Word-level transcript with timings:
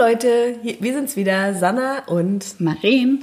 Leute, 0.00 0.56
hier, 0.62 0.76
wir 0.80 0.94
sind's 0.94 1.14
wieder, 1.14 1.52
Sanna 1.52 2.04
und 2.06 2.58
Maren. 2.58 3.22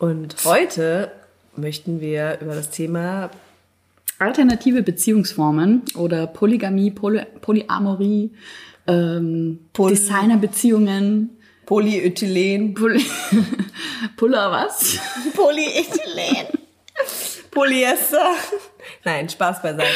Und 0.00 0.34
heute 0.44 1.12
möchten 1.54 2.00
wir 2.00 2.38
über 2.40 2.56
das 2.56 2.70
Thema 2.70 3.30
alternative 4.18 4.82
Beziehungsformen 4.82 5.82
oder 5.94 6.26
Polygamie, 6.26 6.90
Poly 6.90 7.24
Polyamorie, 7.40 8.32
ähm, 8.88 9.60
Poly- 9.72 9.90
Designerbeziehungen, 9.94 11.38
Polyethylen, 11.66 12.74
Poly 12.74 13.06
Puller 14.16 14.50
was? 14.50 14.98
Polyethylen, 15.36 16.48
Polyester. 17.52 18.32
Nein, 19.04 19.28
Spaß 19.28 19.62
beiseite. 19.62 19.86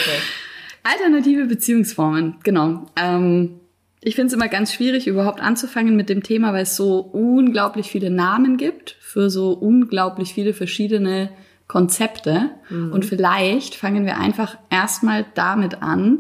Alternative 0.85 1.47
Beziehungsformen, 1.47 2.37
genau. 2.45 2.87
Ähm, 2.95 3.59
ich 4.07 4.15
finde 4.15 4.29
es 4.29 4.33
immer 4.35 4.47
ganz 4.47 4.73
schwierig, 4.73 5.09
überhaupt 5.09 5.41
anzufangen 5.41 5.97
mit 5.97 6.09
dem 6.09 6.23
Thema, 6.23 6.53
weil 6.53 6.63
es 6.63 6.77
so 6.77 7.01
unglaublich 7.01 7.91
viele 7.91 8.09
Namen 8.09 8.57
gibt 8.57 8.97
für 9.01 9.31
so 9.31 9.51
unglaublich 9.53 10.33
viele 10.33 10.55
verschiedene 10.55 11.31
Konzepte. 11.67 12.51
Und 12.71 13.05
vielleicht 13.05 13.75
fangen 13.75 14.07
wir 14.07 14.17
einfach 14.17 14.59
erstmal 14.71 15.27
damit 15.35 15.83
an, 15.83 16.19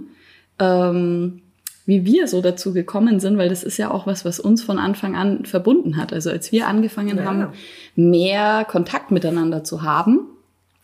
ähm, 0.58 1.42
wie 1.86 2.04
wir 2.04 2.26
so 2.26 2.42
dazu 2.42 2.72
gekommen 2.72 3.20
sind, 3.20 3.38
weil 3.38 3.48
das 3.50 3.62
ist 3.62 3.76
ja 3.76 3.92
auch 3.92 4.04
was, 4.08 4.24
was 4.24 4.40
uns 4.40 4.64
von 4.64 4.80
Anfang 4.80 5.14
an 5.14 5.44
verbunden 5.44 5.96
hat. 5.96 6.12
Also 6.12 6.30
als 6.30 6.50
wir 6.50 6.66
angefangen 6.66 7.18
Ja. 7.18 7.24
haben, 7.24 7.46
mehr 7.94 8.64
Kontakt 8.68 9.12
miteinander 9.12 9.62
zu 9.62 9.82
haben, 9.82 10.26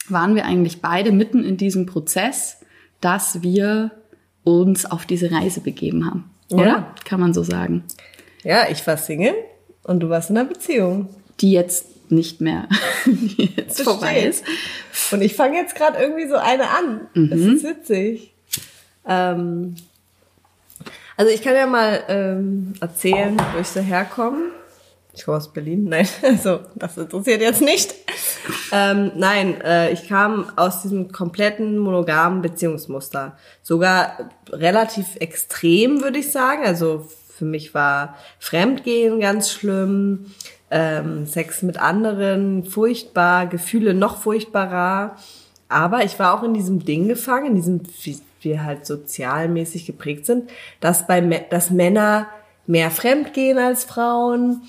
waren 0.09 0.37
wir 0.37 0.45
eigentlich 0.45 0.81
beide 0.81 1.11
mitten 1.11 1.43
in 1.43 1.57
diesem 1.57 1.87
Prozess, 1.87 2.61
dass 3.01 3.43
wir 3.43 3.91
uns 4.45 4.87
auf 4.87 5.05
diese 5.05 5.33
Reise 5.33 5.61
begeben 5.63 6.07
haben. 6.07 6.31
Oder? 6.53 6.67
Ja. 6.67 6.95
Kann 7.05 7.21
man 7.21 7.33
so 7.35 7.43
sagen. 7.43 7.85
Ja, 8.45 8.69
ich 8.71 8.87
war 8.87 8.97
Single 8.97 9.35
und 9.85 10.01
du 10.01 10.09
warst 10.09 10.31
in 10.31 10.37
einer 10.39 10.49
Beziehung. 10.49 11.09
Die 11.41 11.53
jetzt 11.53 11.87
nicht 12.11 12.41
mehr 12.41 12.69
die 13.07 13.51
jetzt 13.57 13.79
Das 13.81 13.85
vorbei 13.87 14.23
ist. 14.25 14.45
Und 15.13 15.23
ich 15.23 15.35
fange 15.35 15.57
jetzt 15.57 15.75
gerade 15.75 15.99
irgendwie 15.99 16.29
so 16.29 16.37
eine 16.37 16.69
an. 16.69 17.01
Das 17.15 17.39
Mhm. 17.39 17.57
ist 17.57 17.65
witzig. 17.65 18.35
Ähm, 19.09 19.75
also 21.17 21.31
ich 21.33 21.43
kann 21.43 21.55
ja 21.55 21.67
mal 21.67 22.03
ähm, 22.09 22.75
erzählen, 22.81 23.37
wo 23.55 23.61
ich 23.61 23.67
so 23.69 23.81
herkomme. 23.81 24.51
Ich 25.15 25.25
komme 25.25 25.37
aus 25.39 25.53
Berlin. 25.53 25.85
Nein, 25.89 26.09
also 26.23 26.61
das 26.75 26.97
interessiert 26.99 27.41
jetzt 27.41 27.61
nicht. 27.63 27.95
Ähm, 28.73 29.13
nein, 29.17 29.61
äh, 29.61 29.93
ich 29.93 30.09
kam 30.09 30.47
aus 30.57 30.83
diesem 30.83 31.13
kompletten 31.13 31.79
monogamen 31.79 32.43
Beziehungsmuster. 32.43 33.37
Sogar 33.63 34.31
relativ 34.51 35.17
extrem, 35.17 36.03
würde 36.03 36.19
ich 36.19 36.33
sagen. 36.33 36.65
Also 36.65 37.07
für 37.29 37.45
mich 37.45 37.75
war 37.75 38.17
Fremdgehen 38.39 39.21
ganz 39.21 39.51
schlimm, 39.51 40.27
ähm, 40.71 41.27
Sex 41.27 41.63
mit 41.63 41.79
anderen 41.79 42.65
furchtbar, 42.65 43.47
Gefühle 43.47 43.95
noch 43.95 44.17
furchtbarer. 44.19 45.17
Aber 45.69 46.05
ich 46.05 46.19
war 46.19 46.35
auch 46.35 46.43
in 46.43 46.55
diesem 46.55 46.85
Ding 46.85 47.09
gefangen, 47.09 47.47
in 47.47 47.55
diesem, 47.55 47.83
wie 48.03 48.21
wir 48.43 48.65
halt 48.65 48.87
sozialmäßig 48.87 49.87
geprägt 49.87 50.27
sind, 50.27 50.51
dass 50.81 51.07
bei 51.07 51.21
dass 51.21 51.71
Männer 51.71 52.27
mehr 52.67 52.91
fremdgehen 52.91 53.59
als 53.59 53.85
Frauen, 53.85 54.63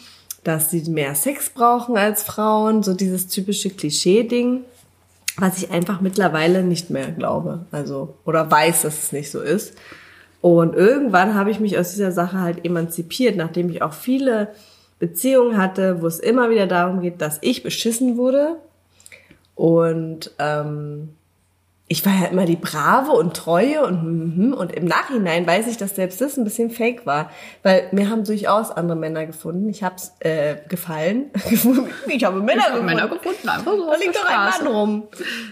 dass 0.44 0.72
sie 0.72 0.90
mehr 0.90 1.16
Sex 1.16 1.50
brauchen 1.50 1.98
als 1.98 2.24
Frauen, 2.24 2.84
so 2.84 2.94
dieses 2.94 3.28
typische 3.28 3.70
Klischee-Ding, 3.70 4.62
was 5.38 5.58
ich 5.58 5.72
einfach 5.72 6.02
mittlerweile 6.02 6.64
nicht 6.64 6.90
mehr 6.90 7.12
glaube. 7.12 7.66
Also, 7.72 8.16
oder 8.26 8.50
weiß, 8.50 8.84
dass 8.84 9.04
es 9.04 9.12
nicht 9.12 9.32
so 9.32 9.42
ist. 9.42 9.74
Und 10.42 10.76
irgendwann 10.76 11.36
habe 11.36 11.52
ich 11.52 11.60
mich 11.60 11.78
aus 11.78 11.92
dieser 11.92 12.12
Sache 12.12 12.42
halt 12.42 12.66
emanzipiert, 12.66 13.38
nachdem 13.38 13.70
ich 13.70 13.82
auch 13.82 13.94
viele 13.94 14.50
Beziehungen 15.00 15.58
hatte, 15.58 16.02
wo 16.02 16.08
es 16.08 16.20
immer 16.20 16.50
wieder 16.50 16.68
darum 16.68 17.02
geht, 17.02 17.22
dass 17.22 17.40
ich 17.42 17.64
beschissen 17.64 18.18
wurde. 18.18 18.58
Und 19.56 20.32
ähm, 20.40 21.10
ich 21.88 22.06
war 22.06 22.14
ja 22.14 22.28
immer 22.28 22.46
die 22.46 22.56
Brave 22.56 23.12
und 23.12 23.36
Treue 23.36 23.86
und 23.86 24.38
mhm, 24.38 24.54
und 24.54 24.72
im 24.72 24.86
Nachhinein 24.86 25.46
weiß 25.46 25.68
ich, 25.68 25.76
dass 25.76 25.96
selbst 25.96 26.22
das 26.22 26.38
ein 26.38 26.46
bisschen 26.46 26.70
fake 26.70 27.06
war, 27.06 27.30
weil 27.62 27.90
mir 27.92 28.10
haben 28.10 28.24
durchaus 28.24 28.72
andere 28.72 28.98
Männer 28.98 29.26
gefunden. 29.26 29.68
Ich 29.68 29.84
hab's 29.84 30.14
äh, 30.20 30.56
gefallen. 30.70 31.26
ich 32.08 32.24
habe 32.24 32.42
Männer 32.42 32.64
gefunden. 32.68 32.86
Männer 32.86 33.08
gefunden, 33.10 33.50
einfach 33.50 33.74
so 33.74 33.86
Da 33.86 33.98
liegt 33.98 34.16
doch 34.16 34.26
ein. 34.26 34.64
Mann 34.64 34.74
rum. 34.74 35.04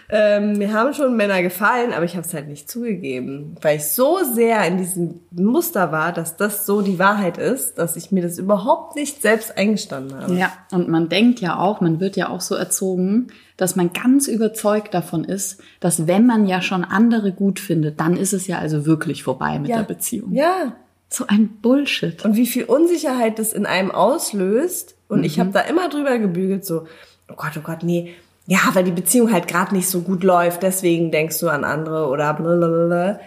Ähm, 0.10 0.54
mir 0.54 0.72
haben 0.72 0.94
schon 0.94 1.18
Männer 1.18 1.42
gefallen, 1.42 1.92
aber 1.92 2.06
ich 2.06 2.16
habe 2.16 2.26
es 2.26 2.34
halt 2.34 2.48
nicht 2.48 2.72
zugegeben, 2.72 3.56
weil 3.62 3.78
ich 3.78 3.90
so 3.90 4.20
sehr 4.24 4.66
in 4.66 4.78
diesem 4.78 5.20
Muster 5.32 5.92
war, 5.92 6.14
dass 6.14 6.38
das 6.38 6.66
so 6.66 6.82
die 6.82 6.98
Wahrheit 6.98 7.38
ist, 7.38 7.78
dass 7.78 7.98
ich 7.98 8.12
mir 8.12 8.24
das 8.24 8.38
überhaupt 8.38 8.96
nicht 8.96 9.22
selbst 9.22 9.58
eingestanden 9.58 10.18
habe. 10.18 10.34
Ja, 10.36 10.54
und 10.72 10.88
man 10.88 11.10
denkt 11.10 11.42
ja 11.42 11.60
auch, 11.60 11.82
man 11.82 12.00
wird 12.00 12.16
ja 12.16 12.30
auch 12.30 12.42
so 12.42 12.56
erzogen, 12.56 13.28
dass 13.62 13.76
man 13.76 13.94
ganz 13.94 14.28
überzeugt 14.28 14.92
davon 14.96 15.24
ist, 15.24 15.62
dass 15.80 16.08
wenn 16.08 16.26
man 16.26 16.48
ja 16.48 16.64
schon 16.64 16.84
andere 16.84 17.32
gut 17.32 17.60
findet, 17.60 18.00
dann 18.00 18.18
ist 18.18 18.34
es 18.34 18.48
ja 18.48 18.58
also 18.58 18.88
wirklich 18.88 19.22
vorbei 19.22 19.60
mit 19.60 19.70
der 19.70 19.84
Beziehung. 19.84 20.34
Ja. 20.34 20.74
So 21.10 21.28
ein 21.28 21.48
Bullshit. 21.62 22.26
Und 22.26 22.36
wie 22.36 22.48
viel 22.48 22.64
Unsicherheit 22.64 23.38
das 23.38 23.54
in 23.54 23.68
einem 23.68 23.92
auslöst. 23.92 24.96
Und 25.10 25.24
ich 25.24 25.40
habe 25.40 25.52
da 25.52 25.60
immer 25.60 25.90
drüber 25.90 26.18
gebügelt, 26.18 26.66
so, 26.66 26.88
oh 27.30 27.36
Gott, 27.36 27.52
oh 27.56 27.62
Gott, 27.62 27.84
nee. 27.84 28.16
Ja, 28.48 28.58
weil 28.74 28.84
die 28.84 28.92
Beziehung 28.92 29.32
halt 29.32 29.48
gerade 29.48 29.76
nicht 29.76 29.88
so 29.88 30.02
gut 30.02 30.24
läuft, 30.24 30.64
deswegen 30.64 31.12
denkst 31.12 31.40
du 31.40 31.50
an 31.50 31.64
andere 31.64 32.08
oder 32.08 32.34
blablabla. 32.34 33.20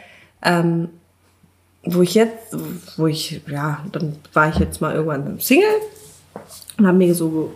Ähm, 0.43 0.89
wo 1.85 2.03
ich 2.03 2.15
jetzt, 2.15 2.57
wo 2.97 3.07
ich, 3.07 3.41
ja, 3.47 3.85
dann 3.93 4.17
war 4.33 4.49
ich 4.49 4.57
jetzt 4.57 4.81
mal 4.81 4.97
irgendwann 4.97 5.39
Single 5.39 5.69
und 6.77 6.89
habe 6.89 6.99
mir 6.99 7.15
so 7.15 7.53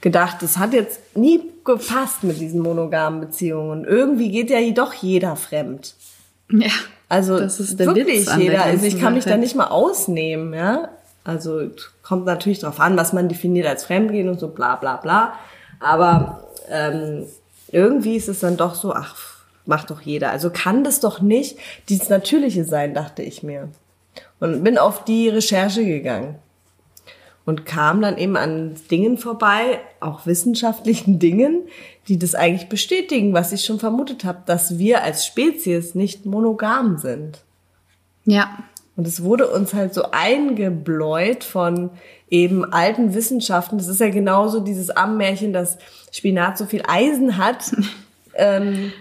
gedacht, 0.00 0.38
das 0.40 0.58
hat 0.58 0.72
jetzt 0.72 1.16
nie 1.16 1.40
gepasst 1.64 2.22
mit 2.22 2.40
diesen 2.40 2.60
monogamen 2.60 3.20
Beziehungen. 3.20 3.84
Irgendwie 3.84 4.30
geht 4.30 4.50
ja 4.50 4.58
doch 4.70 4.94
jeder 4.94 5.36
fremd. 5.36 5.94
Ja. 6.50 6.70
Also 7.08 7.38
Das 7.38 7.60
ist 7.60 7.78
der 7.78 7.88
wirklich 7.88 8.26
Witz 8.26 8.36
jeder. 8.36 8.64
Also 8.64 8.86
ich 8.86 9.00
kann 9.00 9.14
mich 9.14 9.24
da 9.24 9.36
nicht 9.36 9.54
mal 9.54 9.68
ausnehmen, 9.68 10.54
ja. 10.54 10.88
Also 11.24 11.70
kommt 12.02 12.24
natürlich 12.24 12.60
drauf 12.60 12.80
an, 12.80 12.96
was 12.96 13.12
man 13.12 13.28
definiert 13.28 13.66
als 13.66 13.84
Fremdgehen 13.84 14.28
und 14.28 14.38
so 14.38 14.48
bla 14.48 14.76
bla 14.76 14.96
bla. 14.96 15.34
Aber 15.80 16.44
ähm, 16.70 17.26
irgendwie 17.70 18.16
ist 18.16 18.28
es 18.28 18.40
dann 18.40 18.56
doch 18.56 18.74
so, 18.74 18.92
ach, 18.92 19.16
macht 19.66 19.90
doch 19.90 20.00
jeder. 20.00 20.30
Also 20.30 20.50
kann 20.50 20.84
das 20.84 21.00
doch 21.00 21.20
nicht 21.20 21.58
dieses 21.88 22.08
Natürliche 22.08 22.64
sein, 22.64 22.94
dachte 22.94 23.22
ich 23.22 23.42
mir. 23.42 23.68
Und 24.38 24.62
bin 24.62 24.78
auf 24.78 25.04
die 25.04 25.28
Recherche 25.28 25.84
gegangen 25.84 26.36
und 27.46 27.64
kam 27.64 28.02
dann 28.02 28.18
eben 28.18 28.36
an 28.36 28.74
Dingen 28.90 29.16
vorbei, 29.16 29.80
auch 30.00 30.26
wissenschaftlichen 30.26 31.18
Dingen, 31.20 31.62
die 32.08 32.18
das 32.18 32.34
eigentlich 32.34 32.68
bestätigen, 32.68 33.32
was 33.32 33.52
ich 33.52 33.64
schon 33.64 33.78
vermutet 33.78 34.24
habe, 34.24 34.42
dass 34.44 34.78
wir 34.78 35.02
als 35.02 35.24
Spezies 35.24 35.94
nicht 35.94 36.26
monogam 36.26 36.98
sind. 36.98 37.38
Ja. 38.24 38.58
Und 38.96 39.06
es 39.06 39.22
wurde 39.22 39.48
uns 39.48 39.74
halt 39.74 39.94
so 39.94 40.10
eingebläut 40.10 41.44
von 41.44 41.90
eben 42.28 42.64
alten 42.64 43.14
Wissenschaften. 43.14 43.78
Das 43.78 43.88
ist 43.88 44.00
ja 44.00 44.08
genauso 44.08 44.60
dieses 44.60 44.90
Ammärchen, 44.90 45.52
dass 45.52 45.78
Spinat 46.10 46.58
so 46.58 46.66
viel 46.66 46.82
Eisen 46.88 47.36
hat. 47.36 47.72
ähm, 48.34 48.92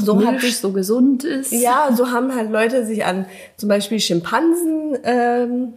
so 0.00 0.24
hat 0.24 0.40
sich 0.40 0.58
so 0.58 0.70
gesund 0.70 1.24
ist. 1.24 1.50
ja, 1.50 1.90
so 1.92 2.12
haben 2.12 2.32
halt 2.32 2.52
Leute 2.52 2.86
sich 2.86 3.04
an 3.04 3.26
zum 3.56 3.68
Beispiel 3.68 3.98
Schimpansen 3.98 4.96
ähm, 5.02 5.74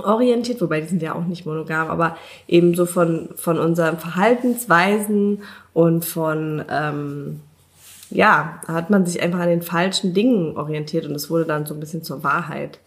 orientiert, 0.00 0.60
wobei 0.60 0.80
die 0.80 0.88
sind 0.88 1.02
ja 1.02 1.14
auch 1.14 1.24
nicht 1.24 1.46
monogam, 1.46 1.88
aber 1.88 2.16
eben 2.46 2.74
so 2.74 2.86
von, 2.86 3.30
von 3.36 3.58
unseren 3.58 3.98
Verhaltensweisen 3.98 5.42
und 5.72 6.04
von, 6.04 6.64
ähm, 6.70 7.40
ja, 8.10 8.60
hat 8.66 8.90
man 8.90 9.06
sich 9.06 9.22
einfach 9.22 9.40
an 9.40 9.48
den 9.48 9.62
falschen 9.62 10.14
Dingen 10.14 10.56
orientiert 10.56 11.06
und 11.06 11.14
es 11.14 11.30
wurde 11.30 11.44
dann 11.44 11.66
so 11.66 11.74
ein 11.74 11.80
bisschen 11.80 12.02
zur 12.02 12.22
Wahrheit. 12.24 12.78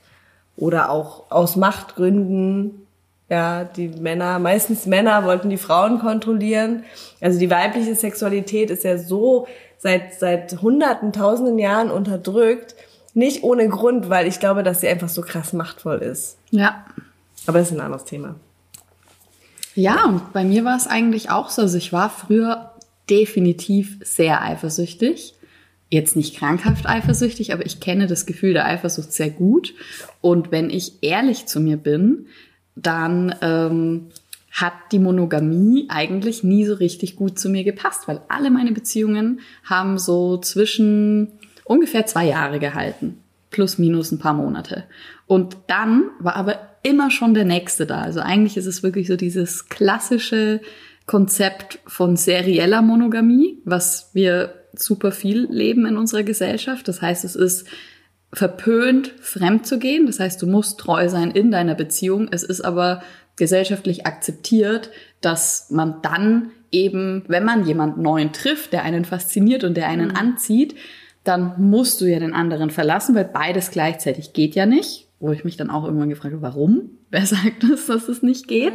Oder 0.57 0.89
auch 0.89 1.31
aus 1.31 1.55
Machtgründen, 1.55 2.85
ja, 3.29 3.63
die 3.63 3.87
Männer, 3.87 4.39
meistens 4.39 4.85
Männer 4.85 5.23
wollten 5.23 5.49
die 5.49 5.57
Frauen 5.57 5.99
kontrollieren. 5.99 6.83
Also 7.21 7.39
die 7.39 7.49
weibliche 7.49 7.95
Sexualität 7.95 8.69
ist 8.69 8.83
ja 8.83 8.97
so 8.97 9.47
seit, 9.77 10.15
seit 10.15 10.61
hunderten, 10.61 11.13
tausenden 11.13 11.57
Jahren 11.57 11.91
unterdrückt. 11.91 12.75
Nicht 13.13 13.43
ohne 13.43 13.69
Grund, 13.69 14.09
weil 14.09 14.27
ich 14.27 14.39
glaube, 14.39 14.63
dass 14.63 14.81
sie 14.81 14.89
einfach 14.89 15.09
so 15.09 15.21
krass 15.21 15.53
machtvoll 15.53 15.99
ist. 15.99 16.37
Ja. 16.49 16.85
Aber 17.47 17.59
das 17.59 17.69
ist 17.69 17.77
ein 17.77 17.81
anderes 17.81 18.05
Thema. 18.05 18.35
Ja, 19.75 20.05
und 20.05 20.33
bei 20.33 20.43
mir 20.43 20.65
war 20.65 20.75
es 20.75 20.87
eigentlich 20.87 21.29
auch 21.29 21.49
so. 21.49 21.61
Also 21.61 21.77
ich 21.77 21.93
war 21.93 22.09
früher 22.09 22.71
definitiv 23.09 23.97
sehr 24.03 24.41
eifersüchtig. 24.41 25.35
Jetzt 25.89 26.15
nicht 26.15 26.37
krankhaft 26.37 26.85
eifersüchtig, 26.85 27.53
aber 27.53 27.65
ich 27.65 27.79
kenne 27.79 28.07
das 28.07 28.25
Gefühl 28.25 28.53
der 28.53 28.65
Eifersucht 28.65 29.11
sehr 29.11 29.29
gut. 29.29 29.73
Und 30.21 30.51
wenn 30.51 30.69
ich 30.69 31.03
ehrlich 31.03 31.47
zu 31.47 31.59
mir 31.59 31.77
bin, 31.77 32.27
dann 32.75 33.35
ähm, 33.41 34.07
hat 34.51 34.73
die 34.91 34.99
Monogamie 34.99 35.87
eigentlich 35.89 36.43
nie 36.43 36.65
so 36.65 36.75
richtig 36.75 37.17
gut 37.17 37.39
zu 37.39 37.49
mir 37.49 37.63
gepasst, 37.63 38.07
weil 38.07 38.21
alle 38.29 38.49
meine 38.51 38.71
Beziehungen 38.71 39.41
haben 39.65 39.97
so 39.97 40.37
zwischen 40.37 41.33
ungefähr 41.65 42.05
zwei 42.05 42.25
Jahre 42.25 42.59
gehalten. 42.59 43.17
Plus, 43.49 43.77
minus 43.77 44.11
ein 44.11 44.19
paar 44.19 44.33
Monate. 44.33 44.85
Und 45.27 45.57
dann 45.67 46.05
war 46.19 46.37
aber 46.37 46.70
immer 46.83 47.11
schon 47.11 47.33
der 47.33 47.45
nächste 47.45 47.85
da. 47.85 48.01
Also 48.01 48.19
eigentlich 48.19 48.57
ist 48.57 48.65
es 48.65 48.83
wirklich 48.83 49.07
so 49.07 49.15
dieses 49.15 49.69
klassische 49.69 50.61
Konzept 51.05 51.79
von 51.87 52.15
serieller 52.15 52.81
Monogamie, 52.81 53.57
was 53.65 54.11
wir 54.13 54.53
super 54.73 55.11
viel 55.11 55.47
leben 55.49 55.85
in 55.85 55.97
unserer 55.97 56.23
Gesellschaft. 56.23 56.87
Das 56.87 57.01
heißt, 57.01 57.25
es 57.25 57.35
ist 57.35 57.67
verpönt, 58.33 59.13
fremd 59.19 59.67
zu 59.67 59.77
gehen. 59.77 60.05
Das 60.05 60.19
heißt, 60.19 60.41
du 60.41 60.47
musst 60.47 60.79
treu 60.79 61.09
sein 61.09 61.31
in 61.31 61.51
deiner 61.51 61.75
Beziehung. 61.75 62.29
Es 62.31 62.43
ist 62.43 62.61
aber 62.61 63.03
gesellschaftlich 63.35 64.05
akzeptiert, 64.05 64.89
dass 65.19 65.69
man 65.69 66.01
dann 66.01 66.51
eben, 66.71 67.23
wenn 67.27 67.43
man 67.43 67.65
jemand 67.65 67.97
Neuen 67.97 68.31
trifft, 68.31 68.71
der 68.71 68.83
einen 68.83 69.03
fasziniert 69.03 69.63
und 69.63 69.75
der 69.75 69.87
einen 69.87 70.09
mhm. 70.09 70.15
anzieht, 70.15 70.75
dann 71.23 71.53
musst 71.57 72.01
du 72.01 72.05
ja 72.05 72.19
den 72.19 72.33
anderen 72.33 72.69
verlassen, 72.71 73.15
weil 73.15 73.25
beides 73.25 73.71
gleichzeitig 73.71 74.33
geht 74.33 74.55
ja 74.55 74.65
nicht. 74.65 75.07
Wo 75.21 75.31
ich 75.31 75.45
mich 75.45 75.55
dann 75.55 75.69
auch 75.69 75.85
irgendwann 75.85 76.09
gefragt 76.09 76.33
habe, 76.33 76.41
warum? 76.41 76.89
Wer 77.09 77.25
sagt 77.25 77.63
das, 77.69 77.85
dass 77.85 78.09
es 78.09 78.21
nicht 78.21 78.47
geht? 78.47 78.73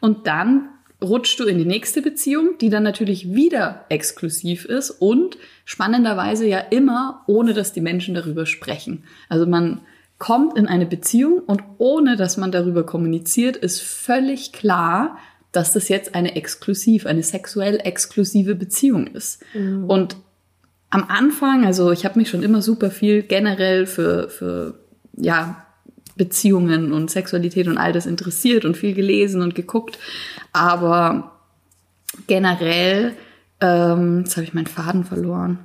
Und 0.00 0.26
dann 0.26 0.68
rutschst 1.02 1.38
du 1.38 1.44
in 1.44 1.58
die 1.58 1.64
nächste 1.64 2.02
Beziehung, 2.02 2.58
die 2.60 2.70
dann 2.70 2.82
natürlich 2.82 3.32
wieder 3.32 3.84
exklusiv 3.88 4.64
ist 4.64 4.90
und 4.90 5.38
spannenderweise 5.64 6.46
ja 6.46 6.58
immer, 6.58 7.22
ohne 7.26 7.54
dass 7.54 7.72
die 7.72 7.80
Menschen 7.80 8.14
darüber 8.14 8.46
sprechen. 8.46 9.04
Also 9.28 9.46
man 9.46 9.82
kommt 10.18 10.58
in 10.58 10.66
eine 10.66 10.86
Beziehung 10.86 11.40
und 11.46 11.62
ohne 11.78 12.16
dass 12.16 12.36
man 12.36 12.50
darüber 12.50 12.84
kommuniziert, 12.84 13.56
ist 13.56 13.80
völlig 13.80 14.52
klar, 14.52 15.18
dass 15.52 15.72
das 15.72 15.88
jetzt 15.88 16.14
eine 16.14 16.34
exklusiv, 16.34 17.06
eine 17.06 17.22
sexuell 17.22 17.80
exklusive 17.82 18.54
Beziehung 18.54 19.06
ist. 19.06 19.42
Mhm. 19.54 19.84
Und 19.84 20.16
am 20.90 21.04
Anfang, 21.08 21.64
also 21.64 21.92
ich 21.92 22.04
habe 22.04 22.18
mich 22.18 22.28
schon 22.28 22.42
immer 22.42 22.62
super 22.62 22.90
viel 22.90 23.22
generell 23.22 23.86
für, 23.86 24.28
für 24.28 24.80
ja, 25.16 25.64
Beziehungen 26.18 26.92
und 26.92 27.10
Sexualität 27.10 27.68
und 27.68 27.78
all 27.78 27.92
das 27.92 28.04
interessiert 28.04 28.64
und 28.64 28.76
viel 28.76 28.92
gelesen 28.92 29.40
und 29.40 29.54
geguckt. 29.54 29.98
Aber 30.52 31.32
generell, 32.26 33.14
ähm, 33.60 34.24
jetzt 34.24 34.36
habe 34.36 34.44
ich 34.44 34.52
meinen 34.52 34.66
Faden 34.66 35.04
verloren. 35.04 35.60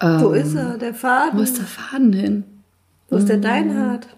Ähm, 0.00 0.20
wo 0.20 0.32
ist 0.32 0.54
er, 0.54 0.78
der 0.78 0.94
Faden? 0.94 1.38
Wo 1.38 1.42
ist 1.42 1.58
der 1.58 1.66
Faden 1.66 2.12
hin? 2.12 2.44
Wo 3.08 3.16
ist 3.16 3.28
der 3.28 3.36
mhm. 3.36 3.42
Deinhard? 3.42 4.08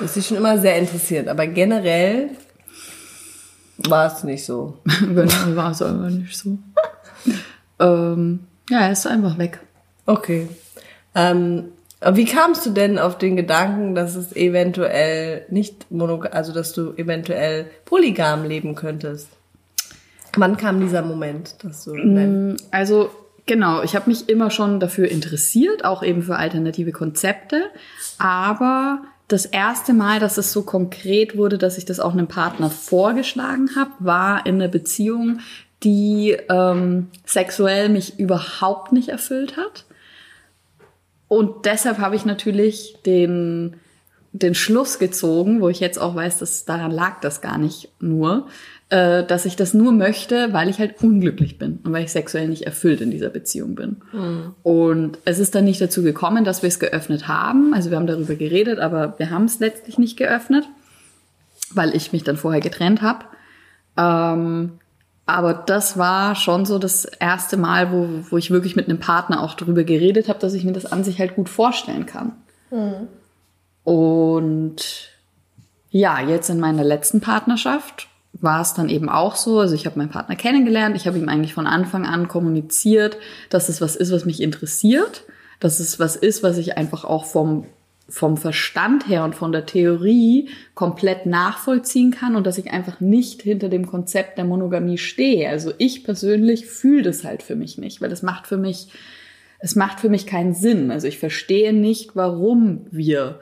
Das 0.00 0.16
ist 0.16 0.26
schon 0.26 0.36
immer 0.36 0.58
sehr 0.58 0.76
interessiert, 0.76 1.28
aber 1.28 1.46
generell 1.46 2.30
war 3.78 4.12
es 4.12 4.24
nicht 4.24 4.44
so. 4.44 4.78
genau, 5.00 5.56
war 5.56 5.70
es 5.70 5.80
aber 5.80 6.10
nicht 6.10 6.36
so. 6.36 6.58
ähm, 7.78 8.40
ja, 8.68 8.80
er 8.80 8.92
ist 8.92 9.06
einfach 9.06 9.38
weg. 9.38 9.60
Okay. 10.06 10.48
Ähm, 11.14 11.72
wie 12.12 12.24
kamst 12.26 12.66
du 12.66 12.70
denn 12.70 12.98
auf 12.98 13.16
den 13.16 13.36
Gedanken, 13.36 13.94
dass 13.94 14.14
es 14.14 14.34
eventuell 14.36 15.46
nicht 15.48 15.90
monogam, 15.90 16.32
also 16.32 16.52
dass 16.52 16.72
du 16.72 16.92
eventuell 16.96 17.66
polygam 17.84 18.44
leben 18.44 18.74
könntest? 18.74 19.28
Wann 20.36 20.56
kam 20.56 20.80
dieser 20.80 21.02
Moment, 21.02 21.56
dass 21.62 21.84
du? 21.84 21.94
Mm, 21.94 22.56
also 22.70 23.10
genau, 23.46 23.82
ich 23.82 23.96
habe 23.96 24.10
mich 24.10 24.28
immer 24.28 24.50
schon 24.50 24.80
dafür 24.80 25.08
interessiert, 25.08 25.84
auch 25.84 26.02
eben 26.02 26.22
für 26.22 26.36
alternative 26.36 26.92
Konzepte, 26.92 27.62
aber 28.18 29.00
das 29.28 29.46
erste 29.46 29.94
Mal, 29.94 30.20
dass 30.20 30.36
es 30.36 30.52
so 30.52 30.62
konkret 30.62 31.36
wurde, 31.36 31.56
dass 31.56 31.78
ich 31.78 31.86
das 31.86 32.00
auch 32.00 32.12
einem 32.12 32.28
Partner 32.28 32.68
vorgeschlagen 32.68 33.70
habe, 33.76 33.92
war 34.00 34.44
in 34.44 34.56
einer 34.56 34.68
Beziehung, 34.68 35.40
die 35.82 36.36
ähm, 36.50 37.08
sexuell 37.24 37.88
mich 37.88 38.18
überhaupt 38.18 38.92
nicht 38.92 39.08
erfüllt 39.08 39.56
hat. 39.56 39.84
Und 41.28 41.64
deshalb 41.64 41.98
habe 41.98 42.16
ich 42.16 42.24
natürlich 42.24 42.96
den, 43.06 43.76
den 44.32 44.54
Schluss 44.54 44.98
gezogen, 44.98 45.60
wo 45.60 45.68
ich 45.68 45.80
jetzt 45.80 45.98
auch 45.98 46.14
weiß, 46.14 46.38
dass 46.38 46.64
daran 46.64 46.90
lag 46.90 47.20
das 47.20 47.40
gar 47.40 47.58
nicht 47.58 47.88
nur, 48.00 48.48
äh, 48.90 49.24
dass 49.24 49.46
ich 49.46 49.56
das 49.56 49.74
nur 49.74 49.92
möchte, 49.92 50.52
weil 50.52 50.68
ich 50.68 50.78
halt 50.78 51.02
unglücklich 51.02 51.58
bin 51.58 51.80
und 51.84 51.92
weil 51.92 52.04
ich 52.04 52.12
sexuell 52.12 52.48
nicht 52.48 52.62
erfüllt 52.62 53.00
in 53.00 53.10
dieser 53.10 53.30
Beziehung 53.30 53.74
bin. 53.74 53.96
Mhm. 54.12 54.54
Und 54.62 55.18
es 55.24 55.38
ist 55.38 55.54
dann 55.54 55.64
nicht 55.64 55.80
dazu 55.80 56.02
gekommen, 56.02 56.44
dass 56.44 56.62
wir 56.62 56.68
es 56.68 56.78
geöffnet 56.78 57.26
haben. 57.26 57.74
Also 57.74 57.90
wir 57.90 57.96
haben 57.96 58.06
darüber 58.06 58.34
geredet, 58.34 58.78
aber 58.78 59.14
wir 59.18 59.30
haben 59.30 59.44
es 59.44 59.58
letztlich 59.60 59.98
nicht 59.98 60.16
geöffnet, 60.16 60.64
weil 61.72 61.94
ich 61.96 62.12
mich 62.12 62.24
dann 62.24 62.36
vorher 62.36 62.60
getrennt 62.60 63.02
habe. 63.02 63.24
Ähm, 63.96 64.72
aber 65.26 65.54
das 65.54 65.96
war 65.96 66.34
schon 66.34 66.66
so 66.66 66.78
das 66.78 67.04
erste 67.04 67.56
Mal, 67.56 67.92
wo, 67.92 68.30
wo 68.30 68.36
ich 68.36 68.50
wirklich 68.50 68.76
mit 68.76 68.88
einem 68.88 69.00
Partner 69.00 69.42
auch 69.42 69.54
darüber 69.54 69.84
geredet 69.84 70.28
habe, 70.28 70.38
dass 70.38 70.52
ich 70.52 70.64
mir 70.64 70.72
das 70.72 70.86
an 70.86 71.02
sich 71.02 71.18
halt 71.18 71.34
gut 71.34 71.48
vorstellen 71.48 72.04
kann. 72.04 72.32
Mhm. 72.70 73.08
Und 73.84 75.10
ja, 75.90 76.20
jetzt 76.20 76.50
in 76.50 76.60
meiner 76.60 76.84
letzten 76.84 77.20
Partnerschaft 77.20 78.08
war 78.34 78.60
es 78.60 78.74
dann 78.74 78.88
eben 78.88 79.08
auch 79.08 79.36
so. 79.36 79.60
Also 79.60 79.74
ich 79.74 79.86
habe 79.86 79.98
meinen 79.98 80.10
Partner 80.10 80.36
kennengelernt, 80.36 80.96
ich 80.96 81.06
habe 81.06 81.18
ihm 81.18 81.28
eigentlich 81.28 81.54
von 81.54 81.66
Anfang 81.66 82.04
an 82.04 82.28
kommuniziert, 82.28 83.16
dass 83.48 83.68
es 83.68 83.80
was 83.80 83.96
ist, 83.96 84.12
was 84.12 84.24
mich 84.26 84.42
interessiert, 84.42 85.24
dass 85.60 85.80
es 85.80 85.98
was 85.98 86.16
ist, 86.16 86.42
was 86.42 86.58
ich 86.58 86.76
einfach 86.76 87.04
auch 87.04 87.24
vom 87.24 87.66
vom 88.08 88.36
Verstand 88.36 89.08
her 89.08 89.24
und 89.24 89.34
von 89.34 89.50
der 89.50 89.66
Theorie 89.66 90.50
komplett 90.74 91.26
nachvollziehen 91.26 92.10
kann 92.10 92.36
und 92.36 92.46
dass 92.46 92.58
ich 92.58 92.70
einfach 92.70 93.00
nicht 93.00 93.42
hinter 93.42 93.68
dem 93.68 93.86
Konzept 93.86 94.36
der 94.36 94.44
Monogamie 94.44 94.98
stehe. 94.98 95.48
Also 95.48 95.72
ich 95.78 96.04
persönlich 96.04 96.66
fühle 96.66 97.02
das 97.02 97.24
halt 97.24 97.42
für 97.42 97.56
mich 97.56 97.78
nicht, 97.78 98.02
weil 98.02 98.12
es 98.12 98.22
macht 98.22 98.46
für 98.46 98.58
mich, 98.58 98.88
es 99.58 99.74
macht 99.74 100.00
für 100.00 100.10
mich 100.10 100.26
keinen 100.26 100.54
Sinn. 100.54 100.90
Also 100.90 101.08
ich 101.08 101.18
verstehe 101.18 101.72
nicht, 101.72 102.14
warum 102.14 102.86
wir 102.90 103.40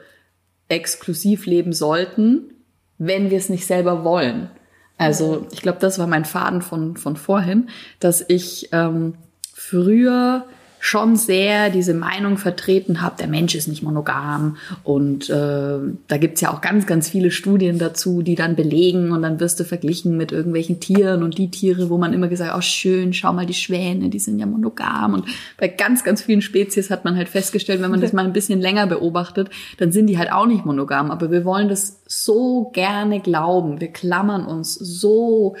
exklusiv 0.69 1.45
leben 1.45 1.73
sollten, 1.73 2.53
wenn 2.97 3.29
wir 3.29 3.37
es 3.37 3.49
nicht 3.49 3.65
selber 3.65 4.05
wollen. 4.05 4.49
Also 4.97 5.45
ich 5.51 5.61
glaube, 5.61 5.79
das 5.79 5.99
war 5.99 6.07
mein 6.07 6.23
Faden 6.23 6.61
von, 6.61 6.95
von 6.95 7.17
vorhin, 7.17 7.69
dass 7.99 8.23
ich 8.25 8.69
ähm, 8.71 9.15
früher 9.53 10.45
schon 10.85 11.15
sehr 11.15 11.69
diese 11.69 11.93
Meinung 11.93 12.37
vertreten 12.37 13.01
habe, 13.01 13.15
der 13.17 13.29
Mensch 13.29 13.55
ist 13.55 13.69
nicht 13.69 13.83
monogam. 13.83 14.57
Und 14.83 15.29
äh, 15.29 15.77
da 16.09 16.17
gibt's 16.19 16.41
ja 16.41 16.53
auch 16.53 16.59
ganz, 16.59 16.85
ganz 16.85 17.07
viele 17.07 17.31
Studien 17.31 17.79
dazu, 17.79 18.21
die 18.21 18.35
dann 18.35 18.57
belegen 18.57 19.13
und 19.13 19.21
dann 19.21 19.39
wirst 19.39 19.61
du 19.61 19.63
verglichen 19.63 20.17
mit 20.17 20.33
irgendwelchen 20.33 20.81
Tieren 20.81 21.23
und 21.23 21.37
die 21.37 21.49
Tiere, 21.49 21.89
wo 21.89 21.97
man 21.97 22.11
immer 22.11 22.27
gesagt, 22.27 22.53
oh 22.53 22.59
schön, 22.59 23.13
schau 23.13 23.31
mal 23.31 23.45
die 23.45 23.53
Schwäne, 23.53 24.09
die 24.09 24.19
sind 24.19 24.39
ja 24.39 24.45
monogam. 24.45 25.13
Und 25.13 25.25
bei 25.57 25.69
ganz, 25.69 26.03
ganz 26.03 26.21
vielen 26.21 26.41
Spezies 26.41 26.89
hat 26.89 27.05
man 27.05 27.15
halt 27.15 27.29
festgestellt, 27.29 27.81
wenn 27.81 27.91
man 27.91 28.01
das 28.01 28.11
mal 28.11 28.25
ein 28.25 28.33
bisschen 28.33 28.59
länger 28.59 28.85
beobachtet, 28.85 29.49
dann 29.77 29.93
sind 29.93 30.07
die 30.07 30.17
halt 30.17 30.33
auch 30.33 30.47
nicht 30.47 30.65
monogam. 30.65 31.11
Aber 31.11 31.31
wir 31.31 31.45
wollen 31.45 31.69
das 31.69 32.01
so 32.07 32.71
gerne 32.73 33.21
glauben. 33.21 33.79
Wir 33.79 33.93
klammern 33.93 34.45
uns 34.45 34.73
so 34.73 35.55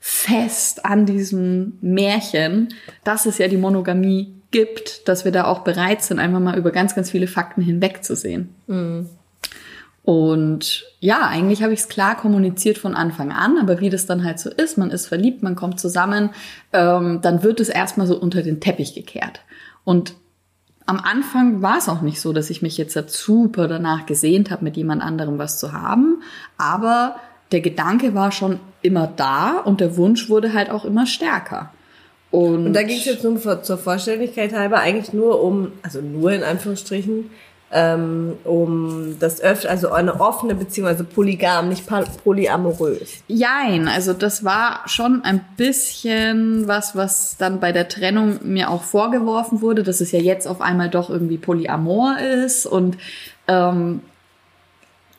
fest 0.00 0.84
an 0.84 1.06
diesem 1.06 1.78
Märchen, 1.80 2.70
dass 3.04 3.24
es 3.24 3.38
ja 3.38 3.46
die 3.46 3.56
Monogamie 3.56 4.34
gibt, 4.54 5.08
dass 5.08 5.24
wir 5.24 5.32
da 5.32 5.46
auch 5.46 5.64
bereit 5.64 6.00
sind, 6.00 6.20
einfach 6.20 6.38
mal 6.38 6.56
über 6.56 6.70
ganz, 6.70 6.94
ganz 6.94 7.10
viele 7.10 7.26
Fakten 7.26 7.60
hinwegzusehen. 7.60 8.54
Mhm. 8.68 9.08
Und 10.04 10.84
ja, 11.00 11.26
eigentlich 11.26 11.64
habe 11.64 11.72
ich 11.72 11.80
es 11.80 11.88
klar 11.88 12.16
kommuniziert 12.16 12.78
von 12.78 12.94
Anfang 12.94 13.32
an, 13.32 13.58
aber 13.58 13.80
wie 13.80 13.90
das 13.90 14.06
dann 14.06 14.22
halt 14.22 14.38
so 14.38 14.50
ist, 14.50 14.78
man 14.78 14.92
ist 14.92 15.08
verliebt, 15.08 15.42
man 15.42 15.56
kommt 15.56 15.80
zusammen, 15.80 16.30
ähm, 16.72 17.18
dann 17.20 17.42
wird 17.42 17.58
es 17.58 17.68
erstmal 17.68 18.06
so 18.06 18.16
unter 18.16 18.42
den 18.42 18.60
Teppich 18.60 18.94
gekehrt. 18.94 19.40
Und 19.82 20.14
am 20.86 21.00
Anfang 21.00 21.60
war 21.60 21.78
es 21.78 21.88
auch 21.88 22.02
nicht 22.02 22.20
so, 22.20 22.32
dass 22.32 22.48
ich 22.48 22.62
mich 22.62 22.76
jetzt 22.76 22.96
super 23.08 23.66
danach 23.66 24.06
gesehnt 24.06 24.52
habe, 24.52 24.62
mit 24.62 24.76
jemand 24.76 25.02
anderem 25.02 25.38
was 25.38 25.58
zu 25.58 25.72
haben, 25.72 26.22
aber 26.58 27.16
der 27.50 27.60
Gedanke 27.60 28.14
war 28.14 28.30
schon 28.30 28.60
immer 28.82 29.08
da 29.08 29.58
und 29.58 29.80
der 29.80 29.96
Wunsch 29.96 30.28
wurde 30.28 30.52
halt 30.52 30.70
auch 30.70 30.84
immer 30.84 31.06
stärker. 31.06 31.72
Und, 32.34 32.66
und 32.66 32.72
da 32.72 32.82
ging 32.82 32.98
es 32.98 33.04
jetzt 33.04 33.22
nur 33.22 33.62
zur 33.62 33.78
Vollständigkeit 33.78 34.52
halber 34.52 34.80
eigentlich 34.80 35.12
nur 35.12 35.40
um, 35.40 35.70
also 35.82 36.00
nur 36.00 36.32
in 36.32 36.42
Anführungsstrichen, 36.42 37.30
ähm, 37.70 38.32
um 38.42 39.16
das 39.20 39.40
öfter, 39.40 39.70
also 39.70 39.92
eine 39.92 40.20
offene 40.20 40.56
Beziehung, 40.56 40.88
also 40.88 41.04
polygam, 41.04 41.68
nicht 41.68 41.86
polyamorös. 42.24 43.22
Jein, 43.28 43.86
also 43.86 44.12
das 44.14 44.42
war 44.42 44.80
schon 44.86 45.22
ein 45.22 45.42
bisschen 45.56 46.66
was, 46.66 46.96
was 46.96 47.36
dann 47.36 47.60
bei 47.60 47.70
der 47.70 47.86
Trennung 47.88 48.40
mir 48.42 48.68
auch 48.68 48.82
vorgeworfen 48.82 49.62
wurde, 49.62 49.84
dass 49.84 50.00
es 50.00 50.10
ja 50.10 50.18
jetzt 50.18 50.48
auf 50.48 50.60
einmal 50.60 50.90
doch 50.90 51.10
irgendwie 51.10 51.38
polyamor 51.38 52.18
ist 52.18 52.66
und 52.66 52.96
ähm, 53.46 54.00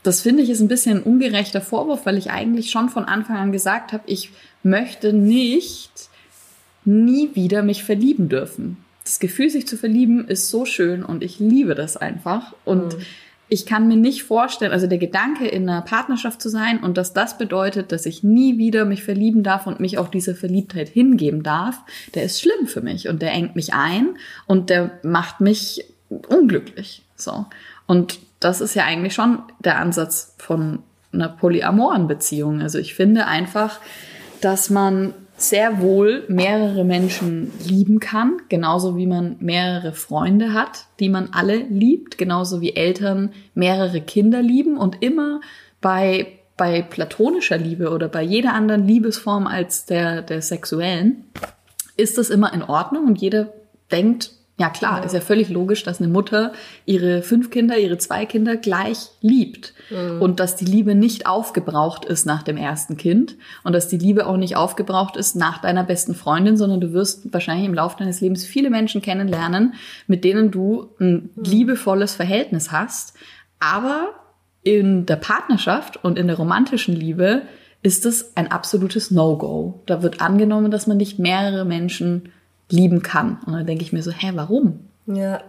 das 0.03 0.19
finde 0.19 0.43
ich 0.43 0.49
ist 0.49 0.59
ein 0.59 0.67
bisschen 0.67 0.97
ein 0.97 1.03
ungerechter 1.03 1.61
Vorwurf, 1.61 2.05
weil 2.05 2.17
ich 2.17 2.29
eigentlich 2.29 2.71
schon 2.71 2.89
von 2.89 3.05
Anfang 3.05 3.37
an 3.37 3.51
gesagt 3.53 3.93
habe, 3.93 4.03
ich 4.05 4.31
möchte 4.63 5.13
nicht 5.13 6.09
nie 6.85 7.31
wieder 7.33 7.63
mich 7.63 7.83
verlieben 7.83 8.29
dürfen. 8.29 8.77
Das 9.03 9.19
Gefühl, 9.19 9.49
sich 9.49 9.67
zu 9.67 9.77
verlieben, 9.77 10.27
ist 10.27 10.49
so 10.49 10.65
schön 10.65 11.03
und 11.03 11.23
ich 11.23 11.39
liebe 11.39 11.75
das 11.75 11.95
einfach. 11.95 12.55
Und 12.65 12.97
mhm. 12.97 13.01
ich 13.49 13.65
kann 13.65 13.87
mir 13.87 13.97
nicht 13.97 14.23
vorstellen, 14.23 14.71
also 14.71 14.87
der 14.87 14.97
Gedanke, 14.97 15.47
in 15.47 15.69
einer 15.69 15.81
Partnerschaft 15.81 16.41
zu 16.41 16.49
sein 16.49 16.79
und 16.79 16.97
dass 16.97 17.13
das 17.13 17.37
bedeutet, 17.37 17.91
dass 17.91 18.05
ich 18.05 18.23
nie 18.23 18.57
wieder 18.57 18.85
mich 18.85 19.03
verlieben 19.03 19.43
darf 19.43 19.67
und 19.67 19.79
mich 19.79 19.97
auch 19.97 20.07
dieser 20.07 20.35
Verliebtheit 20.35 20.89
hingeben 20.89 21.43
darf, 21.43 21.77
der 22.15 22.23
ist 22.23 22.41
schlimm 22.41 22.67
für 22.67 22.81
mich 22.81 23.07
und 23.07 23.21
der 23.21 23.31
engt 23.31 23.55
mich 23.55 23.73
ein 23.73 24.15
und 24.47 24.69
der 24.69 24.91
macht 25.03 25.39
mich 25.39 25.85
unglücklich. 26.09 27.03
So. 27.15 27.45
Und 27.87 28.19
das 28.39 28.61
ist 28.61 28.75
ja 28.75 28.85
eigentlich 28.85 29.13
schon 29.13 29.39
der 29.59 29.79
Ansatz 29.79 30.33
von 30.37 30.79
einer 31.13 31.29
polyamoren 31.29 32.07
Beziehung. 32.07 32.61
Also 32.61 32.77
ich 32.77 32.93
finde 32.93 33.27
einfach, 33.27 33.79
dass 34.41 34.69
man 34.69 35.13
sehr 35.37 35.81
wohl 35.81 36.23
mehrere 36.27 36.83
Menschen 36.83 37.51
lieben 37.65 37.99
kann, 37.99 38.41
genauso 38.47 38.95
wie 38.95 39.07
man 39.07 39.35
mehrere 39.39 39.91
Freunde 39.93 40.53
hat, 40.53 40.85
die 40.99 41.09
man 41.09 41.29
alle 41.33 41.57
liebt, 41.57 42.17
genauso 42.17 42.61
wie 42.61 42.75
Eltern 42.75 43.33
mehrere 43.53 44.01
Kinder 44.01 44.41
lieben 44.41 44.77
und 44.77 45.01
immer 45.01 45.41
bei, 45.81 46.27
bei 46.55 46.81
platonischer 46.81 47.57
Liebe 47.57 47.89
oder 47.89 48.07
bei 48.07 48.21
jeder 48.21 48.53
anderen 48.53 48.87
Liebesform 48.87 49.45
als 49.45 49.85
der, 49.85 50.21
der 50.21 50.41
sexuellen 50.41 51.25
ist 51.97 52.17
das 52.17 52.29
immer 52.29 52.53
in 52.53 52.61
Ordnung 52.61 53.05
und 53.05 53.21
jeder 53.21 53.53
denkt, 53.91 54.31
ja 54.57 54.69
klar, 54.69 54.99
ja. 54.99 55.03
ist 55.03 55.13
ja 55.13 55.19
völlig 55.19 55.49
logisch, 55.49 55.83
dass 55.83 55.99
eine 55.99 56.07
Mutter 56.07 56.53
ihre 56.85 57.21
fünf 57.21 57.49
Kinder, 57.49 57.77
ihre 57.77 57.97
zwei 57.97 58.25
Kinder 58.25 58.55
gleich 58.55 59.09
liebt. 59.19 59.73
Mhm. 59.89 60.21
Und 60.21 60.39
dass 60.39 60.55
die 60.55 60.65
Liebe 60.65 60.95
nicht 60.95 61.27
aufgebraucht 61.27 62.05
ist 62.05 62.25
nach 62.25 62.41
dem 62.41 62.55
ersten 62.55 62.95
Kind. 62.95 63.35
Und 63.63 63.73
dass 63.73 63.89
die 63.89 63.97
Liebe 63.97 64.27
auch 64.27 64.37
nicht 64.37 64.55
aufgebraucht 64.55 65.17
ist 65.17 65.35
nach 65.35 65.57
deiner 65.57 65.83
besten 65.83 66.15
Freundin, 66.15 66.55
sondern 66.55 66.79
du 66.79 66.93
wirst 66.93 67.33
wahrscheinlich 67.33 67.65
im 67.65 67.73
Laufe 67.73 67.97
deines 67.97 68.21
Lebens 68.21 68.45
viele 68.45 68.69
Menschen 68.69 69.01
kennenlernen, 69.01 69.73
mit 70.07 70.23
denen 70.23 70.51
du 70.51 70.89
ein 70.99 71.31
mhm. 71.35 71.43
liebevolles 71.43 72.15
Verhältnis 72.15 72.71
hast. 72.71 73.13
Aber 73.59 74.11
in 74.63 75.05
der 75.05 75.17
Partnerschaft 75.17 76.01
und 76.01 76.17
in 76.17 76.27
der 76.27 76.37
romantischen 76.37 76.95
Liebe 76.95 77.41
ist 77.83 78.05
es 78.05 78.35
ein 78.35 78.51
absolutes 78.51 79.11
No-Go. 79.11 79.81
Da 79.85 80.01
wird 80.01 80.21
angenommen, 80.21 80.71
dass 80.71 80.87
man 80.87 80.97
nicht 80.97 81.19
mehrere 81.19 81.65
Menschen 81.65 82.31
lieben 82.69 83.01
kann. 83.01 83.39
Und 83.45 83.53
dann 83.53 83.65
denke 83.65 83.83
ich 83.83 83.93
mir 83.93 84.03
so, 84.03 84.11
hä, 84.11 84.31
warum? 84.35 84.79
Ja. 85.07 85.41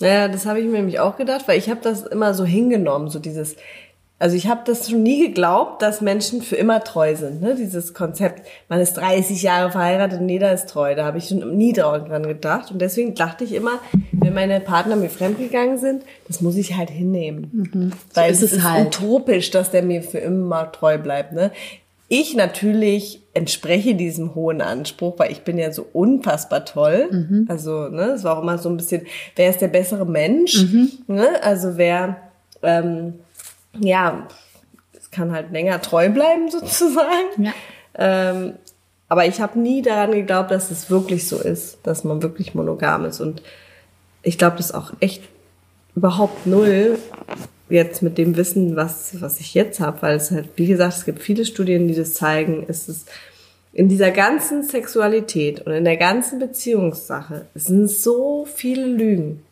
Naja, 0.00 0.28
das 0.28 0.46
habe 0.46 0.60
ich 0.60 0.66
mir 0.66 0.78
nämlich 0.78 1.00
auch 1.00 1.16
gedacht, 1.16 1.46
weil 1.46 1.58
ich 1.58 1.70
habe 1.70 1.80
das 1.82 2.02
immer 2.02 2.34
so 2.34 2.44
hingenommen, 2.44 3.08
so 3.08 3.18
dieses, 3.18 3.56
also 4.22 4.36
ich 4.36 4.46
habe 4.46 4.60
das 4.64 4.88
schon 4.88 5.02
nie 5.02 5.26
geglaubt, 5.26 5.82
dass 5.82 6.00
Menschen 6.00 6.42
für 6.42 6.54
immer 6.54 6.84
treu 6.84 7.16
sind. 7.16 7.42
Ne? 7.42 7.56
Dieses 7.56 7.92
Konzept, 7.92 8.46
man 8.68 8.78
ist 8.78 8.94
30 8.94 9.42
Jahre 9.42 9.72
verheiratet 9.72 10.20
und 10.20 10.28
jeder 10.28 10.52
ist 10.52 10.68
treu. 10.68 10.94
Da 10.94 11.04
habe 11.04 11.18
ich 11.18 11.26
schon 11.26 11.56
nie 11.56 11.72
dran 11.72 12.22
gedacht. 12.22 12.70
Und 12.70 12.80
deswegen 12.80 13.16
dachte 13.16 13.42
ich 13.42 13.52
immer, 13.52 13.80
wenn 14.12 14.32
meine 14.32 14.60
Partner 14.60 14.94
mir 14.94 15.10
fremdgegangen 15.10 15.78
sind, 15.78 16.04
das 16.28 16.40
muss 16.40 16.54
ich 16.54 16.76
halt 16.76 16.88
hinnehmen. 16.88 17.70
Mhm. 17.72 17.92
Weil 18.14 18.32
so 18.32 18.44
ist 18.44 18.52
es 18.52 18.58
ist 18.58 18.70
halt. 18.70 18.86
utopisch, 18.86 19.50
dass 19.50 19.72
der 19.72 19.82
mir 19.82 20.04
für 20.04 20.18
immer 20.18 20.70
treu 20.70 20.98
bleibt. 20.98 21.32
Ne? 21.32 21.50
Ich 22.14 22.34
natürlich 22.34 23.22
entspreche 23.32 23.94
diesem 23.94 24.34
hohen 24.34 24.60
Anspruch, 24.60 25.14
weil 25.18 25.32
ich 25.32 25.44
bin 25.44 25.56
ja 25.56 25.72
so 25.72 25.86
unfassbar 25.94 26.66
toll. 26.66 27.08
Mhm. 27.10 27.46
Also, 27.48 27.88
ne, 27.88 28.10
es 28.10 28.22
war 28.22 28.36
auch 28.36 28.42
immer 28.42 28.58
so 28.58 28.68
ein 28.68 28.76
bisschen, 28.76 29.06
wer 29.34 29.48
ist 29.48 29.62
der 29.62 29.68
bessere 29.68 30.04
Mensch? 30.04 30.62
Mhm. 30.62 30.90
Ne? 31.06 31.42
Also 31.42 31.78
wer 31.78 32.18
ähm, 32.62 33.14
ja, 33.78 34.26
es 34.92 35.10
kann 35.10 35.32
halt 35.32 35.52
länger 35.52 35.80
treu 35.80 36.10
bleiben 36.10 36.50
sozusagen. 36.50 37.44
Ja. 37.44 37.52
Ähm, 37.94 38.54
aber 39.08 39.24
ich 39.24 39.40
habe 39.40 39.58
nie 39.58 39.80
daran 39.80 40.12
geglaubt, 40.12 40.50
dass 40.50 40.70
es 40.70 40.90
wirklich 40.90 41.26
so 41.26 41.38
ist, 41.38 41.78
dass 41.82 42.04
man 42.04 42.22
wirklich 42.22 42.54
monogam 42.54 43.06
ist. 43.06 43.20
Und 43.20 43.42
ich 44.22 44.36
glaube 44.36 44.58
das 44.58 44.72
auch 44.72 44.92
echt 45.00 45.22
überhaupt 45.94 46.46
null 46.46 46.98
jetzt 47.72 48.02
mit 48.02 48.18
dem 48.18 48.36
Wissen, 48.36 48.76
was, 48.76 49.20
was 49.20 49.40
ich 49.40 49.54
jetzt 49.54 49.80
habe, 49.80 50.02
weil 50.02 50.16
es 50.16 50.30
halt, 50.30 50.48
wie 50.56 50.66
gesagt, 50.66 50.94
es 50.94 51.04
gibt 51.04 51.20
viele 51.20 51.44
Studien, 51.44 51.88
die 51.88 51.94
das 51.94 52.14
zeigen, 52.14 52.64
ist 52.64 52.88
es 52.88 53.06
in 53.72 53.88
dieser 53.88 54.10
ganzen 54.10 54.62
Sexualität 54.62 55.60
und 55.62 55.72
in 55.72 55.84
der 55.84 55.96
ganzen 55.96 56.38
Beziehungssache, 56.38 57.46
es 57.54 57.64
sind 57.64 57.88
so 57.88 58.46
viele 58.46 58.84
Lügen. 58.84 59.42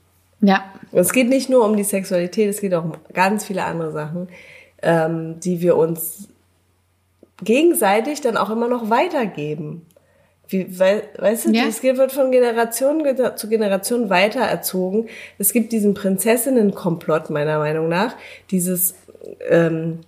Ja. 0.40 0.64
Und 0.92 1.00
es 1.00 1.12
geht 1.12 1.28
nicht 1.28 1.48
nur 1.48 1.64
um 1.64 1.76
die 1.76 1.84
Sexualität, 1.84 2.50
es 2.50 2.60
geht 2.60 2.74
auch 2.74 2.84
um 2.84 2.92
ganz 3.12 3.44
viele 3.44 3.64
andere 3.64 3.92
Sachen, 3.92 4.28
ähm, 4.82 5.40
die 5.40 5.60
wir 5.60 5.76
uns 5.76 6.28
gegenseitig 7.42 8.20
dann 8.20 8.36
auch 8.36 8.50
immer 8.50 8.68
noch 8.68 8.90
weitergeben. 8.90 9.86
Wie, 10.50 10.78
weil, 10.78 11.04
weißt 11.16 11.46
du, 11.46 11.50
ja. 11.52 11.64
das 11.64 11.82
wird 11.82 12.12
von 12.12 12.30
Generation 12.32 13.04
zu 13.36 13.48
Generation 13.48 14.10
weiter 14.10 14.40
erzogen. 14.40 15.06
Es 15.38 15.52
gibt 15.52 15.72
diesen 15.72 15.94
Prinzessinnen-Komplott, 15.94 17.30
meiner 17.30 17.58
Meinung 17.58 17.88
nach. 17.88 18.16
Dieses 18.50 18.94
ähm, 19.48 20.00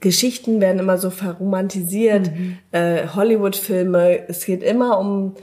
Geschichten 0.00 0.60
werden 0.60 0.78
immer 0.78 0.98
so 0.98 1.10
verromantisiert, 1.10 2.30
mhm. 2.30 2.58
äh, 2.70 3.08
Hollywood-Filme, 3.14 4.28
es 4.28 4.44
geht 4.44 4.62
immer 4.62 4.98
um 4.98 5.34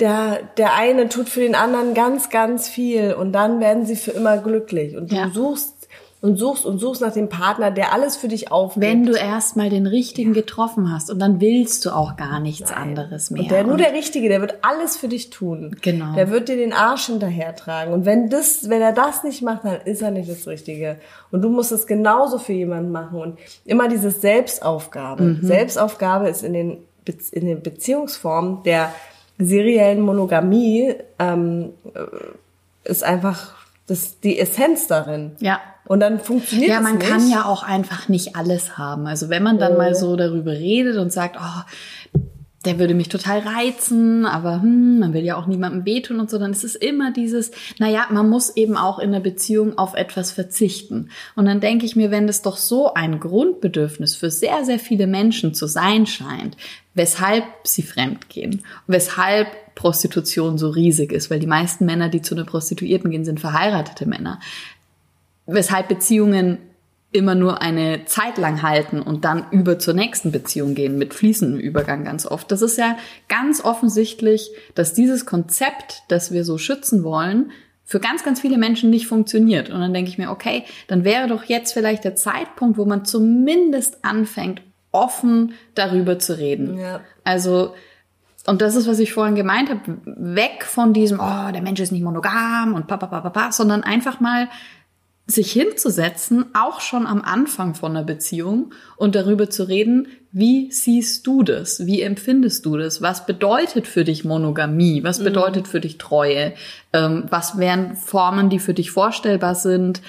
der, 0.00 0.40
der 0.58 0.74
eine 0.74 1.08
tut 1.08 1.28
für 1.28 1.40
den 1.40 1.54
anderen 1.54 1.94
ganz, 1.94 2.28
ganz 2.28 2.68
viel 2.68 3.14
und 3.14 3.32
dann 3.32 3.60
werden 3.60 3.86
sie 3.86 3.96
für 3.96 4.10
immer 4.10 4.36
glücklich. 4.38 4.96
Und 4.96 5.10
du 5.10 5.16
ja. 5.16 5.30
suchst 5.32 5.75
und 6.26 6.36
suchst 6.36 6.66
und 6.66 6.80
suchst 6.80 7.02
nach 7.02 7.12
dem 7.12 7.28
Partner, 7.28 7.70
der 7.70 7.92
alles 7.92 8.16
für 8.16 8.26
dich 8.26 8.50
aufgibt. 8.50 8.84
Wenn 8.84 9.06
du 9.06 9.12
erstmal 9.12 9.70
den 9.70 9.86
richtigen 9.86 10.32
getroffen 10.32 10.92
hast 10.92 11.08
und 11.08 11.20
dann 11.20 11.40
willst 11.40 11.86
du 11.86 11.90
auch 11.90 12.16
gar 12.16 12.40
nichts 12.40 12.70
Nein. 12.70 12.82
anderes 12.82 13.30
mehr. 13.30 13.42
Und 13.42 13.50
der, 13.52 13.62
nur 13.62 13.76
der 13.76 13.92
Richtige, 13.92 14.28
der 14.28 14.40
wird 14.40 14.56
alles 14.62 14.96
für 14.96 15.06
dich 15.06 15.30
tun. 15.30 15.76
Genau. 15.82 16.16
Der 16.16 16.30
wird 16.30 16.48
dir 16.48 16.56
den 16.56 16.72
Arsch 16.72 17.06
hinterher 17.06 17.54
tragen. 17.54 17.92
Und 17.92 18.04
wenn 18.04 18.28
das, 18.28 18.68
wenn 18.68 18.82
er 18.82 18.92
das 18.92 19.22
nicht 19.22 19.42
macht, 19.42 19.64
dann 19.64 19.80
ist 19.84 20.02
er 20.02 20.10
nicht 20.10 20.28
das 20.28 20.48
Richtige. 20.48 20.96
Und 21.30 21.42
du 21.42 21.48
musst 21.48 21.70
es 21.70 21.86
genauso 21.86 22.38
für 22.38 22.54
jemanden 22.54 22.90
machen. 22.90 23.20
Und 23.20 23.38
immer 23.64 23.88
dieses 23.88 24.20
Selbstaufgabe. 24.20 25.22
Mhm. 25.22 25.46
Selbstaufgabe 25.46 26.28
ist 26.28 26.42
in 26.42 26.54
den, 26.54 26.78
in 27.30 27.46
den 27.46 27.62
Beziehungsformen 27.62 28.64
der 28.64 28.92
seriellen 29.38 30.00
Monogamie 30.00 30.96
ähm, 31.20 31.70
äh, 31.94 32.90
ist 32.90 33.04
einfach 33.04 33.54
das 33.86 34.18
die 34.20 34.38
Essenz 34.40 34.88
darin. 34.88 35.36
Ja. 35.38 35.60
Und 35.86 36.00
dann 36.00 36.20
funktioniert 36.20 36.70
Ja, 36.70 36.80
man 36.80 36.98
kann 36.98 37.28
ja 37.30 37.44
auch 37.44 37.62
einfach 37.62 38.08
nicht 38.08 38.36
alles 38.36 38.76
haben. 38.76 39.06
Also 39.06 39.28
wenn 39.28 39.42
man 39.42 39.58
dann 39.58 39.74
oh. 39.74 39.78
mal 39.78 39.94
so 39.94 40.16
darüber 40.16 40.52
redet 40.52 40.96
und 40.96 41.12
sagt, 41.12 41.36
oh, 41.38 41.62
der 42.66 42.78
würde 42.78 42.94
mich 42.94 43.08
total 43.08 43.38
reizen, 43.38 44.26
aber 44.26 44.60
hm, 44.60 44.98
man 44.98 45.14
will 45.14 45.24
ja 45.24 45.36
auch 45.36 45.46
niemandem 45.46 45.84
wehtun 45.84 46.18
und 46.18 46.28
so, 46.28 46.38
dann 46.38 46.50
ist 46.50 46.64
es 46.64 46.74
immer 46.74 47.12
dieses, 47.12 47.52
naja, 47.78 48.06
man 48.10 48.28
muss 48.28 48.56
eben 48.56 48.76
auch 48.76 48.98
in 48.98 49.12
der 49.12 49.20
Beziehung 49.20 49.78
auf 49.78 49.94
etwas 49.94 50.32
verzichten. 50.32 51.10
Und 51.36 51.46
dann 51.46 51.60
denke 51.60 51.86
ich 51.86 51.94
mir, 51.94 52.10
wenn 52.10 52.26
das 52.26 52.42
doch 52.42 52.56
so 52.56 52.92
ein 52.92 53.20
Grundbedürfnis 53.20 54.16
für 54.16 54.30
sehr, 54.30 54.64
sehr 54.64 54.80
viele 54.80 55.06
Menschen 55.06 55.54
zu 55.54 55.66
sein 55.66 56.06
scheint, 56.06 56.56
weshalb 56.94 57.44
sie 57.62 57.82
fremdgehen, 57.82 58.64
weshalb 58.88 59.48
Prostitution 59.76 60.58
so 60.58 60.70
riesig 60.70 61.12
ist, 61.12 61.30
weil 61.30 61.38
die 61.38 61.46
meisten 61.46 61.84
Männer, 61.84 62.08
die 62.08 62.22
zu 62.22 62.34
einer 62.34 62.44
Prostituierten 62.44 63.10
gehen, 63.10 63.24
sind 63.24 63.38
verheiratete 63.38 64.06
Männer, 64.06 64.40
weshalb 65.46 65.88
Beziehungen 65.88 66.58
immer 67.12 67.34
nur 67.34 67.62
eine 67.62 68.04
Zeit 68.04 68.36
lang 68.36 68.62
halten 68.62 69.00
und 69.00 69.24
dann 69.24 69.46
über 69.50 69.78
zur 69.78 69.94
nächsten 69.94 70.32
Beziehung 70.32 70.74
gehen, 70.74 70.98
mit 70.98 71.14
fließendem 71.14 71.58
Übergang 71.58 72.04
ganz 72.04 72.26
oft. 72.26 72.50
Das 72.50 72.62
ist 72.62 72.76
ja 72.76 72.96
ganz 73.28 73.64
offensichtlich, 73.64 74.50
dass 74.74 74.92
dieses 74.92 75.24
Konzept, 75.24 76.02
das 76.08 76.32
wir 76.32 76.44
so 76.44 76.58
schützen 76.58 77.04
wollen, 77.04 77.52
für 77.84 78.00
ganz, 78.00 78.24
ganz 78.24 78.40
viele 78.40 78.58
Menschen 78.58 78.90
nicht 78.90 79.06
funktioniert. 79.06 79.70
Und 79.70 79.80
dann 79.80 79.94
denke 79.94 80.10
ich 80.10 80.18
mir, 80.18 80.30
okay, 80.30 80.64
dann 80.88 81.04
wäre 81.04 81.28
doch 81.28 81.44
jetzt 81.44 81.72
vielleicht 81.72 82.04
der 82.04 82.16
Zeitpunkt, 82.16 82.76
wo 82.76 82.84
man 82.84 83.04
zumindest 83.04 84.04
anfängt, 84.04 84.60
offen 84.90 85.54
darüber 85.74 86.18
zu 86.18 86.36
reden. 86.36 86.78
Ja. 86.78 87.00
Also, 87.22 87.74
und 88.46 88.60
das 88.60 88.74
ist, 88.74 88.88
was 88.88 88.98
ich 88.98 89.12
vorhin 89.12 89.36
gemeint 89.36 89.70
habe, 89.70 89.98
weg 90.04 90.64
von 90.64 90.92
diesem, 90.92 91.20
oh, 91.20 91.52
der 91.52 91.62
Mensch 91.62 91.80
ist 91.80 91.92
nicht 91.92 92.02
monogam 92.02 92.74
und 92.74 92.88
pa, 92.88 92.96
pa, 92.96 93.06
pa, 93.06 93.20
pa, 93.20 93.30
pa, 93.30 93.52
sondern 93.52 93.84
einfach 93.84 94.18
mal 94.20 94.48
sich 95.26 95.50
hinzusetzen, 95.50 96.46
auch 96.54 96.80
schon 96.80 97.06
am 97.06 97.20
Anfang 97.20 97.74
von 97.74 97.96
einer 97.96 98.04
Beziehung 98.04 98.72
und 98.96 99.16
darüber 99.16 99.50
zu 99.50 99.64
reden, 99.64 100.06
wie 100.30 100.70
siehst 100.70 101.26
du 101.26 101.42
das? 101.42 101.84
Wie 101.84 102.02
empfindest 102.02 102.64
du 102.64 102.76
das? 102.76 103.02
Was 103.02 103.26
bedeutet 103.26 103.88
für 103.88 104.04
dich 104.04 104.24
Monogamie? 104.24 105.02
Was 105.02 105.18
mhm. 105.18 105.24
bedeutet 105.24 105.66
für 105.66 105.80
dich 105.80 105.98
Treue? 105.98 106.52
Ähm, 106.92 107.24
was 107.28 107.58
wären 107.58 107.96
Formen, 107.96 108.50
die 108.50 108.60
für 108.60 108.74
dich 108.74 108.92
vorstellbar 108.92 109.56
sind? 109.56 110.00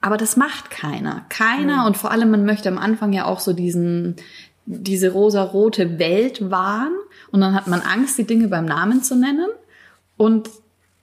Aber 0.00 0.16
das 0.16 0.36
macht 0.36 0.70
keiner. 0.70 1.24
Keiner 1.28 1.80
mhm. 1.80 1.86
und 1.86 1.96
vor 1.96 2.12
allem 2.12 2.30
man 2.30 2.44
möchte 2.44 2.68
am 2.68 2.78
Anfang 2.78 3.12
ja 3.12 3.24
auch 3.24 3.40
so 3.40 3.52
diesen, 3.52 4.16
diese 4.66 5.10
rosa-rote 5.10 5.98
Welt 5.98 6.50
wahren 6.50 6.94
und 7.32 7.40
dann 7.40 7.54
hat 7.54 7.66
man 7.66 7.80
Angst, 7.80 8.16
die 8.16 8.26
Dinge 8.26 8.46
beim 8.46 8.66
Namen 8.66 9.02
zu 9.02 9.16
nennen. 9.16 9.48
Und 10.16 10.50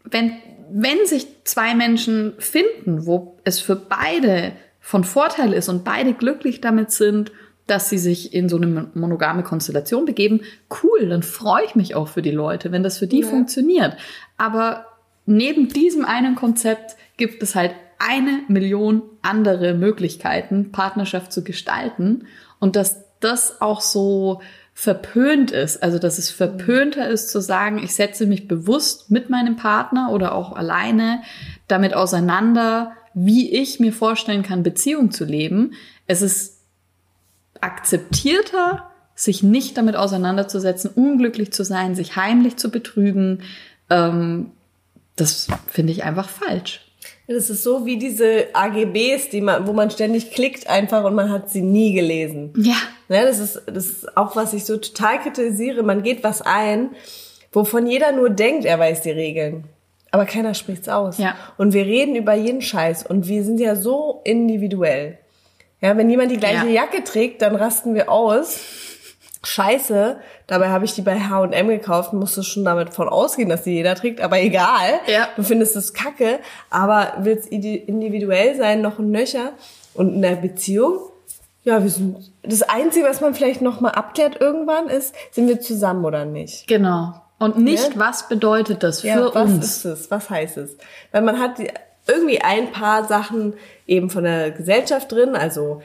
wenn 0.04 0.32
wenn 0.72 1.06
sich 1.06 1.28
zwei 1.44 1.76
Menschen 1.76 2.34
finden, 2.40 3.06
wo 3.06 3.38
es 3.44 3.60
für 3.60 3.76
beide 3.76 4.54
von 4.80 5.04
Vorteil 5.04 5.54
ist 5.54 5.70
und 5.70 5.84
beide 5.84 6.14
glücklich 6.14 6.62
damit 6.62 6.92
sind, 6.92 7.32
dass 7.68 7.90
sie 7.90 8.00
sich 8.00 8.34
in 8.34 8.50
so 8.50 8.58
eine 8.58 8.90
monogame 8.96 9.44
Konstellation 9.44 10.06
begeben, 10.06 10.42
cool, 10.84 11.08
dann 11.08 11.22
freue 11.22 11.66
ich 11.66 11.76
mich 11.76 11.94
auch 11.94 12.08
für 12.08 12.22
die 12.22 12.32
Leute, 12.32 12.72
wenn 12.72 12.82
das 12.82 12.98
für 12.98 13.08
die 13.08 13.22
ja. 13.22 13.28
funktioniert. 13.28 13.96
Aber 14.38 14.86
neben 15.26 15.68
diesem 15.68 16.06
einen 16.06 16.36
Konzept 16.36 16.96
gibt 17.18 17.44
es 17.44 17.54
halt 17.54 17.72
eine 18.00 18.42
Million 18.48 19.04
andere 19.22 19.74
Möglichkeiten, 19.74 20.72
Partnerschaft 20.72 21.32
zu 21.32 21.44
gestalten. 21.44 22.26
Und 22.60 22.76
dass 22.76 23.04
das 23.20 23.62
auch 23.62 23.82
so 23.82 24.42
verpönt 24.80 25.52
ist, 25.52 25.84
also 25.84 26.00
dass 26.00 26.18
es 26.18 26.32
verpönter 26.32 27.10
ist 27.10 27.30
zu 27.32 27.42
sagen, 27.42 27.84
ich 27.84 27.94
setze 27.94 28.26
mich 28.26 28.48
bewusst 28.48 29.12
mit 29.12 29.30
meinem 29.30 29.58
Partner 29.58 30.10
oder 30.14 30.34
auch 30.34 30.56
alleine 30.56 31.22
damit 31.68 31.94
auseinander, 31.94 32.94
wie 33.14 33.54
ich 33.54 33.82
mir 33.82 33.92
vorstellen 33.92 34.42
kann, 34.42 34.64
Beziehung 34.64 35.12
zu 35.12 35.26
leben. 35.26 35.74
Es 36.08 36.22
ist 36.22 36.62
akzeptierter, 37.60 38.90
sich 39.16 39.44
nicht 39.44 39.78
damit 39.78 39.98
auseinanderzusetzen, 39.98 40.92
unglücklich 40.96 41.52
zu 41.52 41.66
sein, 41.66 41.94
sich 41.94 42.16
heimlich 42.16 42.56
zu 42.56 42.72
betrügen. 42.72 43.42
Ähm, 43.90 44.54
das 45.18 45.48
finde 45.68 45.92
ich 45.92 46.06
einfach 46.06 46.30
falsch. 46.30 46.89
Das 47.32 47.52
ist 47.52 47.62
so 47.64 47.86
wie 47.86 47.98
diese 47.98 48.48
AGBs, 48.54 49.30
die 49.30 49.42
man, 49.42 49.68
wo 49.68 49.74
man 49.74 49.92
ständig 49.92 50.32
klickt 50.32 50.68
einfach 50.68 51.04
und 51.04 51.14
man 51.14 51.30
hat 51.32 51.52
sie 51.52 51.62
nie 51.62 51.94
gelesen. 51.94 52.54
Ja. 52.58 52.74
Ne, 53.08 53.24
das 53.24 53.38
ist, 53.38 53.62
das 53.68 53.86
ist 53.86 54.18
auch, 54.18 54.36
was 54.36 54.54
ich 54.54 54.66
so 54.66 54.78
total 54.78 55.20
kritisiere. 55.20 55.84
Man 55.84 56.02
geht 56.02 56.24
was 56.24 56.42
ein, 56.42 56.90
wovon 57.52 57.86
jeder 57.86 58.12
nur 58.14 58.32
denkt, 58.32 58.66
er 58.66 58.80
weiß 58.80 59.02
die 59.04 59.12
Regeln. 59.12 59.66
Aber 60.10 60.26
keiner 60.26 60.56
spricht's 60.56 60.90
aus. 60.90 61.20
Ja. 61.20 61.36
Und 61.58 61.74
wir 61.74 61.86
reden 61.86 62.16
über 62.16 62.34
jeden 62.34 62.64
Scheiß 62.64 63.06
und 63.06 63.28
wir 63.28 63.44
sind 63.44 63.60
ja 63.60 63.76
so 63.76 64.22
individuell. 64.24 65.20
Ja, 65.82 65.96
wenn 65.98 66.10
jemand 66.10 66.32
die 66.32 66.38
gleiche 66.38 66.66
Ja. 66.66 66.82
Jacke 66.84 67.04
trägt, 67.04 67.44
dann 67.44 67.56
rasten 67.56 67.94
wir 67.94 68.12
aus. 68.12 68.60
Scheiße, 69.44 70.18
dabei 70.48 70.70
habe 70.70 70.84
ich 70.86 70.94
die 70.96 71.02
bei 71.02 71.18
H&M 71.20 71.68
gekauft, 71.70 72.12
musst 72.14 72.36
du 72.36 72.44
schon 72.44 72.66
damit 72.66 72.94
von 72.94 73.08
ausgehen, 73.08 73.48
dass 73.50 73.64
die 73.64 73.72
jeder 73.72 73.96
trägt, 73.96 74.20
aber 74.22 74.40
egal. 74.40 75.00
Ja. 75.08 75.30
Du 75.38 75.44
findest 75.44 75.76
es 75.78 75.94
kacke, 75.94 76.40
aber 76.70 77.14
willst 77.20 77.48
individuell 77.48 78.58
sein, 78.58 78.82
noch 78.82 79.00
ein 79.00 79.12
Nöcher. 79.12 79.54
Und 79.94 80.14
in 80.16 80.22
der 80.22 80.36
Beziehung, 80.36 81.00
ja, 81.64 81.82
wir 81.82 81.90
sind, 81.90 82.32
das 82.44 82.64
Einzige, 82.64 83.06
was 83.06 83.22
man 83.22 83.34
vielleicht 83.34 83.62
noch 83.62 83.80
mal 83.80 83.92
abklärt 83.92 84.42
irgendwann 84.42 84.88
ist, 84.88 85.16
sind 85.32 85.48
wir 85.48 85.62
zusammen 85.62 86.04
oder 86.04 86.26
nicht. 86.26 86.68
Genau. 86.68 87.14
Und 87.40 87.58
nicht, 87.58 87.94
Ja. 87.94 88.00
was 88.00 88.28
bedeutet 88.28 88.84
das 88.84 89.02
für 89.02 89.08
Ja, 89.08 89.26
was 89.34 89.36
uns? 89.36 89.66
ist 89.66 89.86
es? 89.86 90.12
Was 90.12 90.30
heißt 90.30 90.58
es? 90.58 90.76
Weil 91.14 91.22
man 91.22 91.40
hat 91.40 91.52
irgendwie 92.08 92.42
ein 92.42 92.72
paar 92.74 93.06
Sachen 93.08 93.54
eben 93.88 94.10
von 94.10 94.26
der 94.26 94.52
Gesellschaft 94.52 95.12
drin, 95.12 95.36
also 95.36 95.82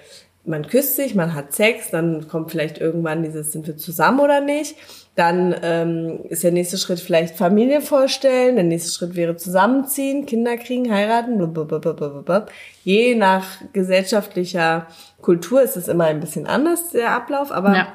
man 0.47 0.67
küsst 0.67 0.97
sich, 0.97 1.15
man 1.15 1.35
hat 1.35 1.53
Sex, 1.55 1.91
dann 1.91 2.29
kommt 2.29 2.51
vielleicht 2.51 2.79
irgendwann 2.79 3.23
dieses, 3.23 3.53
sind 3.53 3.67
wir 3.67 3.77
zusammen 3.77 4.21
oder 4.21 4.41
nicht? 4.41 4.77
Dann 5.15 5.55
ähm, 5.63 6.21
ist 6.29 6.45
der 6.45 6.53
nächste 6.53 6.77
Schritt 6.77 7.01
vielleicht 7.01 7.37
Familie 7.37 7.81
vorstellen, 7.81 8.57
der 8.57 8.65
nächste 8.65 8.91
Schritt 8.91 9.15
wäre 9.15 9.37
zusammenziehen, 9.37 10.27
Kinder 10.27 10.57
kriegen, 10.57 10.93
heiraten, 10.93 11.39
blablabla. 11.53 12.47
je 12.83 13.15
nach 13.15 13.47
gesellschaftlicher 13.73 14.87
Kultur 15.23 15.63
ist 15.63 15.77
es 15.77 15.89
immer 15.89 16.05
ein 16.05 16.21
bisschen 16.21 16.47
anders, 16.47 16.91
der 16.91 17.13
Ablauf, 17.13 17.51
aber 17.53 17.75
Ja. 17.75 17.89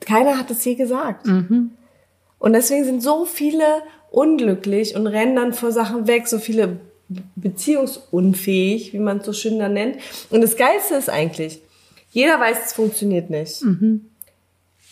keiner 0.00 0.38
hat 0.38 0.50
es 0.50 0.64
je 0.64 0.74
gesagt. 0.74 1.26
Und 2.38 2.52
deswegen 2.52 2.84
sind 2.84 3.02
so 3.02 3.24
viele 3.24 3.64
unglücklich 4.10 4.96
und 4.96 5.06
rennen 5.06 5.36
dann 5.36 5.52
vor 5.52 5.70
Sachen 5.72 6.06
weg, 6.08 6.26
so 6.26 6.38
viele 6.38 6.80
beziehungsunfähig, 7.36 8.92
wie 8.92 8.98
man 8.98 9.18
es 9.18 9.26
so 9.26 9.32
schön 9.32 9.58
dann 9.58 9.74
nennt. 9.74 9.96
Und 10.30 10.40
das 10.40 10.56
Geilste 10.56 10.94
ist 10.94 11.08
eigentlich, 11.10 11.60
jeder 12.10 12.38
weiß, 12.38 12.58
es 12.66 12.72
funktioniert 12.72 13.30
nicht. 13.30 13.62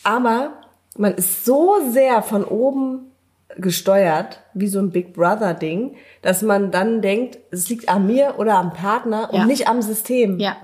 Aber 0.02 0.52
man 0.96 1.14
ist 1.14 1.44
so 1.44 1.75
sehr 1.90 2.23
von 2.23 2.44
oben 2.44 3.11
gesteuert, 3.58 4.40
wie 4.54 4.66
so 4.66 4.78
ein 4.78 4.90
Big 4.90 5.14
Brother 5.14 5.54
Ding, 5.54 5.96
dass 6.20 6.42
man 6.42 6.70
dann 6.70 7.00
denkt, 7.00 7.38
es 7.50 7.68
liegt 7.68 7.88
an 7.88 8.06
mir 8.06 8.35
oder 8.38 8.56
am 8.56 8.73
Partner 8.73 9.30
und 9.32 9.40
Ja. 9.40 9.46
nicht 9.46 9.68
am 9.68 9.80
System. 9.82 10.38
Ja. 10.38 10.56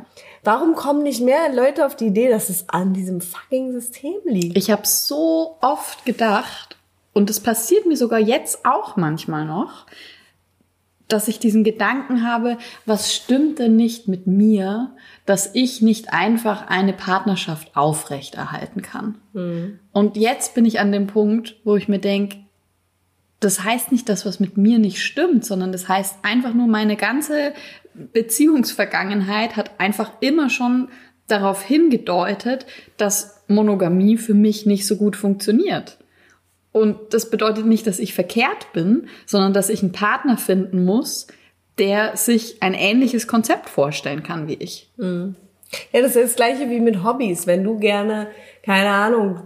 Warum 0.44 0.74
kommen 0.74 1.02
nicht 1.02 1.22
mehr 1.22 1.52
Leute 1.54 1.86
auf 1.86 1.94
die 1.96 2.06
Idee, 2.06 2.28
dass 2.28 2.48
es 2.48 2.68
an 2.68 2.92
diesem 2.92 3.20
fucking 3.20 3.72
System 3.72 4.16
liegt? 4.24 4.56
Ich 4.56 4.70
habe 4.70 4.82
so 4.84 5.56
oft 5.60 6.04
gedacht, 6.04 6.76
und 7.14 7.30
es 7.30 7.40
passiert 7.40 7.86
mir 7.86 7.96
sogar 7.96 8.18
jetzt 8.18 8.64
auch 8.66 8.96
manchmal 8.96 9.44
noch, 9.44 9.86
dass 11.12 11.28
ich 11.28 11.38
diesen 11.38 11.62
Gedanken 11.64 12.26
habe, 12.26 12.58
was 12.86 13.14
stimmt 13.14 13.58
denn 13.58 13.76
nicht 13.76 14.08
mit 14.08 14.26
mir, 14.26 14.94
dass 15.26 15.54
ich 15.54 15.82
nicht 15.82 16.12
einfach 16.12 16.68
eine 16.68 16.92
Partnerschaft 16.92 17.76
aufrechterhalten 17.76 18.82
kann. 18.82 19.18
Und 19.92 20.16
jetzt 20.16 20.54
bin 20.54 20.64
ich 20.64 20.80
an 20.80 20.90
dem 20.92 21.06
Punkt, 21.06 21.56
wo 21.64 21.76
ich 21.76 21.88
mir 21.88 21.98
denke, 21.98 22.38
das 23.40 23.64
heißt 23.64 23.90
nicht, 23.90 24.08
dass 24.08 24.24
was 24.24 24.40
mit 24.40 24.56
mir 24.56 24.78
nicht 24.78 25.02
stimmt, 25.02 25.44
sondern 25.44 25.72
das 25.72 25.88
heißt 25.88 26.18
einfach 26.22 26.54
nur, 26.54 26.68
meine 26.68 26.96
ganze 26.96 27.52
Beziehungsvergangenheit 27.94 29.56
hat 29.56 29.80
einfach 29.80 30.12
immer 30.20 30.48
schon 30.48 30.88
darauf 31.26 31.62
hingedeutet, 31.62 32.66
dass 32.96 33.42
Monogamie 33.48 34.16
für 34.16 34.34
mich 34.34 34.64
nicht 34.66 34.86
so 34.86 34.96
gut 34.96 35.16
funktioniert. 35.16 35.98
Und 36.72 37.14
das 37.14 37.28
bedeutet 37.28 37.66
nicht, 37.66 37.86
dass 37.86 37.98
ich 37.98 38.14
verkehrt 38.14 38.72
bin, 38.72 39.08
sondern 39.26 39.52
dass 39.52 39.68
ich 39.68 39.82
einen 39.82 39.92
Partner 39.92 40.38
finden 40.38 40.84
muss, 40.84 41.26
der 41.78 42.16
sich 42.16 42.62
ein 42.62 42.74
ähnliches 42.74 43.26
Konzept 43.26 43.68
vorstellen 43.68 44.22
kann 44.22 44.48
wie 44.48 44.54
ich. 44.54 44.90
Ja, 45.92 46.00
das 46.00 46.16
ist 46.16 46.30
das 46.30 46.36
gleiche 46.36 46.70
wie 46.70 46.80
mit 46.80 47.04
Hobbys. 47.04 47.46
Wenn 47.46 47.64
du 47.64 47.78
gerne, 47.78 48.28
keine 48.62 48.90
Ahnung, 48.90 49.40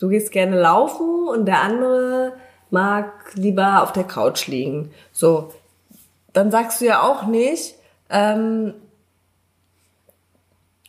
du 0.00 0.08
gehst 0.08 0.32
gerne 0.32 0.60
laufen 0.60 1.28
und 1.28 1.46
der 1.46 1.60
andere 1.60 2.34
mag 2.70 3.12
lieber 3.34 3.82
auf 3.82 3.92
der 3.92 4.04
Couch 4.04 4.46
liegen. 4.46 4.90
So, 5.12 5.52
dann 6.32 6.50
sagst 6.50 6.80
du 6.80 6.86
ja 6.86 7.02
auch 7.02 7.26
nicht, 7.26 7.74
ähm, 8.10 8.74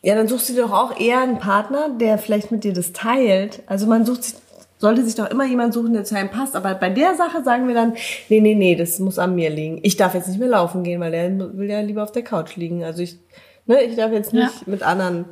ja, 0.03 0.15
dann 0.15 0.27
suchst 0.27 0.49
du 0.49 0.53
dir 0.53 0.63
doch 0.63 0.73
auch 0.73 0.99
eher 0.99 1.21
einen 1.21 1.39
Partner, 1.39 1.89
der 1.89 2.17
vielleicht 2.17 2.51
mit 2.51 2.63
dir 2.63 2.73
das 2.73 2.93
teilt. 2.93 3.61
Also 3.67 3.85
man 3.85 4.05
sucht 4.05 4.23
sich, 4.23 4.35
sollte 4.81 5.05
sich 5.05 5.15
doch 5.15 5.29
immer 5.29 5.45
jemand 5.45 5.73
suchen, 5.75 5.93
der 5.93 6.03
zu 6.03 6.15
einem 6.17 6.29
passt. 6.29 6.55
Aber 6.55 6.73
bei 6.75 6.89
der 6.89 7.13
Sache 7.15 7.43
sagen 7.43 7.67
wir 7.67 7.75
dann, 7.75 7.93
nee, 8.29 8.41
nee, 8.41 8.55
nee, 8.55 8.75
das 8.75 8.97
muss 8.99 9.19
an 9.19 9.35
mir 9.35 9.51
liegen. 9.51 9.79
Ich 9.83 9.95
darf 9.95 10.15
jetzt 10.15 10.27
nicht 10.27 10.39
mehr 10.39 10.49
laufen 10.49 10.83
gehen, 10.83 10.99
weil 10.99 11.11
der 11.11 11.37
will 11.55 11.69
ja 11.69 11.79
lieber 11.81 12.01
auf 12.03 12.11
der 12.11 12.23
Couch 12.23 12.55
liegen. 12.55 12.83
Also 12.83 13.03
ich, 13.03 13.17
ne, 13.67 13.81
ich 13.83 13.95
darf 13.95 14.11
jetzt 14.11 14.33
nicht 14.33 14.43
Ja. 14.43 14.61
mit 14.65 14.81
anderen 14.81 15.25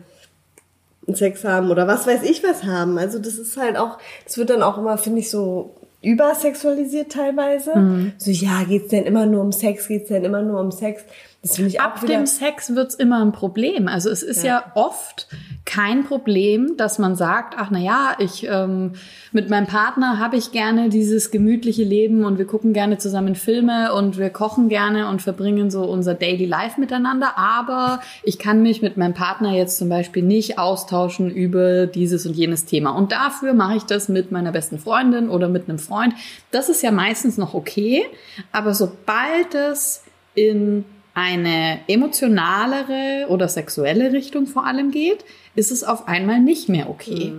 Sex 1.08 1.44
haben 1.44 1.72
oder 1.72 1.88
was 1.88 2.06
weiß 2.06 2.22
ich 2.24 2.44
was 2.44 2.64
haben. 2.64 3.00
Also 3.00 3.18
das 3.18 3.40
ist 3.40 3.58
halt 3.58 3.76
auch, 3.78 3.98
es 4.26 4.38
wird 4.38 4.52
dann 4.52 4.62
auch 4.62 4.78
immer, 4.78 4.98
finde 5.00 5.20
ich, 5.20 5.32
so 5.32 5.74
übersexualisiert 6.04 7.12
teilweise. 7.12 7.76
Mhm. 7.76 8.14
So, 8.18 8.30
ja, 8.32 8.64
geht's 8.68 8.90
denn 8.90 9.06
immer 9.06 9.26
nur 9.26 9.42
um 9.42 9.52
Sex? 9.52 9.88
Geht's 9.88 10.10
denn 10.10 10.24
immer 10.24 10.44
nur 10.44 10.60
um 10.60 10.72
Sex? 10.72 11.04
Das 11.42 11.56
finde 11.56 11.70
ich 11.70 11.80
Ab 11.80 11.96
auch 11.98 12.04
wieder. 12.04 12.16
dem 12.16 12.26
Sex 12.26 12.76
wird's 12.76 12.96
immer 12.96 13.22
ein 13.22 13.32
Problem. 13.32 13.88
Also 13.88 14.10
es 14.10 14.24
ist 14.24 14.44
ja, 14.44 14.72
oft 14.76 15.28
kein 15.64 16.04
Problem, 16.04 16.76
dass 16.76 17.00
man 17.00 17.16
sagt, 17.16 17.54
ach 17.58 17.70
na 17.72 17.80
ja, 17.80 18.16
ich 18.20 18.46
ähm, 18.50 18.94
mit 19.32 19.50
meinem 19.50 19.68
Partner 19.68 20.20
habe 20.20 20.36
ich 20.36 20.52
gerne 20.52 20.90
dieses 20.90 21.32
gemütliche 21.32 21.84
Leben 21.84 22.26
und 22.26 22.40
wir 22.40 22.46
gucken 22.46 22.74
gerne 22.74 22.98
zusammen 22.98 23.36
Filme 23.36 23.94
und 23.94 24.18
wir 24.18 24.32
kochen 24.32 24.68
gerne 24.68 25.08
und 25.08 25.22
verbringen 25.22 25.72
so 25.72 25.84
unser 25.84 26.14
Daily 26.14 26.46
Life 26.46 26.78
miteinander. 26.78 27.38
Aber 27.38 28.02
ich 28.24 28.38
kann 28.38 28.62
mich 28.62 28.82
mit 28.82 28.98
meinem 28.98 29.14
Partner 29.14 29.54
jetzt 29.54 29.78
zum 29.78 29.88
Beispiel 29.88 30.24
nicht 30.24 30.60
austauschen 30.60 31.32
über 31.32 31.86
dieses 31.86 32.26
und 32.26 32.36
jenes 32.36 32.66
Thema. 32.66 32.90
Und 32.90 33.14
dafür 33.14 33.54
mache 33.54 33.78
ich 33.78 33.84
das 33.84 34.10
mit 34.10 34.30
meiner 34.34 34.52
besten 34.52 34.78
Freundin 34.78 35.30
oder 35.30 35.48
mit 35.48 35.70
einem 35.70 35.80
Freund. 35.80 36.16
Das 36.52 36.68
ist 36.68 36.84
ja 36.84 36.92
meistens 36.92 37.38
noch 37.38 37.54
okay. 37.54 38.04
Aber 38.52 38.74
sobald 38.74 39.56
es 39.56 40.04
in 40.36 40.84
eine 41.20 41.80
emotionalere 41.88 43.26
oder 43.30 43.48
sexuelle 43.50 44.14
Richtung 44.14 44.48
vor 44.48 44.66
allem 44.66 44.92
geht, 44.92 45.26
ist 45.56 45.72
es 45.72 45.84
auf 45.84 46.08
einmal 46.08 46.40
nicht 46.40 46.70
mehr 46.70 46.90
okay. 46.90 47.34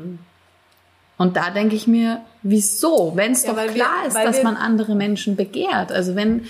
Und 1.17 1.37
da 1.37 1.51
denke 1.51 1.77
ich 1.77 1.87
mir, 1.87 2.23
wieso? 2.43 3.13
Wenn 3.15 3.33
es 3.33 3.43
Ja, 3.45 3.51
doch 3.51 3.59
weil 3.59 3.69
wir- 3.69 3.75
klar 3.75 4.07
ist, 4.07 4.17
dass 4.17 4.43
man 4.43 4.57
andere 4.57 4.95
Menschen 4.95 5.37
begehrt. 5.37 5.93
Also 5.93 6.15
wenn 6.17 6.47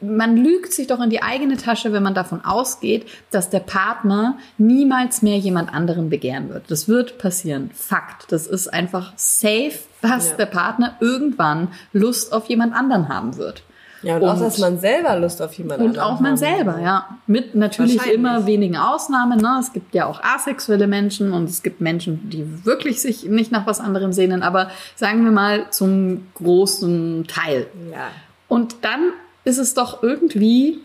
man 0.00 0.36
lügt 0.36 0.72
sich 0.72 0.88
doch 0.88 1.00
in 1.00 1.08
die 1.10 1.22
eigene 1.22 1.56
Tasche, 1.56 1.92
wenn 1.92 2.02
man 2.02 2.14
davon 2.14 2.44
ausgeht, 2.44 3.06
dass 3.30 3.48
der 3.48 3.60
Partner 3.60 4.36
niemals 4.58 5.22
mehr 5.22 5.38
jemand 5.38 5.72
anderen 5.72 6.10
begehren 6.10 6.48
wird. 6.48 6.64
Das 6.68 6.88
wird 6.88 7.18
passieren. 7.18 7.70
Fakt. 7.74 8.32
Das 8.32 8.48
ist 8.48 8.66
einfach 8.68 9.12
safe, 9.14 9.78
dass 10.02 10.30
Ja. 10.30 10.36
der 10.36 10.46
Partner 10.46 10.96
irgendwann 11.00 11.68
Lust 11.92 12.32
auf 12.32 12.46
jemand 12.46 12.74
anderen 12.74 13.08
haben 13.08 13.36
wird. 13.36 13.62
Ja, 14.02 14.16
und, 14.16 14.24
auch, 14.24 14.34
und- 14.34 14.40
dass 14.40 14.58
man 14.58 14.78
selber 14.78 15.18
Lust 15.18 15.42
auf 15.42 15.52
jemanden 15.54 15.84
Und 15.84 15.98
anderen 15.98 16.16
auch 16.16 16.20
man 16.20 16.30
haben 16.32 16.36
selber, 16.36 16.78
ja. 16.80 17.18
Mit 17.26 17.54
natürlich 17.54 18.04
immer 18.06 18.46
wenigen 18.46 18.76
Ausnahmen. 18.76 19.38
Ne? 19.40 19.58
Es 19.60 19.72
gibt 19.72 19.94
ja 19.94 20.06
auch 20.06 20.22
asexuelle 20.22 20.86
Menschen 20.86 21.32
und 21.32 21.48
es 21.48 21.62
gibt 21.62 21.80
Menschen, 21.80 22.30
die 22.30 22.64
wirklich 22.64 23.00
sich 23.00 23.24
nicht 23.24 23.52
nach 23.52 23.66
was 23.66 23.80
anderem 23.80 24.12
sehnen. 24.12 24.42
Aber 24.42 24.70
sagen 24.96 25.24
wir 25.24 25.32
mal 25.32 25.70
zum 25.70 26.26
großen 26.34 27.26
Teil. 27.26 27.66
Ja. 27.92 28.08
Und 28.48 28.76
dann 28.82 29.12
ist 29.44 29.58
es 29.58 29.74
doch 29.74 30.02
irgendwie 30.02 30.80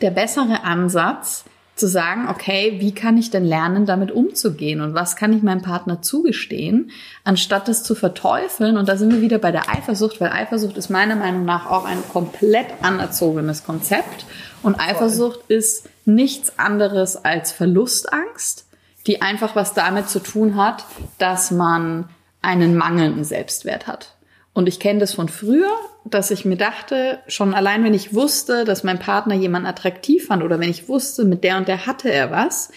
der 0.00 0.10
bessere 0.10 0.62
Ansatz, 0.64 1.44
zu 1.80 1.88
sagen, 1.88 2.28
okay, 2.28 2.76
wie 2.78 2.94
kann 2.94 3.18
ich 3.18 3.30
denn 3.30 3.44
lernen, 3.44 3.86
damit 3.86 4.12
umzugehen 4.12 4.80
und 4.80 4.94
was 4.94 5.16
kann 5.16 5.32
ich 5.32 5.42
meinem 5.42 5.62
Partner 5.62 6.02
zugestehen, 6.02 6.90
anstatt 7.24 7.68
es 7.68 7.82
zu 7.82 7.94
verteufeln. 7.94 8.76
Und 8.76 8.88
da 8.88 8.96
sind 8.96 9.12
wir 9.12 9.20
wieder 9.20 9.38
bei 9.38 9.50
der 9.50 9.68
Eifersucht, 9.68 10.20
weil 10.20 10.30
Eifersucht 10.30 10.76
ist 10.76 10.90
meiner 10.90 11.16
Meinung 11.16 11.44
nach 11.44 11.68
auch 11.68 11.84
ein 11.84 12.02
komplett 12.12 12.66
anerzogenes 12.82 13.64
Konzept. 13.64 14.26
Und 14.62 14.78
Eifersucht 14.78 15.40
ist 15.48 15.88
nichts 16.04 16.58
anderes 16.58 17.16
als 17.24 17.50
Verlustangst 17.50 18.66
die 19.06 19.22
einfach 19.22 19.56
was 19.56 19.74
damit 19.74 20.08
zu 20.08 20.20
tun 20.20 20.56
hat, 20.56 20.84
dass 21.18 21.50
man 21.50 22.08
einen 22.42 22.76
mangelnden 22.76 23.24
Selbstwert 23.24 23.86
hat. 23.86 24.14
Und 24.52 24.68
ich 24.68 24.80
kenne 24.80 25.00
das 25.00 25.14
von 25.14 25.28
früher, 25.28 25.70
dass 26.04 26.30
ich 26.30 26.44
mir 26.44 26.56
dachte, 26.56 27.20
schon 27.28 27.54
allein 27.54 27.84
wenn 27.84 27.94
ich 27.94 28.14
wusste, 28.14 28.64
dass 28.64 28.84
mein 28.84 28.98
Partner 28.98 29.34
jemand 29.34 29.66
attraktiv 29.66 30.26
fand 30.26 30.42
oder 30.42 30.58
wenn 30.58 30.70
ich 30.70 30.88
wusste, 30.88 31.24
mit 31.24 31.44
der 31.44 31.56
und 31.56 31.68
der 31.68 31.86
hatte 31.86 32.10
er 32.10 32.30
was, 32.30 32.70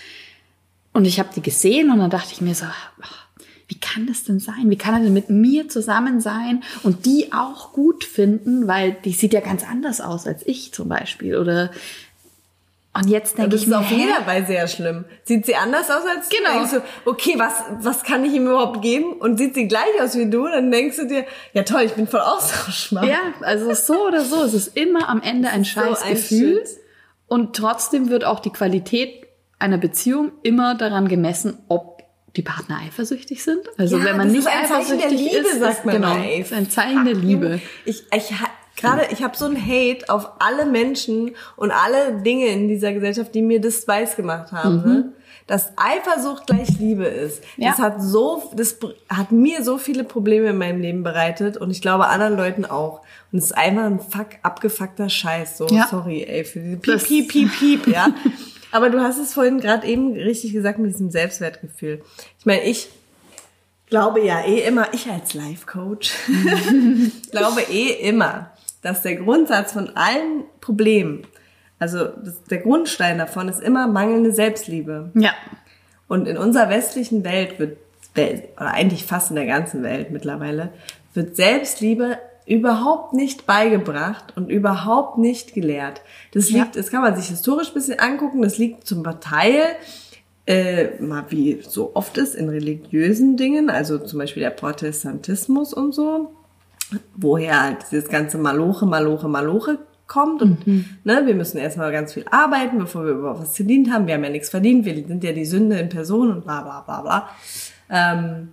und 0.94 1.06
ich 1.06 1.20
habe 1.20 1.30
die 1.36 1.42
gesehen 1.42 1.92
und 1.92 2.00
dann 2.00 2.12
dachte 2.12 2.34
ich 2.34 2.42
mir 2.42 2.54
so, 2.54 2.66
wie 3.68 3.80
kann 3.80 4.06
das 4.06 4.24
denn 4.24 4.40
sein? 4.40 4.70
Wie 4.70 4.78
kann 4.78 4.94
er 4.94 5.00
denn 5.00 5.14
mit 5.14 5.30
mir 5.30 5.68
zusammen 5.68 6.22
sein 6.22 6.64
und 6.84 7.06
die 7.06 7.34
auch 7.34 7.74
gut 7.74 8.04
finden, 8.04 8.68
weil 8.68 8.96
die 9.04 9.14
sieht 9.14 9.34
ja 9.34 9.40
ganz 9.40 9.64
anders 9.64 10.00
aus 10.02 10.28
als 10.28 10.46
ich 10.46 10.74
zum 10.74 10.90
Beispiel 10.90 11.38
oder 11.38 11.72
und 12.96 13.10
jetzt 13.10 13.38
denke 13.40 13.56
ich 13.56 13.66
mir, 13.66 13.78
das 13.78 13.86
ist 13.86 13.92
auf 13.92 13.98
jeder 13.98 14.28
Weise 14.28 14.48
sehr 14.48 14.68
schlimm. 14.68 15.06
Sieht 15.24 15.48
sie 15.48 15.56
anders 15.56 15.90
aus 15.90 16.04
als 16.06 16.30
du? 16.30 16.38
Genau. 16.38 16.60
Denkst 16.60 16.72
du, 16.74 17.10
okay, 17.10 17.36
was, 17.38 17.54
was 17.80 18.04
kann 18.04 18.24
ich 18.24 18.34
ihm 18.34 18.46
überhaupt 18.46 18.84
geben? 18.84 19.14
Und 19.14 19.38
sieht 19.38 19.56
sie 19.56 19.68
gleich 19.68 20.00
aus 20.00 20.16
wie 20.16 20.30
du? 20.30 20.48
Dann 20.48 20.70
denkst 20.72 20.98
du 20.98 21.08
dir, 21.08 21.26
ja 21.54 21.64
toll, 21.64 21.82
ich 21.82 21.94
bin 21.94 22.08
voll 22.08 22.20
austauschbar. 22.22 23.06
Ja, 23.06 23.20
also 23.42 23.74
so 23.74 24.08
oder 24.08 24.24
so. 24.24 24.44
Es 24.44 24.54
ist 24.54 24.78
immer 24.78 25.10
am 25.10 25.22
Ende 25.24 25.50
ein 25.50 25.66
scheiß 25.66 26.02
so 26.02 26.08
Gefühl. 26.08 26.64
Und 27.28 27.56
trotzdem 27.56 28.10
wird 28.10 28.26
auch 28.26 28.40
die 28.40 28.52
Qualität 28.52 29.26
einer 29.58 29.80
Beziehung 29.80 30.32
immer 30.44 30.76
daran 30.76 31.08
gemessen, 31.08 31.58
ob 31.70 32.04
die 32.36 32.44
Partner 32.44 32.80
eifersüchtig 32.86 33.44
sind. 33.44 33.62
Also 33.78 33.98
Ja, 33.98 34.06
wenn 34.06 34.18
man 34.18 34.28
nicht 34.32 34.40
ist 34.40 34.48
eifersüchtig 34.48 35.10
Liebe, 35.10 35.38
ist, 35.38 35.60
sagt 35.60 35.80
ist, 35.80 35.86
man 35.86 35.96
genau, 35.96 36.16
ist 36.18 36.54
ein 36.54 36.70
Zeichen 36.70 37.06
der 37.06 37.16
Liebe. 37.16 37.60
Ich, 37.86 38.04
ich 38.12 38.34
gerade, 38.78 39.04
ich 39.12 39.24
habe 39.24 39.36
so 39.38 39.46
ein 39.46 39.56
Hate 39.58 40.10
auf 40.10 40.30
alle 40.40 40.66
Menschen 40.66 41.36
und 41.56 41.72
alle 41.72 42.22
Dinge 42.22 42.48
in 42.48 42.68
dieser 42.68 42.94
Gesellschaft, 42.94 43.34
die 43.36 43.42
mir 43.42 43.62
das 43.62 43.88
weiß 43.88 44.16
gemacht 44.16 44.52
haben. 44.52 44.76
Ne? 44.78 45.14
Dass 45.48 45.74
Eifersucht 45.76 46.48
gleich 46.48 46.80
Liebe 46.80 47.04
ist. 47.06 47.44
Ja. 47.58 47.72
Das 47.72 47.80
hat 47.80 48.02
so, 48.02 48.52
das 48.56 48.78
hat 49.10 49.32
mir 49.34 49.64
so 49.64 49.78
viele 49.78 50.04
Probleme 50.06 50.50
in 50.52 50.58
meinem 50.58 50.80
Leben 50.82 51.04
bereitet 51.04 51.58
und 51.58 51.70
ich 51.70 51.82
glaube 51.82 52.08
anderen 52.08 52.38
Leuten 52.38 52.66
auch. 52.66 53.02
Und 53.32 53.40
es 53.40 53.46
ist 53.46 53.58
einfach 53.58 53.84
ein 53.84 54.00
fuck, 54.00 54.28
abgefuckter 54.42 55.10
Scheiß. 55.10 55.58
So, 55.58 55.68
Ja. 55.68 55.88
sorry, 55.90 56.24
ey, 56.24 56.46
für 56.46 56.60
diese 56.60 56.78
Piep, 56.78 57.04
Piep, 57.04 57.28
Piep, 57.30 57.52
Piep, 57.60 57.88
ja. 57.94 58.08
Aber 58.72 58.90
du 58.90 59.02
hast 59.02 59.18
es 59.20 59.34
vorhin 59.34 59.60
gerade 59.60 59.86
eben 59.86 60.14
richtig 60.14 60.54
gesagt 60.54 60.80
mit 60.80 60.92
diesem 60.94 61.12
Selbstwertgefühl. 61.12 62.02
Ich 62.40 62.46
meine, 62.46 62.64
ich 62.64 62.88
glaube 63.90 64.22
ja 64.26 64.42
eh 64.46 64.62
immer, 64.62 64.88
ich 64.94 65.08
als 65.10 65.34
Life-Coach, 65.34 66.12
glaube 67.32 67.62
eh 67.70 67.90
immer, 68.08 68.50
dass 68.84 69.02
der 69.02 69.16
Grundsatz 69.16 69.74
von 69.74 69.90
allen 69.96 70.44
Problemen, 70.62 71.26
also 71.80 72.06
das, 72.06 72.44
der 72.44 72.60
Grundstein 72.60 73.18
davon 73.18 73.50
ist 73.50 73.62
immer 73.62 73.88
mangelnde 73.88 74.32
Selbstliebe. 74.34 75.12
Ja. 75.16 75.32
Und 76.08 76.28
in 76.28 76.38
unserer 76.38 76.70
westlichen 76.70 77.24
Welt 77.24 77.58
wird, 77.60 77.78
oder 78.16 78.74
eigentlich 78.74 79.06
fast 79.06 79.32
in 79.32 79.36
der 79.36 79.48
ganzen 79.48 79.82
Welt 79.84 80.12
mittlerweile, 80.12 80.70
wird 81.14 81.36
Selbstliebe 81.36 82.18
überhaupt 82.46 83.14
nicht 83.14 83.46
beigebracht 83.46 84.34
und 84.36 84.50
überhaupt 84.50 85.18
nicht 85.18 85.54
gelehrt. 85.54 86.02
Das 86.34 86.52
Ja. 86.52 86.64
liegt, 86.64 86.76
das 86.76 86.92
kann 86.92 87.02
man 87.02 87.16
sich 87.16 87.28
historisch 87.30 87.70
ein 87.70 87.74
bisschen 87.74 88.00
angucken, 88.00 88.42
das 88.42 88.58
liegt 88.58 88.86
zum 88.86 89.04
Teil, 89.22 89.64
äh, 90.46 91.02
mal 91.02 91.24
wie 91.30 91.62
so 91.68 91.92
oft 91.96 92.18
ist, 92.18 92.36
in 92.36 92.50
religiösen 92.50 93.38
Dingen, 93.38 93.70
also 93.70 93.98
zum 93.98 94.20
Beispiel 94.20 94.44
der 94.44 94.50
Protestantismus 94.50 95.74
und 95.74 95.94
so, 95.94 96.34
woher 97.16 97.62
halt 97.62 97.78
dieses 97.92 98.10
ganze 98.10 98.38
Maloche, 98.38 98.86
Maloche, 98.86 99.28
Maloche 99.28 99.80
kommt 100.08 100.42
und 100.42 100.68
ne, 100.68 101.24
wir 101.26 101.34
müssen 101.34 101.58
erstmal 101.58 101.92
ganz 101.92 102.14
viel 102.14 102.26
arbeiten, 102.30 102.78
bevor 102.78 103.06
wir 103.06 103.14
überhaupt 103.14 103.42
was 103.42 103.56
verdient 103.56 103.92
haben. 103.92 104.06
Wir 104.06 104.16
haben 104.16 104.24
ja 104.24 104.30
nichts 104.30 104.50
verdient, 104.50 104.86
wir 104.86 104.96
sind 105.08 105.24
ja 105.24 105.32
die 105.32 105.46
Sünde 105.46 105.80
in 105.80 105.90
Person 105.90 106.32
und 106.32 106.44
bla 106.44 106.62
bla 106.62 106.82
bla 106.82 107.02
bla. 107.02 107.30
Ähm, 107.90 108.50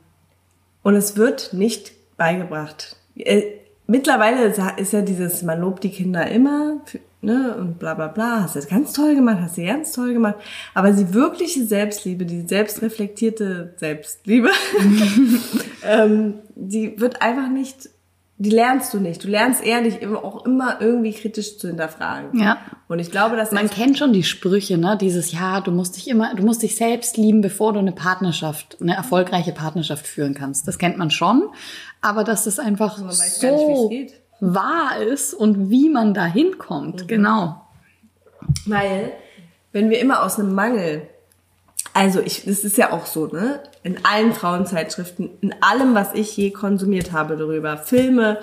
und 0.82 0.94
es 0.94 1.16
wird 1.16 1.52
nicht 1.52 1.92
beigebracht. 2.16 2.96
Äh, 3.16 3.42
mittlerweile 3.86 4.54
ist 4.76 4.92
ja 4.92 5.02
dieses, 5.02 5.42
man 5.42 5.60
lobt 5.60 5.84
die 5.84 5.90
Kinder 5.90 6.26
immer, 6.30 6.80
für, 6.84 7.00
ne, 7.22 7.54
und 7.58 7.78
bla 7.78 7.94
bla 7.94 8.08
bla, 8.08 8.42
hast 8.42 8.54
du 8.54 8.60
das 8.60 8.68
ganz 8.68 8.92
toll 8.92 9.14
gemacht, 9.14 9.38
hast 9.40 9.58
du 9.58 9.64
ganz 9.64 9.92
toll 9.92 10.12
gemacht. 10.12 10.36
Aber 10.74 10.92
die 10.92 11.12
wirkliche 11.12 11.64
Selbstliebe, 11.64 12.24
die 12.24 12.42
selbstreflektierte 12.42 13.74
Selbstliebe, 13.76 14.50
ähm, 15.84 16.34
die 16.54 16.98
wird 17.00 17.20
einfach 17.22 17.48
nicht, 17.48 17.90
die 18.42 18.48
lernst 18.48 18.94
du 18.94 19.00
nicht. 19.00 19.22
Du 19.22 19.28
lernst 19.28 19.62
eher 19.62 19.82
dich 19.82 20.00
immer, 20.00 20.24
auch 20.24 20.46
immer 20.46 20.80
irgendwie 20.80 21.12
kritisch 21.12 21.58
zu 21.58 21.68
hinterfragen. 21.68 22.40
Ja. 22.40 22.56
Und 22.88 22.98
ich 22.98 23.10
glaube, 23.10 23.36
dass 23.36 23.52
Man 23.52 23.68
kennt 23.68 23.98
schon 23.98 24.14
die 24.14 24.22
Sprüche, 24.22 24.78
ne? 24.78 24.96
Dieses 24.98 25.30
ja, 25.30 25.60
du 25.60 25.70
musst 25.70 25.96
dich 25.96 26.08
immer, 26.08 26.34
du 26.34 26.42
musst 26.42 26.62
dich 26.62 26.74
selbst 26.74 27.18
lieben, 27.18 27.42
bevor 27.42 27.74
du 27.74 27.80
eine 27.80 27.92
Partnerschaft, 27.92 28.78
eine 28.80 28.96
erfolgreiche 28.96 29.52
Partnerschaft 29.52 30.06
führen 30.06 30.32
kannst. 30.32 30.66
Das 30.66 30.78
kennt 30.78 30.96
man 30.96 31.10
schon, 31.10 31.50
aber 32.00 32.24
dass 32.24 32.44
das 32.44 32.58
einfach 32.58 32.96
nicht, 32.98 33.08
wie 33.10 33.24
es 33.26 33.40
so 33.40 33.88
geht. 33.90 34.14
wahr 34.40 34.96
ist 35.06 35.34
und 35.34 35.68
wie 35.68 35.90
man 35.90 36.14
da 36.14 36.26
Mhm. 36.28 36.32
hinkommt, 36.32 37.08
genau. 37.08 37.60
Weil, 38.64 39.12
wenn 39.72 39.90
wir 39.90 40.00
immer 40.00 40.22
aus 40.24 40.38
einem 40.38 40.54
Mangel, 40.54 41.02
also 41.92 42.20
ich, 42.20 42.44
das 42.44 42.64
ist 42.64 42.76
ja 42.76 42.92
auch 42.92 43.06
so, 43.06 43.26
ne? 43.26 43.62
In 43.82 44.04
allen 44.04 44.32
Frauenzeitschriften, 44.32 45.30
in 45.40 45.54
allem, 45.60 45.94
was 45.94 46.14
ich 46.14 46.36
je 46.36 46.50
konsumiert 46.50 47.12
habe 47.12 47.36
darüber, 47.36 47.78
Filme, 47.78 48.38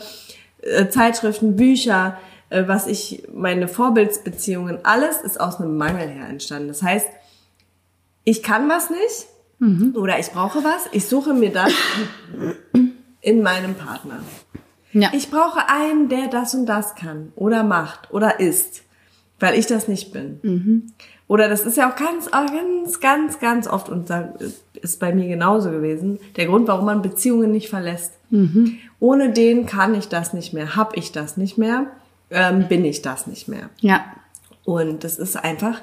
äh, 0.62 0.90
Zeitschriften, 0.90 1.56
Bücher, 1.56 2.18
äh, 2.50 2.68
was 2.68 2.88
ich, 2.88 3.24
meine 3.34 3.68
Vorbildsbeziehungen, 3.68 4.80
alles 4.84 5.22
ist 5.22 5.40
aus 5.40 5.60
einem 5.60 5.78
Mangel 5.78 6.08
her 6.08 6.28
entstanden. 6.28 6.68
Das 6.68 6.82
heißt, 6.84 7.08
ich 8.24 8.44
kann 8.44 8.68
was 8.70 8.90
nicht 8.90 9.28
oder 9.96 10.20
ich 10.20 10.32
brauche 10.32 10.64
was, 10.64 10.88
ich 10.92 11.06
suche 11.06 11.34
mir 11.34 11.52
das 11.52 11.72
in 13.22 13.42
meinem 13.42 13.74
Partner. 13.74 14.20
Ja. 14.92 15.12
Ich 15.14 15.32
brauche 15.32 15.68
einen, 15.68 16.10
der 16.10 16.28
das 16.28 16.54
und 16.54 16.66
das 16.66 16.96
kann 16.96 17.32
oder 17.36 17.64
macht 17.64 18.12
oder 18.12 18.40
ist, 18.40 18.84
weil 19.40 19.58
ich 19.58 19.66
das 19.66 19.88
nicht 19.88 20.12
bin. 20.12 20.94
Oder 21.28 21.50
das 21.50 21.62
ist 21.62 21.76
ja 21.76 21.92
auch 21.92 21.96
ganz, 21.96 22.28
auch 22.28 22.46
ganz, 22.48 23.00
ganz, 23.00 23.40
ganz 23.40 23.68
oft 23.68 23.90
und 23.90 24.10
ist 24.82 25.00
bei 25.00 25.14
mir 25.14 25.28
genauso 25.28 25.72
gewesen, 25.72 26.20
der 26.38 26.46
Grund, 26.46 26.68
warum 26.68 26.86
man 26.86 27.02
Beziehungen 27.02 27.52
nicht 27.52 27.70
verlässt. 27.70 28.14
Ohne 29.00 29.32
den 29.32 29.66
kann 29.66 29.94
ich 29.94 30.08
das 30.08 30.34
nicht 30.34 30.54
mehr, 30.54 30.76
hab 30.76 30.96
ich 30.96 31.12
das 31.12 31.38
nicht 31.38 31.58
mehr, 31.58 31.88
ähm, 32.30 32.68
bin 32.68 32.86
ich 32.86 33.02
das 33.02 33.28
nicht 33.28 33.48
mehr. 33.48 33.70
ja. 33.80 34.06
Und 34.64 35.06
das 35.06 35.18
ist 35.18 35.38
einfach, 35.38 35.82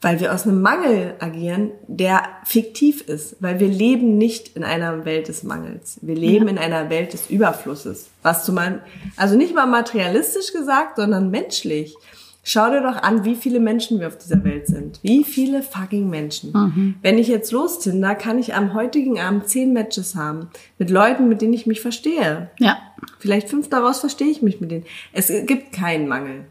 weil 0.00 0.20
wir 0.20 0.32
aus 0.32 0.46
einem 0.46 0.62
Mangel 0.62 1.14
agieren, 1.18 1.72
der 1.88 2.22
fiktiv 2.44 3.00
ist, 3.00 3.36
weil 3.40 3.58
wir 3.58 3.66
leben 3.66 4.18
nicht 4.18 4.54
in 4.56 4.62
einer 4.62 5.04
Welt 5.04 5.26
des 5.26 5.42
Mangels. 5.42 5.98
Wir 6.00 6.14
leben 6.14 6.46
in 6.46 6.56
einer 6.56 6.90
Welt 6.90 7.12
des 7.12 7.28
Überflusses. 7.28 8.10
Was 8.22 8.44
zu 8.44 8.52
man, 8.52 8.82
also 9.16 9.34
nicht 9.34 9.52
mal 9.52 9.66
materialistisch 9.66 10.52
gesagt, 10.52 10.94
sondern 10.96 11.30
menschlich. 11.30 11.96
Schau 12.46 12.68
dir 12.68 12.82
doch 12.82 13.02
an, 13.02 13.24
wie 13.24 13.36
viele 13.36 13.58
Menschen 13.58 14.00
wir 14.00 14.06
auf 14.06 14.18
dieser 14.18 14.44
Welt 14.44 14.66
sind. 14.66 15.00
Wie 15.02 15.24
viele 15.24 15.62
fucking 15.62 16.10
Menschen. 16.10 16.52
Wenn 17.00 17.16
ich 17.16 17.28
jetzt 17.28 17.50
lostinder, 17.52 18.14
kann 18.14 18.38
ich 18.38 18.54
am 18.54 18.74
heutigen 18.74 19.18
Abend 19.18 19.48
zehn 19.48 19.72
Matches 19.72 20.14
haben. 20.14 20.50
Mit 20.78 20.90
Leuten, 20.90 21.26
mit 21.28 21.40
denen 21.40 21.54
ich 21.54 21.66
mich 21.66 21.80
verstehe. 21.80 22.50
Ja. 22.58 22.76
Vielleicht 23.18 23.48
fünf 23.48 23.70
daraus 23.70 24.00
verstehe 24.00 24.28
ich 24.28 24.42
mich 24.42 24.60
mit 24.60 24.70
denen. 24.70 24.84
Es 25.14 25.28
gibt 25.46 25.72
keinen 25.72 26.06
Mangel. 26.06 26.44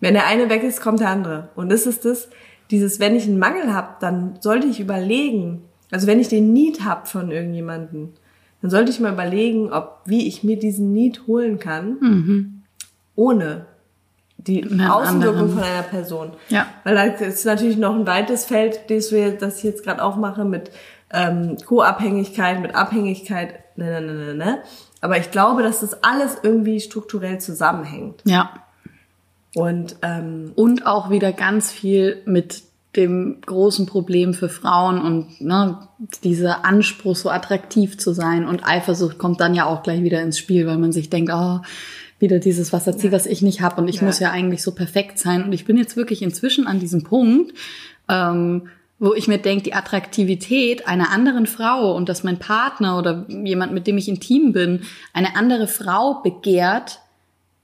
Wenn 0.00 0.14
der 0.14 0.26
eine 0.26 0.50
weg 0.50 0.64
ist, 0.64 0.80
kommt 0.80 0.98
der 0.98 1.10
andere. 1.10 1.50
Und 1.54 1.70
das 1.70 1.86
ist 1.86 2.04
das, 2.04 2.28
dieses, 2.72 2.98
wenn 2.98 3.14
ich 3.14 3.24
einen 3.24 3.38
Mangel 3.38 3.72
habe, 3.72 3.94
dann 4.00 4.38
sollte 4.40 4.66
ich 4.66 4.80
überlegen, 4.80 5.62
also 5.92 6.08
wenn 6.08 6.18
ich 6.18 6.28
den 6.28 6.52
Need 6.52 6.84
hab 6.84 7.06
von 7.06 7.30
irgendjemanden, 7.30 8.14
dann 8.60 8.70
sollte 8.70 8.90
ich 8.90 8.98
mal 8.98 9.12
überlegen, 9.12 9.72
ob, 9.72 10.00
wie 10.04 10.26
ich 10.26 10.42
mir 10.42 10.58
diesen 10.58 10.92
Need 10.92 11.26
holen 11.28 11.58
kann, 11.60 12.62
ohne 13.14 13.66
die 14.46 14.64
Außenwirkung 14.64 15.40
anderen. 15.40 15.50
von 15.50 15.62
einer 15.62 15.82
Person. 15.82 16.32
Ja. 16.48 16.66
Weil 16.84 16.94
da 16.94 17.04
ist 17.04 17.44
natürlich 17.44 17.76
noch 17.76 17.94
ein 17.94 18.06
weites 18.06 18.44
Feld, 18.44 18.80
das, 18.88 19.12
wir, 19.12 19.32
das 19.32 19.58
ich 19.58 19.64
jetzt 19.64 19.84
gerade 19.84 20.02
auch 20.02 20.16
mache 20.16 20.44
mit 20.44 20.70
ähm, 21.12 21.56
Co-Abhängigkeit, 21.64 22.60
mit 22.60 22.74
Abhängigkeit, 22.74 23.76
ne, 23.76 24.00
ne, 24.00 24.00
ne, 24.00 24.12
ne, 24.12 24.34
ne. 24.34 24.58
Aber 25.00 25.18
ich 25.18 25.30
glaube, 25.30 25.62
dass 25.62 25.80
das 25.80 26.02
alles 26.02 26.38
irgendwie 26.42 26.80
strukturell 26.80 27.38
zusammenhängt. 27.38 28.22
Ja. 28.24 28.50
Und 29.54 29.96
ähm, 30.02 30.52
Und 30.54 30.86
auch 30.86 31.10
wieder 31.10 31.32
ganz 31.32 31.72
viel 31.72 32.22
mit 32.26 32.62
dem 32.96 33.40
großen 33.46 33.86
Problem 33.86 34.34
für 34.34 34.48
Frauen 34.48 35.00
und 35.00 35.40
ne, 35.40 35.78
dieser 36.24 36.64
Anspruch, 36.64 37.14
so 37.14 37.30
attraktiv 37.30 37.98
zu 37.98 38.12
sein 38.12 38.46
und 38.46 38.66
Eifersucht 38.66 39.16
kommt 39.16 39.40
dann 39.40 39.54
ja 39.54 39.66
auch 39.66 39.82
gleich 39.82 40.02
wieder 40.02 40.20
ins 40.22 40.38
Spiel, 40.38 40.66
weil 40.66 40.78
man 40.78 40.90
sich 40.90 41.08
denkt, 41.08 41.30
oh, 41.32 41.60
wieder 42.20 42.38
dieses, 42.38 42.72
was 42.72 42.86
erzählt, 42.86 43.12
was 43.12 43.26
ich 43.26 43.42
nicht 43.42 43.60
habe 43.60 43.80
und 43.80 43.88
ich 43.88 43.96
Ja. 43.96 44.04
muss 44.04 44.20
ja 44.20 44.30
eigentlich 44.30 44.62
so 44.62 44.72
perfekt 44.72 45.18
sein. 45.18 45.44
Und 45.44 45.52
ich 45.52 45.64
bin 45.64 45.76
jetzt 45.76 45.96
wirklich 45.96 46.22
inzwischen 46.22 46.66
an 46.66 46.78
diesem 46.78 47.02
Punkt, 47.02 47.52
ähm, 48.08 48.68
wo 48.98 49.14
ich 49.14 49.28
mir 49.28 49.38
denke, 49.38 49.64
die 49.64 49.74
Attraktivität 49.74 50.86
einer 50.86 51.10
anderen 51.10 51.46
Frau 51.46 51.96
und 51.96 52.08
dass 52.08 52.22
mein 52.22 52.38
Partner 52.38 52.98
oder 52.98 53.26
jemand, 53.28 53.72
mit 53.72 53.86
dem 53.86 53.96
ich 53.96 54.08
intim 54.08 54.52
bin, 54.52 54.82
eine 55.14 55.36
andere 55.36 55.66
Frau 55.66 56.20
begehrt, 56.22 57.00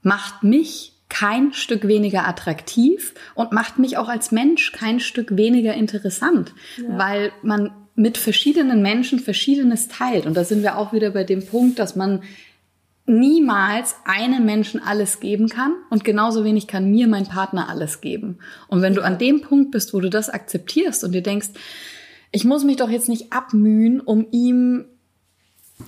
macht 0.01 0.43
mich 0.43 0.93
kein 1.09 1.53
Stück 1.53 1.87
weniger 1.87 2.27
attraktiv 2.27 3.13
und 3.35 3.51
macht 3.51 3.77
mich 3.79 3.97
auch 3.97 4.09
als 4.09 4.31
Mensch 4.31 4.71
kein 4.71 4.99
Stück 4.99 5.37
weniger 5.37 5.73
interessant, 5.73 6.53
ja. 6.77 6.97
weil 6.97 7.31
man 7.43 7.71
mit 7.95 8.17
verschiedenen 8.17 8.81
Menschen 8.81 9.19
Verschiedenes 9.19 9.87
teilt. 9.87 10.25
Und 10.25 10.35
da 10.35 10.43
sind 10.43 10.63
wir 10.63 10.77
auch 10.77 10.91
wieder 10.91 11.11
bei 11.11 11.23
dem 11.23 11.45
Punkt, 11.45 11.79
dass 11.79 11.95
man 11.95 12.23
niemals 13.07 13.95
einem 14.03 14.45
Menschen 14.45 14.83
alles 14.83 15.21
geben 15.21 15.47
kann 15.47 15.73
und 15.89 16.03
genauso 16.03 16.43
wenig 16.43 16.67
kann 16.67 16.91
mir 16.91 17.07
mein 17.07 17.25
Partner 17.25 17.69
alles 17.69 18.01
geben. 18.01 18.39
Und 18.67 18.81
wenn 18.81 18.93
du 18.93 19.01
an 19.01 19.17
dem 19.17 19.41
Punkt 19.41 19.71
bist, 19.71 19.93
wo 19.93 20.01
du 20.01 20.09
das 20.09 20.29
akzeptierst 20.29 21.03
und 21.05 21.13
dir 21.13 21.23
denkst, 21.23 21.49
ich 22.31 22.43
muss 22.43 22.65
mich 22.65 22.75
doch 22.75 22.89
jetzt 22.89 23.07
nicht 23.07 23.31
abmühen, 23.31 24.01
um 24.01 24.27
ihm 24.31 24.85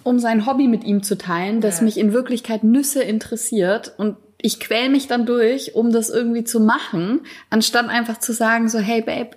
um 0.03 0.19
sein 0.19 0.45
Hobby 0.45 0.67
mit 0.67 0.83
ihm 0.83 1.01
zu 1.01 1.17
teilen, 1.17 1.61
das 1.61 1.79
ja. 1.79 1.85
mich 1.85 1.97
in 1.97 2.13
Wirklichkeit 2.13 2.63
Nüsse 2.63 3.01
interessiert 3.01 3.93
und 3.97 4.17
ich 4.39 4.59
quäl 4.59 4.87
mich 4.87 5.07
dann 5.07 5.25
durch, 5.25 5.75
um 5.75 5.91
das 5.91 6.09
irgendwie 6.09 6.43
zu 6.43 6.59
machen, 6.59 7.21
anstatt 7.49 7.89
einfach 7.89 8.19
zu 8.19 8.31
sagen 8.31 8.69
so, 8.69 8.77
hey 8.79 9.01
Babe, 9.01 9.31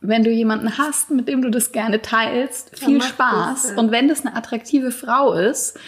wenn 0.00 0.24
du 0.24 0.30
jemanden 0.30 0.76
hast, 0.78 1.10
mit 1.10 1.28
dem 1.28 1.42
du 1.42 1.50
das 1.50 1.72
gerne 1.72 2.02
teilst, 2.02 2.78
viel 2.78 2.98
ja, 2.98 3.04
Spaß. 3.04 3.62
Das, 3.62 3.70
ja. 3.70 3.78
Und 3.78 3.90
wenn 3.90 4.08
das 4.08 4.24
eine 4.24 4.34
attraktive 4.34 4.90
Frau 4.90 5.34
ist, 5.34 5.78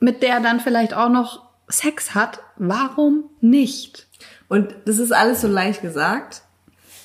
mit 0.00 0.22
der 0.22 0.40
dann 0.40 0.60
vielleicht 0.60 0.94
auch 0.94 1.08
noch 1.08 1.42
Sex 1.68 2.14
hat, 2.14 2.40
warum 2.56 3.24
nicht? 3.40 4.06
Und 4.48 4.74
das 4.86 4.98
ist 4.98 5.12
alles 5.12 5.40
so 5.42 5.48
leicht 5.48 5.82
gesagt. 5.82 6.42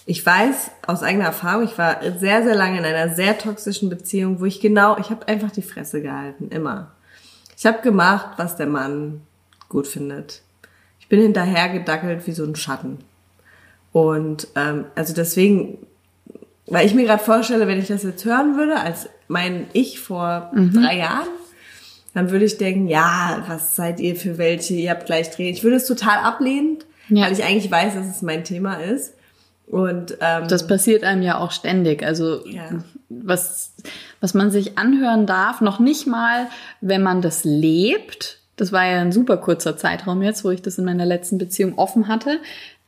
Ich 0.05 0.25
weiß 0.25 0.71
aus 0.85 1.03
eigener 1.03 1.25
Erfahrung, 1.25 1.63
ich 1.63 1.77
war 1.77 1.97
sehr, 2.17 2.43
sehr 2.43 2.55
lange 2.55 2.79
in 2.79 2.85
einer 2.85 3.15
sehr 3.15 3.37
toxischen 3.37 3.89
Beziehung, 3.89 4.39
wo 4.39 4.45
ich 4.45 4.59
genau, 4.59 4.97
ich 4.97 5.09
habe 5.09 5.27
einfach 5.27 5.51
die 5.51 5.61
Fresse 5.61 6.01
gehalten, 6.01 6.49
immer. 6.49 6.91
Ich 7.57 7.65
habe 7.65 7.81
gemacht, 7.81 8.31
was 8.37 8.57
der 8.57 8.67
Mann 8.67 9.21
gut 9.69 9.87
findet. 9.87 10.41
Ich 10.99 11.07
bin 11.07 11.21
hinterher 11.21 11.69
gedackelt 11.69 12.25
wie 12.27 12.31
so 12.31 12.43
ein 12.43 12.55
Schatten. 12.55 12.99
Und 13.93 14.47
ähm, 14.55 14.85
also 14.95 15.13
deswegen, 15.13 15.85
weil 16.67 16.85
ich 16.85 16.93
mir 16.93 17.05
gerade 17.05 17.23
vorstelle, 17.23 17.67
wenn 17.67 17.79
ich 17.79 17.87
das 17.87 18.03
jetzt 18.03 18.25
hören 18.25 18.57
würde, 18.57 18.79
als 18.79 19.07
mein 19.27 19.67
Ich 19.73 19.99
vor 19.99 20.51
mhm. 20.53 20.73
drei 20.73 20.97
Jahren, 20.97 21.27
dann 22.13 22.29
würde 22.31 22.45
ich 22.45 22.57
denken, 22.57 22.87
ja, 22.87 23.43
was 23.47 23.75
seid 23.75 23.99
ihr 23.99 24.15
für 24.15 24.37
welche, 24.37 24.75
ihr 24.75 24.91
habt 24.91 25.05
gleich 25.05 25.31
drehen. 25.31 25.53
Ich 25.53 25.63
würde 25.63 25.77
es 25.77 25.87
total 25.87 26.19
ablehnen, 26.19 26.77
ja. 27.09 27.25
weil 27.25 27.33
ich 27.33 27.43
eigentlich 27.43 27.71
weiß, 27.71 27.95
dass 27.95 28.07
es 28.07 28.21
mein 28.21 28.43
Thema 28.43 28.75
ist. 28.75 29.13
Und 29.67 30.17
ähm, 30.21 30.47
das 30.47 30.67
passiert 30.67 31.03
einem 31.03 31.23
ja 31.23 31.39
auch 31.39 31.51
ständig. 31.51 32.03
Also 32.03 32.45
ja. 32.45 32.69
was, 33.09 33.73
was 34.19 34.33
man 34.33 34.51
sich 34.51 34.77
anhören 34.77 35.25
darf, 35.25 35.61
noch 35.61 35.79
nicht 35.79 36.05
mal, 36.05 36.47
wenn 36.81 37.01
man 37.01 37.21
das 37.21 37.43
lebt. 37.43 38.39
Das 38.55 38.71
war 38.71 38.85
ja 38.85 39.01
ein 39.01 39.11
super 39.11 39.37
kurzer 39.37 39.77
Zeitraum 39.77 40.21
jetzt, 40.21 40.43
wo 40.43 40.51
ich 40.51 40.61
das 40.61 40.77
in 40.77 40.85
meiner 40.85 41.05
letzten 41.05 41.39
Beziehung 41.39 41.77
offen 41.79 42.07
hatte. 42.07 42.39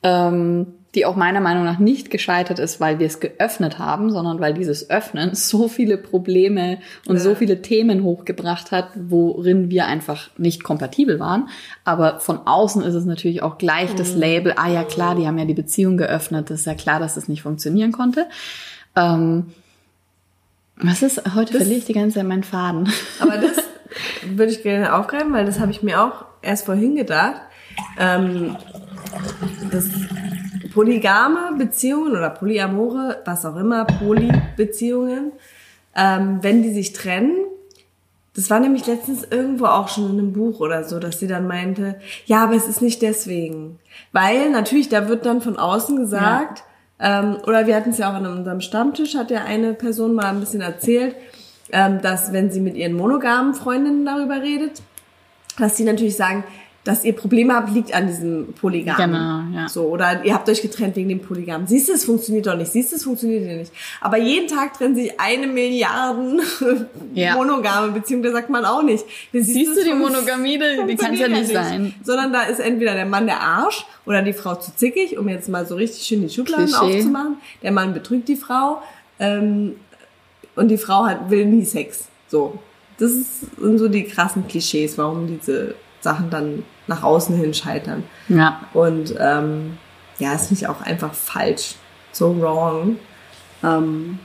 Ähm, 0.04 0.68
die 0.96 1.06
auch 1.06 1.16
meiner 1.16 1.42
Meinung 1.42 1.66
nach 1.66 1.80
nicht 1.80 2.10
gescheitert 2.10 2.60
ist, 2.60 2.80
weil 2.80 3.00
wir 3.00 3.08
es 3.08 3.20
geöffnet 3.20 3.78
haben, 3.78 4.12
sondern 4.12 4.40
weil 4.40 4.54
dieses 4.54 4.90
Öffnen 4.90 5.32
so 5.36 5.68
viele 5.68 5.98
Probleme 5.98 6.80
und 7.08 7.18
ja. 7.18 7.22
so 7.22 7.36
viele 7.36 7.62
Themen 7.62 8.04
hochgebracht 8.04 8.72
hat, 8.72 8.90
worin 8.96 9.70
wir 9.70 9.86
einfach 9.86 10.30
nicht 10.38 10.64
kompatibel 10.64 11.20
waren. 11.20 11.50
Aber 11.84 12.20
von 12.20 12.40
außen 12.46 12.82
ist 12.82 12.96
es 12.96 13.06
natürlich 13.06 13.44
auch 13.44 13.58
gleich 13.58 13.94
mhm. 13.94 13.98
das 13.98 14.16
Label, 14.16 14.54
ah 14.56 14.70
ja 14.70 14.84
klar, 14.84 15.16
die 15.16 15.28
haben 15.28 15.38
ja 15.38 15.46
die 15.46 15.54
Beziehung 15.54 15.98
geöffnet, 15.98 16.50
das 16.50 16.62
ist 16.62 16.66
ja 16.66 16.76
klar, 16.76 17.00
dass 17.00 17.16
das 17.16 17.28
nicht 17.28 17.42
funktionieren 17.42 17.92
konnte. 17.92 18.28
Ähm, 18.96 19.48
was 20.78 21.02
ist, 21.02 21.18
heute 21.36 21.54
das, 21.54 21.62
verliere 21.62 21.80
ich 21.80 21.86
die 21.86 21.94
ganze 21.94 22.16
Zeit 22.16 22.28
meinen 22.28 22.44
Faden. 22.44 22.90
Aber 23.20 23.38
das 23.38 23.58
würde 24.26 24.52
ich 24.52 24.64
gerne 24.64 24.94
aufgreifen, 24.94 25.32
weil 25.34 25.46
das 25.46 25.60
habe 25.60 25.72
ich 25.72 25.84
mir 25.84 26.04
auch 26.04 26.26
erst 26.42 26.66
vorhin 26.66 26.96
gedacht. 26.96 27.42
Ähm, 27.98 28.58
das 29.72 29.90
polygame 30.76 31.56
Beziehungen 31.58 32.12
oder 32.12 32.30
polyamore, 32.30 33.22
was 33.24 33.46
auch 33.46 33.56
immer, 33.56 33.86
Polybeziehungen, 33.86 35.32
ähm, 35.96 36.40
wenn 36.42 36.62
die 36.64 36.74
sich 36.74 36.92
trennen, 36.92 37.46
das 38.36 38.50
war 38.50 38.60
nämlich 38.60 38.86
letztens 38.86 39.24
irgendwo 39.24 39.68
auch 39.68 39.88
schon 39.88 40.10
in 40.12 40.20
einem 40.20 40.34
Buch 40.34 40.60
oder 40.60 40.84
so, 40.84 41.00
dass 41.00 41.20
sie 41.20 41.28
dann 41.28 41.48
meinte, 41.48 41.96
ja, 42.26 42.44
aber 42.44 42.56
es 42.56 42.68
ist 42.68 42.82
nicht 42.82 43.02
deswegen. 43.02 43.80
Weil 44.12 44.50
natürlich, 44.50 44.90
da 44.90 45.08
wird 45.08 45.26
dann 45.26 45.42
von 45.42 45.58
außen 45.58 45.96
gesagt, 45.96 46.66
ja. 47.00 47.22
ähm, 47.22 47.38
oder 47.48 47.66
wir 47.68 47.78
hatten 47.78 47.92
es 47.92 47.98
ja 47.98 48.10
auch 48.10 48.16
an 48.16 48.28
unserem 48.28 48.60
Stammtisch, 48.60 49.16
hat 49.16 49.32
ja 49.32 49.46
eine 49.46 49.74
Person 49.74 50.14
mal 50.14 50.26
ein 50.26 50.42
bisschen 50.42 50.60
erzählt, 50.60 51.16
ähm, 51.72 52.02
dass 52.02 52.34
wenn 52.34 52.52
sie 52.52 52.60
mit 52.60 52.76
ihren 52.76 52.94
monogamen 52.94 53.54
Freundinnen 53.54 54.06
darüber 54.06 54.42
redet, 54.42 54.82
dass 55.58 55.78
sie 55.78 55.86
natürlich 55.86 56.18
sagen, 56.18 56.44
dass 56.86 57.04
ihr 57.04 57.14
Probleme 57.14 57.56
habt, 57.56 57.74
liegt 57.74 57.96
an 57.96 58.06
diesem 58.06 58.54
Polygam. 58.54 58.96
Genau, 58.96 59.60
ja. 59.60 59.68
So, 59.68 59.86
oder 59.86 60.24
ihr 60.24 60.36
habt 60.36 60.48
euch 60.48 60.62
getrennt 60.62 60.96
wegen 60.96 61.10
dem 61.10 61.20
Polygam. 61.20 61.66
Siehst 61.66 61.90
du, 61.90 61.94
es 61.94 62.06
funktioniert 62.06 62.46
doch 62.46 62.56
nicht. 62.56 62.72
Siehst 62.72 62.92
du, 62.92 62.98
es 62.98 63.04
funktioniert 63.04 63.44
nicht. 63.44 63.72
Aber 64.02 64.18
jeden 64.18 64.48
Tag 64.48 64.78
trennen 64.78 64.96
sich 64.96 65.20
eine 65.20 65.48
Milliarden 65.48 66.42
ja. 67.16 67.34
monogame 67.34 67.92
Beziehungen, 67.92 68.22
da 68.22 68.32
sagt 68.32 68.52
man 68.52 68.66
auch 68.66 68.84
nicht. 68.84 69.04
Siehst, 69.34 69.50
siehst 69.50 69.78
du 69.78 69.84
die 69.84 69.96
Monogamie, 69.96 70.60
die 70.88 70.96
kann 70.96 71.16
ja 71.16 71.28
nicht 71.28 71.52
sein. 71.52 71.96
Sondern 72.04 72.32
da 72.32 72.44
ist 72.44 72.60
entweder 72.60 72.94
der 72.94 73.08
Mann 73.08 73.26
der 73.26 73.42
Arsch 73.42 73.84
oder 74.06 74.22
die 74.22 74.34
Frau 74.34 74.54
zu 74.54 74.76
zickig, 74.76 75.18
um 75.18 75.28
jetzt 75.28 75.50
mal 75.50 75.66
so 75.66 75.74
richtig 75.74 76.04
schön 76.04 76.22
die 76.22 76.30
Schubladen 76.30 76.68
Klischee. 76.68 76.98
aufzumachen. 76.98 77.38
Der 77.64 77.72
Mann 77.72 77.96
betrügt 77.96 78.28
die 78.28 78.36
Frau 78.36 78.84
ähm, 79.18 79.76
und 80.56 80.68
die 80.68 80.78
Frau 80.78 81.06
hat, 81.06 81.32
will 81.32 81.48
nie 81.48 81.66
Sex. 81.66 82.10
So. 82.28 82.60
Das 83.00 83.12
sind 83.12 83.78
so 83.80 83.88
die 83.88 84.04
krassen 84.04 84.48
Klischees, 84.48 85.00
warum 85.00 85.28
diese 85.28 85.74
Sachen 86.06 86.30
dann 86.30 86.64
nach 86.88 87.04
außen 87.04 87.36
hin 87.36 87.54
scheitern. 87.54 88.04
Ja. 88.30 88.62
Und 88.74 89.16
ähm, 89.20 89.78
ja, 90.20 90.38
finde 90.48 90.62
ich 90.62 90.68
auch 90.68 90.82
einfach 90.82 91.14
falsch. 91.14 91.76
So 92.12 92.40
wrong. 92.40 92.98
Ähm, 93.64 94.20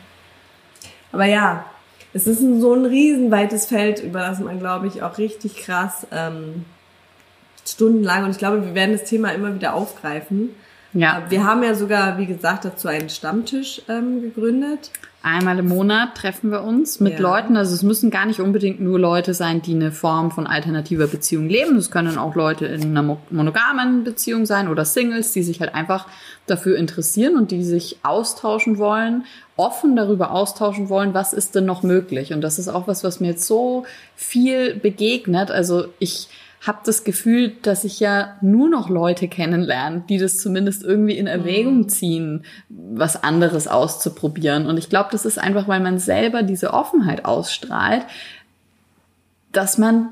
aber 1.10 1.24
ja, 1.24 1.64
es 2.12 2.26
ist 2.26 2.40
ein, 2.40 2.60
so 2.60 2.74
ein 2.74 2.84
riesenweites 2.84 3.66
Feld, 3.66 4.00
über 4.00 4.20
das 4.20 4.38
man, 4.40 4.60
glaube 4.60 4.86
ich, 4.86 5.02
auch 5.02 5.18
richtig 5.18 5.56
krass 5.56 6.06
ähm, 6.12 6.64
stundenlang, 7.66 8.24
und 8.24 8.30
ich 8.30 8.38
glaube, 8.38 8.64
wir 8.64 8.74
werden 8.74 8.92
das 8.92 9.08
Thema 9.08 9.30
immer 9.30 9.54
wieder 9.54 9.74
aufgreifen. 9.74 10.50
Ja. 10.92 11.22
Wir 11.28 11.44
haben 11.44 11.62
ja 11.62 11.74
sogar, 11.74 12.18
wie 12.18 12.26
gesagt, 12.26 12.64
dazu 12.64 12.88
einen 12.88 13.08
Stammtisch 13.08 13.82
ähm, 13.88 14.22
gegründet. 14.22 14.90
Einmal 15.22 15.58
im 15.58 15.68
Monat 15.68 16.14
treffen 16.14 16.50
wir 16.50 16.62
uns 16.62 16.98
mit 16.98 17.14
ja. 17.14 17.20
Leuten. 17.20 17.58
Also 17.58 17.74
es 17.74 17.82
müssen 17.82 18.10
gar 18.10 18.24
nicht 18.24 18.40
unbedingt 18.40 18.80
nur 18.80 18.98
Leute 18.98 19.34
sein, 19.34 19.60
die 19.60 19.74
eine 19.74 19.92
Form 19.92 20.30
von 20.30 20.46
alternativer 20.46 21.08
Beziehung 21.08 21.46
leben. 21.46 21.76
Es 21.76 21.90
können 21.90 22.16
auch 22.16 22.34
Leute 22.34 22.64
in 22.64 22.96
einer 22.96 23.18
monogamen 23.28 24.02
Beziehung 24.02 24.46
sein 24.46 24.68
oder 24.68 24.86
Singles, 24.86 25.32
die 25.32 25.42
sich 25.42 25.60
halt 25.60 25.74
einfach 25.74 26.06
dafür 26.46 26.78
interessieren 26.78 27.36
und 27.36 27.50
die 27.50 27.62
sich 27.62 27.98
austauschen 28.02 28.78
wollen, 28.78 29.24
offen 29.56 29.94
darüber 29.94 30.30
austauschen 30.30 30.88
wollen, 30.88 31.12
was 31.12 31.34
ist 31.34 31.54
denn 31.54 31.66
noch 31.66 31.82
möglich. 31.82 32.32
Und 32.32 32.40
das 32.40 32.58
ist 32.58 32.68
auch 32.68 32.88
was, 32.88 33.04
was 33.04 33.20
mir 33.20 33.28
jetzt 33.28 33.46
so 33.46 33.84
viel 34.16 34.74
begegnet. 34.74 35.50
Also 35.50 35.88
ich 35.98 36.28
habe 36.60 36.80
das 36.84 37.04
Gefühl, 37.04 37.52
dass 37.62 37.84
ich 37.84 38.00
ja 38.00 38.36
nur 38.42 38.68
noch 38.68 38.90
Leute 38.90 39.28
kennenlerne, 39.28 40.04
die 40.08 40.18
das 40.18 40.36
zumindest 40.36 40.82
irgendwie 40.82 41.16
in 41.16 41.26
Erwägung 41.26 41.78
mhm. 41.78 41.88
ziehen, 41.88 42.44
was 42.68 43.22
anderes 43.22 43.66
auszuprobieren. 43.66 44.66
Und 44.66 44.76
ich 44.76 44.90
glaube, 44.90 45.08
das 45.12 45.24
ist 45.24 45.38
einfach, 45.38 45.68
weil 45.68 45.80
man 45.80 45.98
selber 45.98 46.42
diese 46.42 46.74
Offenheit 46.74 47.24
ausstrahlt, 47.24 48.04
dass 49.52 49.78
man 49.78 50.10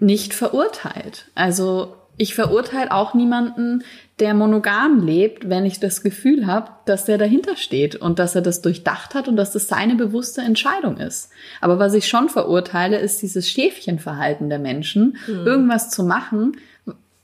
nicht 0.00 0.34
verurteilt. 0.34 1.26
Also 1.36 1.94
ich 2.16 2.34
verurteile 2.34 2.92
auch 2.92 3.14
niemanden, 3.14 3.82
der 4.20 4.34
monogam 4.34 5.04
lebt, 5.04 5.48
wenn 5.48 5.66
ich 5.66 5.80
das 5.80 6.02
Gefühl 6.02 6.46
habe, 6.46 6.70
dass 6.84 7.04
der 7.04 7.18
dahinter 7.18 7.56
steht 7.56 7.96
und 7.96 8.18
dass 8.18 8.34
er 8.34 8.42
das 8.42 8.62
durchdacht 8.62 9.14
hat 9.14 9.26
und 9.26 9.36
dass 9.36 9.52
das 9.52 9.66
seine 9.66 9.96
bewusste 9.96 10.40
Entscheidung 10.40 10.98
ist. 10.98 11.30
Aber 11.60 11.78
was 11.78 11.94
ich 11.94 12.06
schon 12.06 12.28
verurteile, 12.28 12.98
ist 12.98 13.22
dieses 13.22 13.48
Schäfchenverhalten 13.48 14.48
der 14.48 14.60
Menschen, 14.60 15.16
mhm. 15.26 15.46
irgendwas 15.46 15.90
zu 15.90 16.04
machen. 16.04 16.56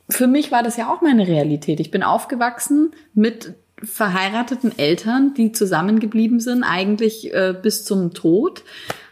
Für 0.08 0.26
mich 0.26 0.50
war 0.50 0.64
das 0.64 0.76
ja 0.76 0.92
auch 0.92 1.00
meine 1.00 1.28
Realität. 1.28 1.78
Ich 1.78 1.92
bin 1.92 2.02
aufgewachsen 2.02 2.90
mit 3.14 3.54
verheirateten 3.82 4.76
Eltern, 4.76 5.34
die 5.34 5.52
zusammengeblieben 5.52 6.40
sind, 6.40 6.64
eigentlich 6.64 7.32
äh, 7.32 7.54
bis 7.60 7.84
zum 7.84 8.12
Tod. 8.12 8.64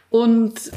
Und 0.09 0.71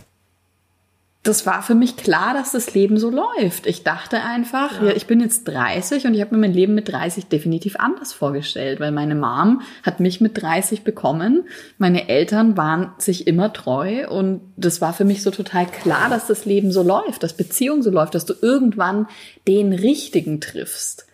das 1.22 1.46
war 1.46 1.62
für 1.62 1.76
mich 1.76 1.96
klar, 1.96 2.34
dass 2.34 2.50
das 2.50 2.74
Leben 2.74 2.98
so 2.98 3.08
läuft. 3.08 3.68
Ich 3.68 3.84
dachte 3.84 4.20
einfach, 4.22 4.80
ja. 4.80 4.88
ja 4.88 4.96
ich 4.96 5.06
bin 5.06 5.20
jetzt 5.20 5.44
30 5.44 6.06
und 6.06 6.14
ich 6.14 6.20
habe 6.20 6.34
mir 6.34 6.40
mein 6.40 6.52
Leben 6.52 6.74
mit 6.74 6.88
30 6.88 7.26
definitiv 7.26 7.76
anders 7.76 8.12
vorgestellt, 8.12 8.80
weil 8.80 8.90
meine 8.90 9.14
Mom 9.14 9.62
hat 9.84 10.00
mich 10.00 10.20
mit 10.20 10.42
30 10.42 10.82
bekommen. 10.82 11.44
Meine 11.78 12.08
Eltern 12.08 12.56
waren 12.56 12.92
sich 12.98 13.28
immer 13.28 13.52
treu 13.52 14.08
und 14.08 14.40
das 14.56 14.80
war 14.80 14.92
für 14.92 15.04
mich 15.04 15.22
so 15.22 15.30
total 15.30 15.66
klar, 15.66 16.10
dass 16.10 16.26
das 16.26 16.44
Leben 16.44 16.72
so 16.72 16.82
läuft, 16.82 17.22
dass 17.22 17.36
Beziehung 17.36 17.84
so 17.84 17.90
läuft, 17.90 18.16
dass 18.16 18.26
du 18.26 18.34
irgendwann 18.42 19.06
den 19.46 19.72
Richtigen 19.72 20.40
triffst. 20.40 21.06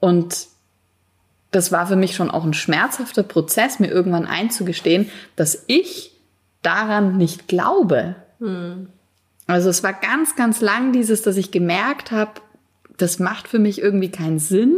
Und 0.00 0.48
das 1.52 1.70
war 1.70 1.86
für 1.86 1.94
mich 1.94 2.16
schon 2.16 2.32
auch 2.32 2.42
ein 2.42 2.54
schmerzhafter 2.54 3.22
Prozess, 3.22 3.78
mir 3.78 3.88
irgendwann 3.88 4.26
einzugestehen, 4.26 5.10
dass 5.36 5.62
ich 5.68 6.10
daran 6.62 7.16
nicht 7.16 7.46
glaube. 7.46 8.16
Hm. 8.40 8.88
Also 9.46 9.68
es 9.68 9.82
war 9.82 9.92
ganz, 9.92 10.36
ganz 10.36 10.60
lang 10.60 10.92
dieses, 10.92 11.22
dass 11.22 11.36
ich 11.36 11.50
gemerkt 11.50 12.10
habe, 12.10 12.40
das 12.96 13.18
macht 13.18 13.48
für 13.48 13.58
mich 13.58 13.80
irgendwie 13.80 14.10
keinen 14.10 14.38
Sinn, 14.38 14.76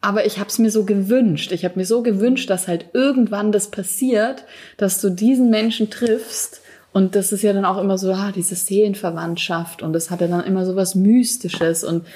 aber 0.00 0.26
ich 0.26 0.38
habe 0.38 0.48
es 0.48 0.58
mir 0.58 0.70
so 0.70 0.84
gewünscht. 0.84 1.52
Ich 1.52 1.64
habe 1.64 1.78
mir 1.78 1.86
so 1.86 2.02
gewünscht, 2.02 2.50
dass 2.50 2.68
halt 2.68 2.86
irgendwann 2.92 3.52
das 3.52 3.70
passiert, 3.70 4.44
dass 4.76 5.00
du 5.00 5.10
diesen 5.10 5.50
Menschen 5.50 5.90
triffst. 5.90 6.60
Und 6.92 7.14
das 7.16 7.32
ist 7.32 7.42
ja 7.42 7.52
dann 7.52 7.64
auch 7.64 7.80
immer 7.80 7.96
so, 7.98 8.12
ah, 8.12 8.30
diese 8.30 8.54
Seelenverwandtschaft. 8.54 9.82
Und 9.82 9.92
das 9.94 10.10
hat 10.10 10.20
ja 10.20 10.26
dann 10.26 10.44
immer 10.44 10.66
so 10.66 10.76
was 10.76 10.94
Mystisches. 10.94 11.84
Und 11.84 12.06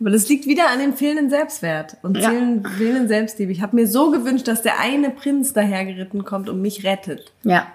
aber 0.00 0.10
das 0.10 0.28
liegt 0.28 0.46
wieder 0.46 0.70
an 0.70 0.78
dem 0.78 0.94
fehlenden 0.94 1.28
Selbstwert 1.28 1.98
und 2.02 2.16
Ja. 2.16 2.30
fehlenden, 2.30 3.06
Selbstliebe. 3.06 3.52
Ich 3.52 3.60
habe 3.60 3.76
mir 3.76 3.86
so 3.86 4.10
gewünscht, 4.10 4.48
dass 4.48 4.62
der 4.62 4.80
eine 4.80 5.10
Prinz 5.10 5.52
dahergeritten 5.52 6.24
kommt 6.24 6.48
und 6.48 6.60
mich 6.62 6.84
rettet. 6.84 7.32
ja, 7.44 7.66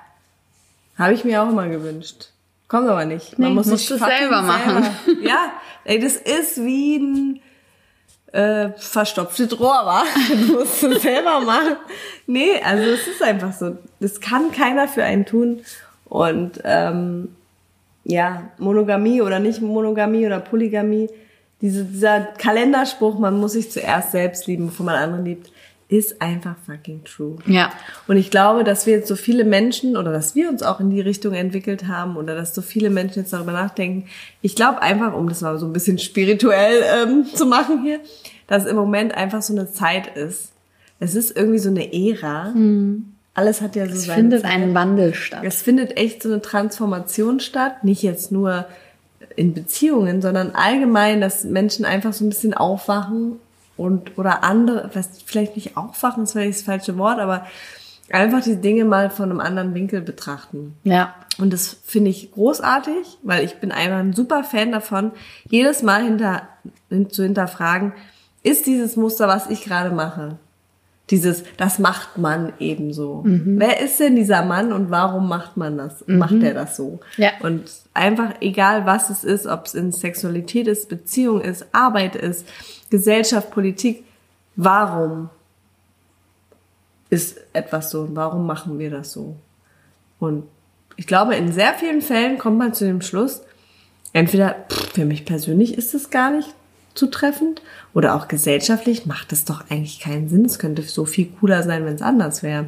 Habe 0.98 1.14
ich 1.14 1.24
mir 1.24 1.44
auch 1.44 1.50
immer 1.50 1.68
gewünscht. 1.70 2.30
Kommt 2.68 2.90
aber 2.90 3.06
nicht. 3.06 3.38
Man 3.38 3.50
Nee, 3.50 3.56
muss 3.56 3.70
fucking 3.70 4.00
selber 4.00 4.42
machen. 4.42 4.84
Selber. 5.06 5.22
Ja, 5.28 5.52
ey, 5.84 6.00
das 6.00 6.16
ist 6.16 6.58
wie 6.64 6.98
ein 6.98 7.42
äh, 8.32 8.70
verstopftes 8.78 9.60
Rohr, 9.60 9.86
wa? 9.86 10.04
Du 10.30 10.54
musst 10.54 10.84
es 10.84 11.02
selber 11.04 11.40
machen. 11.42 11.78
Nee, 12.28 12.60
also 12.64 12.84
es 12.84 13.08
ist 13.08 13.22
einfach 13.22 13.54
so. 13.54 13.78
Das 14.00 14.20
kann 14.20 14.52
keiner 14.52 14.88
für 14.88 15.04
einen 15.04 15.26
tun. 15.26 15.62
Und 16.06 16.62
ähm, 16.64 17.36
ja, 18.04 18.50
Monogamie 18.58 19.22
oder 19.22 19.40
nicht 19.40 19.62
Monogamie 19.62 20.26
oder 20.26 20.40
Polygamie, 20.40 21.10
diese, 21.62 21.84
dieser 21.86 22.22
Kalenderspruch, 22.22 23.18
man 23.18 23.40
muss 23.40 23.54
sich 23.54 23.72
zuerst 23.72 24.12
selbst 24.12 24.46
lieben, 24.48 24.68
bevor 24.68 24.86
man 24.86 24.96
andere 24.96 25.22
liebt, 25.24 25.52
ist 25.88 26.22
einfach 26.22 26.56
fucking 26.66 27.04
true. 27.04 27.38
ja, 27.46 27.72
Und 28.08 28.18
ich 28.18 28.32
glaube, 28.32 28.64
dass 28.64 28.88
wir 28.88 28.96
jetzt 28.96 29.08
so 29.08 29.16
viele 29.16 29.44
Menschen 29.44 29.98
oder 29.98 30.12
dass 30.12 30.34
wir 30.34 30.50
uns 30.50 30.64
auch 30.64 30.80
in 30.80 30.90
die 30.90 31.02
Richtung 31.02 31.34
entwickelt 31.34 31.88
haben 31.88 32.18
oder 32.18 32.36
dass 32.36 32.56
so 32.56 32.62
viele 32.64 32.90
Menschen 32.90 33.20
jetzt 33.20 33.34
darüber 33.34 33.52
nachdenken. 33.52 34.08
Ich 34.42 34.56
glaube 34.56 34.82
einfach, 34.82 35.14
um 35.14 35.30
das 35.30 35.42
mal 35.42 35.58
so 35.60 35.68
ein 35.68 35.74
bisschen 35.74 36.00
spirituell 36.00 36.84
ähm, 37.04 37.26
zu 37.32 37.46
machen 37.46 37.84
hier, 37.84 38.00
dass 38.48 38.66
im 38.66 38.76
Moment 38.76 39.16
einfach 39.16 39.44
so 39.44 39.54
eine 39.54 39.72
Zeit 39.72 40.18
ist. 40.18 40.52
Es 41.00 41.14
ist 41.14 41.36
irgendwie 41.36 41.60
so 41.60 41.70
eine 41.70 41.94
Ära. 41.94 42.54
Alles 43.36 43.62
hat 43.62 43.76
ja 43.76 43.86
so 43.86 43.94
es 43.94 44.06
seine 44.06 44.22
findet 44.22 44.42
Zeit. 44.42 44.52
ein 44.52 44.74
Wandel 44.74 45.14
statt. 45.14 45.44
Es 45.44 45.62
findet 45.62 45.98
echt 45.98 46.24
so 46.24 46.30
eine 46.30 46.42
Transformation 46.42 47.40
statt, 47.40 47.84
nicht 47.84 48.02
jetzt 48.02 48.32
nur 48.32 48.66
in 49.36 49.54
Beziehungen, 49.54 50.22
sondern 50.22 50.52
allgemein, 50.56 51.22
dass 51.22 51.44
Menschen 51.44 51.86
einfach 51.86 52.14
so 52.14 52.26
ein 52.26 52.30
bisschen 52.30 52.54
aufwachen 52.54 53.34
und 53.78 54.18
oder 54.18 54.44
andere, 54.44 54.90
was 54.94 55.22
vielleicht 55.26 55.56
nicht 55.56 55.78
aufwachen, 55.78 56.24
ist 56.24 56.34
vielleicht 56.34 56.60
das 56.60 56.66
falsche 56.66 56.98
Wort, 56.98 57.20
aber 57.20 57.46
einfach 58.12 58.42
die 58.44 58.58
Dinge 58.58 58.86
mal 58.86 59.10
von 59.10 59.30
einem 59.30 59.40
anderen 59.40 59.74
Winkel 59.74 60.02
betrachten. 60.02 60.76
Ja, 60.84 61.16
Und 61.38 61.52
das 61.52 61.78
finde 61.84 62.12
ich 62.12 62.32
großartig, 62.32 63.18
weil 63.24 63.44
ich 63.44 63.56
bin 63.56 63.72
einfach 63.72 63.98
ein 63.98 64.14
super 64.14 64.44
Fan 64.44 64.72
davon, 64.72 65.12
jedes 65.50 65.84
Mal 65.84 66.04
hinter, 66.04 66.44
hin, 66.90 67.10
zu 67.10 67.24
hinterfragen, 67.24 67.94
ist 68.44 68.68
dieses 68.68 68.96
Muster, 68.96 69.28
was 69.28 69.50
ich 69.50 69.64
gerade 69.64 69.90
mache, 69.90 70.38
dieses, 71.10 71.44
das 71.58 71.78
macht 71.78 72.18
man 72.18 72.54
ebenso. 72.60 73.22
Wer 73.26 73.80
ist 73.80 74.00
denn 74.00 74.16
dieser 74.16 74.44
Mann 74.44 74.74
und 74.74 74.90
warum 74.90 75.30
macht 75.30 75.56
man 75.56 75.78
das? 75.78 76.04
Macht 76.08 76.42
er 76.42 76.56
das 76.56 76.76
so? 76.76 77.00
Ja. 77.18 77.30
Und 77.42 77.64
einfach 77.94 78.34
egal, 78.42 78.88
was 78.88 79.12
es 79.12 79.24
ist, 79.24 79.46
ob 79.46 79.68
es 79.68 79.76
in 79.76 79.92
Sexualität 79.92 80.68
ist, 80.68 80.90
Beziehung 80.90 81.42
ist, 81.42 81.68
Arbeit 81.74 82.16
ist, 82.16 82.48
Gesellschaft, 82.96 83.52
Politik, 83.52 84.06
warum 84.56 85.30
ist 87.10 87.38
etwas 87.52 87.92
so 87.92 88.08
warum 88.14 88.48
machen 88.48 88.80
wir 88.80 88.90
das 88.90 89.12
so? 89.12 89.36
Und 90.18 90.44
ich 90.96 91.08
glaube, 91.08 91.36
in 91.36 91.52
sehr 91.52 91.74
vielen 91.74 92.02
Fällen 92.02 92.38
kommt 92.38 92.58
man 92.58 92.74
zu 92.74 92.86
dem 92.86 93.02
Schluss, 93.02 93.42
entweder 94.14 94.56
für 94.94 95.04
mich 95.04 95.26
persönlich 95.26 95.78
ist 95.78 95.94
es 95.94 96.10
gar 96.10 96.32
nicht 96.32 96.56
zutreffend 96.94 97.62
oder 97.94 98.16
auch 98.16 98.30
gesellschaftlich 98.30 99.06
macht 99.06 99.34
es 99.34 99.44
doch 99.44 99.70
eigentlich 99.70 100.00
keinen 100.00 100.30
Sinn. 100.30 100.46
Es 100.46 100.58
könnte 100.58 100.82
so 100.84 101.04
viel 101.04 101.28
cooler 101.42 101.64
sein, 101.64 101.84
wenn 101.86 101.96
es 101.96 102.02
anders 102.02 102.44
wäre. 102.44 102.68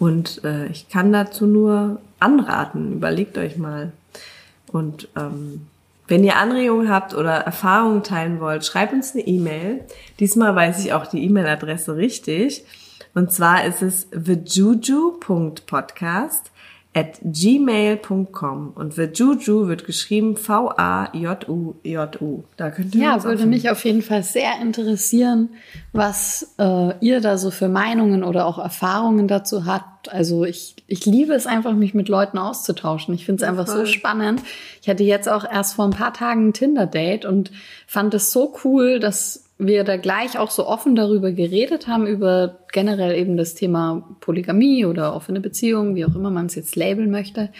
Und 0.00 0.42
äh, 0.42 0.66
ich 0.66 0.88
kann 0.88 1.12
dazu 1.12 1.46
nur 1.46 2.00
anraten. 2.18 2.94
Überlegt 2.94 3.38
euch 3.38 3.56
mal. 3.56 3.92
Und 4.66 5.08
ähm, 5.16 5.68
wenn 6.10 6.24
ihr 6.24 6.36
Anregungen 6.36 6.90
habt 6.90 7.14
oder 7.14 7.34
Erfahrungen 7.34 8.02
teilen 8.02 8.40
wollt, 8.40 8.66
schreibt 8.66 8.92
uns 8.92 9.14
eine 9.14 9.24
E-Mail. 9.26 9.84
Diesmal 10.18 10.56
weiß 10.56 10.84
ich 10.84 10.92
auch 10.92 11.06
die 11.06 11.24
E-Mail-Adresse 11.24 11.94
richtig. 11.94 12.64
Und 13.14 13.32
zwar 13.32 13.64
ist 13.64 13.80
es 13.80 14.10
thejuju.podcast 14.10 16.49
at 16.92 17.20
gmail.com. 17.22 18.72
Und 18.74 18.96
Vejuju 18.96 19.68
wird 19.68 19.84
geschrieben 19.84 20.36
V-A-J-U-J-U. 20.36 20.82
Da 22.56 22.70
könnt 22.70 22.96
ihr 22.96 23.02
Ja, 23.02 23.22
würde 23.22 23.46
mich 23.46 23.70
auf 23.70 23.84
jeden 23.84 24.02
Fall 24.02 24.24
sehr 24.24 24.60
interessieren, 24.60 25.50
was 25.92 26.54
äh, 26.58 26.98
ihr 27.00 27.20
da 27.20 27.38
so 27.38 27.52
für 27.52 27.68
Meinungen 27.68 28.24
oder 28.24 28.44
auch 28.46 28.58
Erfahrungen 28.58 29.28
dazu 29.28 29.66
habt. 29.66 30.12
Also 30.12 30.44
ich, 30.44 30.74
ich 30.88 31.06
liebe 31.06 31.32
es 31.32 31.46
einfach, 31.46 31.74
mich 31.74 31.94
mit 31.94 32.08
Leuten 32.08 32.38
auszutauschen. 32.38 33.14
Ich 33.14 33.24
finde 33.24 33.44
es 33.44 33.48
einfach 33.48 33.68
so 33.68 33.74
voll. 33.74 33.86
spannend. 33.86 34.42
Ich 34.82 34.88
hatte 34.88 35.04
jetzt 35.04 35.28
auch 35.28 35.44
erst 35.44 35.74
vor 35.74 35.84
ein 35.84 35.92
paar 35.92 36.12
Tagen 36.12 36.48
ein 36.48 36.52
Tinder-Date 36.54 37.24
und 37.24 37.52
fand 37.86 38.14
es 38.14 38.32
so 38.32 38.52
cool, 38.64 38.98
dass 38.98 39.49
wir 39.60 39.84
da 39.84 39.96
gleich 39.96 40.38
auch 40.38 40.50
so 40.50 40.66
offen 40.66 40.96
darüber 40.96 41.32
geredet 41.32 41.86
haben, 41.86 42.06
über 42.06 42.58
generell 42.72 43.14
eben 43.14 43.36
das 43.36 43.54
Thema 43.54 44.16
Polygamie 44.20 44.86
oder 44.86 45.14
offene 45.14 45.40
Beziehung, 45.40 45.94
wie 45.94 46.04
auch 46.04 46.14
immer 46.14 46.30
man 46.30 46.46
es 46.46 46.54
jetzt 46.54 46.76
labeln 46.76 47.10
möchte. 47.10 47.50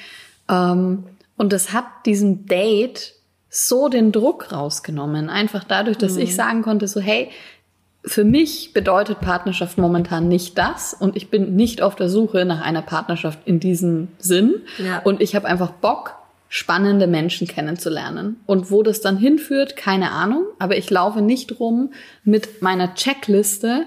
Ähm, 0.49 1.05
und 1.37 1.53
das 1.53 1.73
hat 1.73 1.85
diesem 2.07 2.47
Date 2.47 3.15
so 3.49 3.89
den 3.89 4.13
Druck 4.13 4.53
rausgenommen. 4.53 5.29
Einfach 5.29 5.65
dadurch, 5.65 5.99
dass 5.99 6.17
ich 6.17 6.35
sagen 6.35 6.63
konnte, 6.63 6.87
so, 6.87 7.01
hey, 7.01 7.31
für 8.05 8.25
mich 8.25 8.73
bedeutet 8.73 9.21
Partnerschaft 9.21 9.77
momentan 9.77 10.29
nicht 10.29 10.57
das 10.57 10.95
und 10.95 11.17
ich 11.17 11.29
bin 11.29 11.57
nicht 11.57 11.83
auf 11.83 11.97
der 11.97 12.09
Suche 12.09 12.45
nach 12.45 12.63
einer 12.63 12.83
Partnerschaft 12.83 13.41
in 13.45 13.61
diesem 13.61 14.09
Sinn. 14.19 14.63
Ja. 14.79 15.01
Und 15.01 15.21
ich 15.21 15.35
habe 15.35 15.47
einfach 15.47 15.73
Bock, 15.73 16.15
spannende 16.53 17.07
Menschen 17.07 17.47
kennenzulernen. 17.47 18.41
Und 18.45 18.73
wo 18.73 18.83
das 18.83 19.01
dann 19.01 19.17
hinführt, 19.17 19.77
keine 19.77 20.11
Ahnung. 20.11 20.45
Aber 20.59 20.77
ich 20.77 20.91
laufe 20.91 21.23
nicht 21.23 21.61
rum 21.61 21.93
mit 22.25 22.61
meiner 22.61 22.95
Checkliste, 22.95 23.87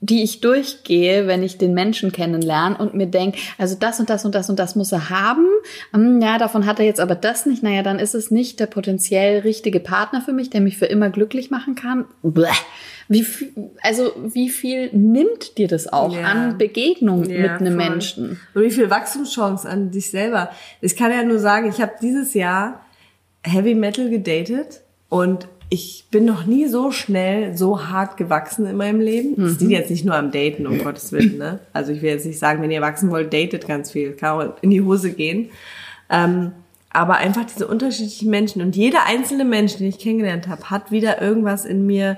die 0.00 0.22
ich 0.22 0.40
durchgehe, 0.40 1.26
wenn 1.26 1.42
ich 1.42 1.58
den 1.58 1.74
Menschen 1.74 2.12
kennenlerne 2.12 2.78
und 2.78 2.94
mir 2.94 3.06
denke, 3.06 3.38
also 3.58 3.74
das 3.78 3.98
und 3.98 4.08
das 4.08 4.24
und 4.24 4.36
das 4.36 4.48
und 4.48 4.58
das 4.58 4.76
muss 4.76 4.92
er 4.92 5.10
haben. 5.10 5.48
Hm, 5.92 6.22
Ja, 6.22 6.38
davon 6.38 6.64
hat 6.64 6.78
er 6.78 6.84
jetzt 6.84 7.00
aber 7.00 7.16
das 7.16 7.44
nicht. 7.44 7.64
Naja, 7.64 7.82
dann 7.82 7.98
ist 7.98 8.14
es 8.14 8.30
nicht 8.30 8.60
der 8.60 8.66
potenziell 8.66 9.40
richtige 9.40 9.80
Partner 9.80 10.22
für 10.22 10.32
mich, 10.32 10.48
der 10.48 10.60
mich 10.60 10.78
für 10.78 10.86
immer 10.86 11.10
glücklich 11.10 11.50
machen 11.50 11.74
kann. 11.74 12.04
Bleh. 12.22 12.46
Wie 13.08 13.22
viel, 13.22 13.52
also 13.82 14.12
wie 14.32 14.48
viel 14.48 14.90
nimmt 14.92 15.58
dir 15.58 15.68
das 15.68 15.92
auch 15.92 16.14
Ja. 16.14 16.22
an 16.24 16.58
Begegnung 16.58 17.24
Ja, 17.24 17.40
mit 17.42 17.50
einem 17.50 17.78
voll. 17.78 17.88
Menschen? 17.90 18.40
Und 18.54 18.62
wie 18.62 18.70
viel 18.70 18.90
Wachstumschance 18.90 19.68
an 19.68 19.90
dich 19.90 20.10
selber. 20.10 20.50
Ich 20.80 20.96
kann 20.96 21.10
ja 21.12 21.22
nur 21.22 21.38
sagen, 21.38 21.68
ich 21.68 21.80
habe 21.80 21.92
dieses 22.02 22.34
Jahr 22.34 22.84
Heavy 23.44 23.74
Metal 23.74 24.10
gedatet 24.10 24.80
und 25.08 25.46
ich 25.68 26.06
bin 26.12 26.24
noch 26.24 26.46
nie 26.46 26.66
so 26.66 26.92
schnell, 26.92 27.56
so 27.56 27.88
hart 27.88 28.16
gewachsen 28.16 28.66
in 28.66 28.76
meinem 28.76 29.00
Leben. 29.00 29.34
Das 29.36 29.58
liegt 29.58 29.72
jetzt 29.72 29.90
nicht 29.90 30.04
nur 30.04 30.14
am 30.14 30.30
Daten, 30.30 30.66
um 30.66 30.78
Gottes 30.82 31.10
Willen. 31.12 31.38
Ne? 31.38 31.58
Also 31.72 31.90
ich 31.92 32.02
will 32.02 32.10
jetzt 32.10 32.24
nicht 32.26 32.38
sagen, 32.38 32.62
wenn 32.62 32.70
ihr 32.70 32.80
wachsen 32.80 33.10
wollt, 33.10 33.32
datet 33.32 33.66
ganz 33.66 33.90
viel. 33.90 34.12
Kann 34.12 34.30
auch 34.50 34.62
in 34.62 34.70
die 34.70 34.80
Hose 34.82 35.10
gehen. 35.12 35.50
Ähm, 36.08 36.52
aber 36.90 37.16
einfach 37.16 37.44
diese 37.44 37.66
unterschiedlichen 37.66 38.30
Menschen 38.30 38.62
und 38.62 38.74
jeder 38.76 39.06
einzelne 39.06 39.44
Mensch, 39.44 39.76
den 39.76 39.88
ich 39.88 39.98
kennengelernt 39.98 40.46
habe, 40.48 40.70
hat 40.70 40.90
wieder 40.92 41.20
irgendwas 41.20 41.64
in 41.64 41.84
mir 41.84 42.16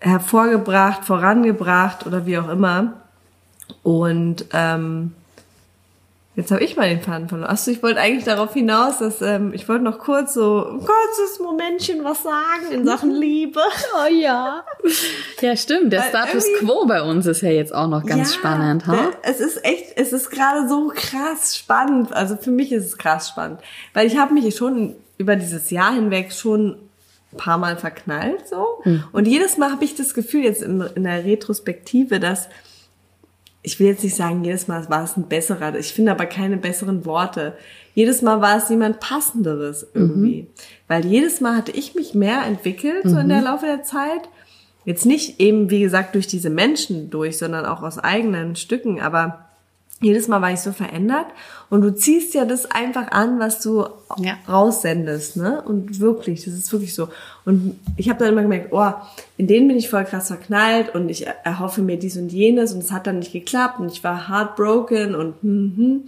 hervorgebracht, 0.00 1.04
vorangebracht 1.04 2.06
oder 2.06 2.26
wie 2.26 2.38
auch 2.38 2.48
immer. 2.48 2.94
Und 3.82 4.46
ähm, 4.52 5.12
jetzt 6.36 6.50
habe 6.52 6.62
ich 6.62 6.76
mal 6.76 6.88
den 6.88 7.00
Faden 7.02 7.28
verloren. 7.28 7.50
Achso, 7.50 7.70
ich 7.70 7.82
wollte 7.82 8.00
eigentlich 8.00 8.24
darauf 8.24 8.52
hinaus, 8.54 8.98
dass 8.98 9.20
ähm, 9.22 9.52
ich 9.52 9.68
wollte 9.68 9.84
noch 9.84 9.98
kurz 9.98 10.34
so 10.34 10.64
ein 10.66 10.78
kurzes 10.78 11.40
Momentchen 11.42 12.04
was 12.04 12.22
sagen 12.22 12.70
in 12.72 12.86
Sachen 12.86 13.10
Liebe. 13.10 13.60
Oh 13.94 14.08
ja. 14.10 14.62
Ja, 15.40 15.56
stimmt. 15.56 15.92
Der 15.92 16.00
Weil 16.02 16.08
Status 16.08 16.44
quo 16.60 16.86
bei 16.86 17.02
uns 17.02 17.26
ist 17.26 17.40
ja 17.42 17.50
jetzt 17.50 17.74
auch 17.74 17.88
noch 17.88 18.04
ganz 18.06 18.30
Ja, 18.32 18.38
spannend, 18.38 18.86
ha? 18.86 18.94
der- 18.94 19.10
Es 19.22 19.40
ist 19.40 19.64
echt, 19.64 19.92
es 19.96 20.12
ist 20.12 20.30
gerade 20.30 20.68
so 20.68 20.92
krass 20.94 21.56
spannend. 21.56 22.12
Also 22.12 22.36
für 22.36 22.50
mich 22.52 22.72
ist 22.72 22.84
es 22.86 22.98
krass 22.98 23.28
spannend, 23.28 23.60
weil 23.94 24.06
ich 24.06 24.16
habe 24.16 24.32
mich 24.32 24.54
schon 24.56 24.94
über 25.18 25.34
dieses 25.36 25.70
Jahr 25.70 25.92
hinweg 25.92 26.32
schon 26.32 26.76
paar 27.36 27.58
Mal 27.58 27.76
verknallt 27.76 28.48
so 28.48 28.82
und 29.12 29.28
jedes 29.28 29.58
Mal 29.58 29.70
habe 29.70 29.84
ich 29.84 29.94
das 29.94 30.14
Gefühl 30.14 30.44
jetzt 30.44 30.62
in, 30.62 30.80
in 30.80 31.04
der 31.04 31.24
Retrospektive, 31.24 32.20
dass 32.20 32.48
ich 33.62 33.78
will 33.78 33.88
jetzt 33.88 34.04
nicht 34.04 34.16
sagen, 34.16 34.44
jedes 34.44 34.68
Mal 34.68 34.88
war 34.88 35.04
es 35.04 35.16
ein 35.16 35.28
besserer, 35.28 35.76
ich 35.76 35.92
finde 35.92 36.12
aber 36.12 36.26
keine 36.26 36.56
besseren 36.56 37.04
Worte. 37.04 37.56
Jedes 37.94 38.22
Mal 38.22 38.40
war 38.40 38.56
es 38.56 38.68
jemand 38.68 39.00
passenderes 39.00 39.86
irgendwie. 39.92 40.46
Weil 40.86 41.04
jedes 41.04 41.40
Mal 41.40 41.56
hatte 41.56 41.72
ich 41.72 41.94
mich 41.94 42.14
mehr 42.14 42.44
entwickelt, 42.46 43.02
so 43.04 43.18
in 43.18 43.28
der 43.28 43.42
Laufe 43.42 43.66
der 43.66 43.82
Zeit. 43.82 44.28
Jetzt 44.84 45.04
nicht 45.04 45.40
eben, 45.40 45.68
wie 45.68 45.80
gesagt, 45.80 46.14
durch 46.14 46.26
diese 46.26 46.48
Menschen 46.48 47.10
durch, 47.10 47.36
sondern 47.36 47.66
auch 47.66 47.82
aus 47.82 47.98
eigenen 47.98 48.56
Stücken, 48.56 49.00
aber 49.00 49.47
jedes 50.00 50.28
Mal 50.28 50.40
war 50.40 50.52
ich 50.52 50.60
so 50.60 50.70
verändert 50.72 51.26
und 51.70 51.80
du 51.82 51.92
ziehst 51.94 52.32
ja 52.34 52.44
das 52.44 52.70
einfach 52.70 53.10
an, 53.10 53.38
was 53.40 53.60
du 53.60 53.84
Ja. 54.18 54.34
raussendest, 54.48 55.36
ne? 55.36 55.62
Und 55.62 55.98
wirklich, 56.00 56.44
das 56.44 56.54
ist 56.54 56.70
wirklich 56.72 56.94
so. 56.94 57.08
Und 57.44 57.78
ich 57.96 58.08
habe 58.08 58.20
dann 58.20 58.32
immer 58.32 58.42
gemerkt, 58.42 58.72
oh, 58.72 58.92
in 59.36 59.46
denen 59.48 59.66
bin 59.68 59.76
ich 59.76 59.88
voll 59.90 60.04
krass 60.04 60.28
verknallt 60.28 60.94
und 60.94 61.08
ich 61.08 61.26
erhoffe 61.26 61.82
mir 61.82 61.98
dies 61.98 62.16
und 62.16 62.30
jenes 62.32 62.72
und 62.72 62.80
es 62.84 62.92
hat 62.92 63.06
dann 63.06 63.18
nicht 63.18 63.32
geklappt 63.32 63.80
und 63.80 63.90
ich 63.90 64.04
war 64.04 64.28
heartbroken 64.28 65.14
und 65.14 65.34
hm, 65.42 65.72
hm. 65.76 66.04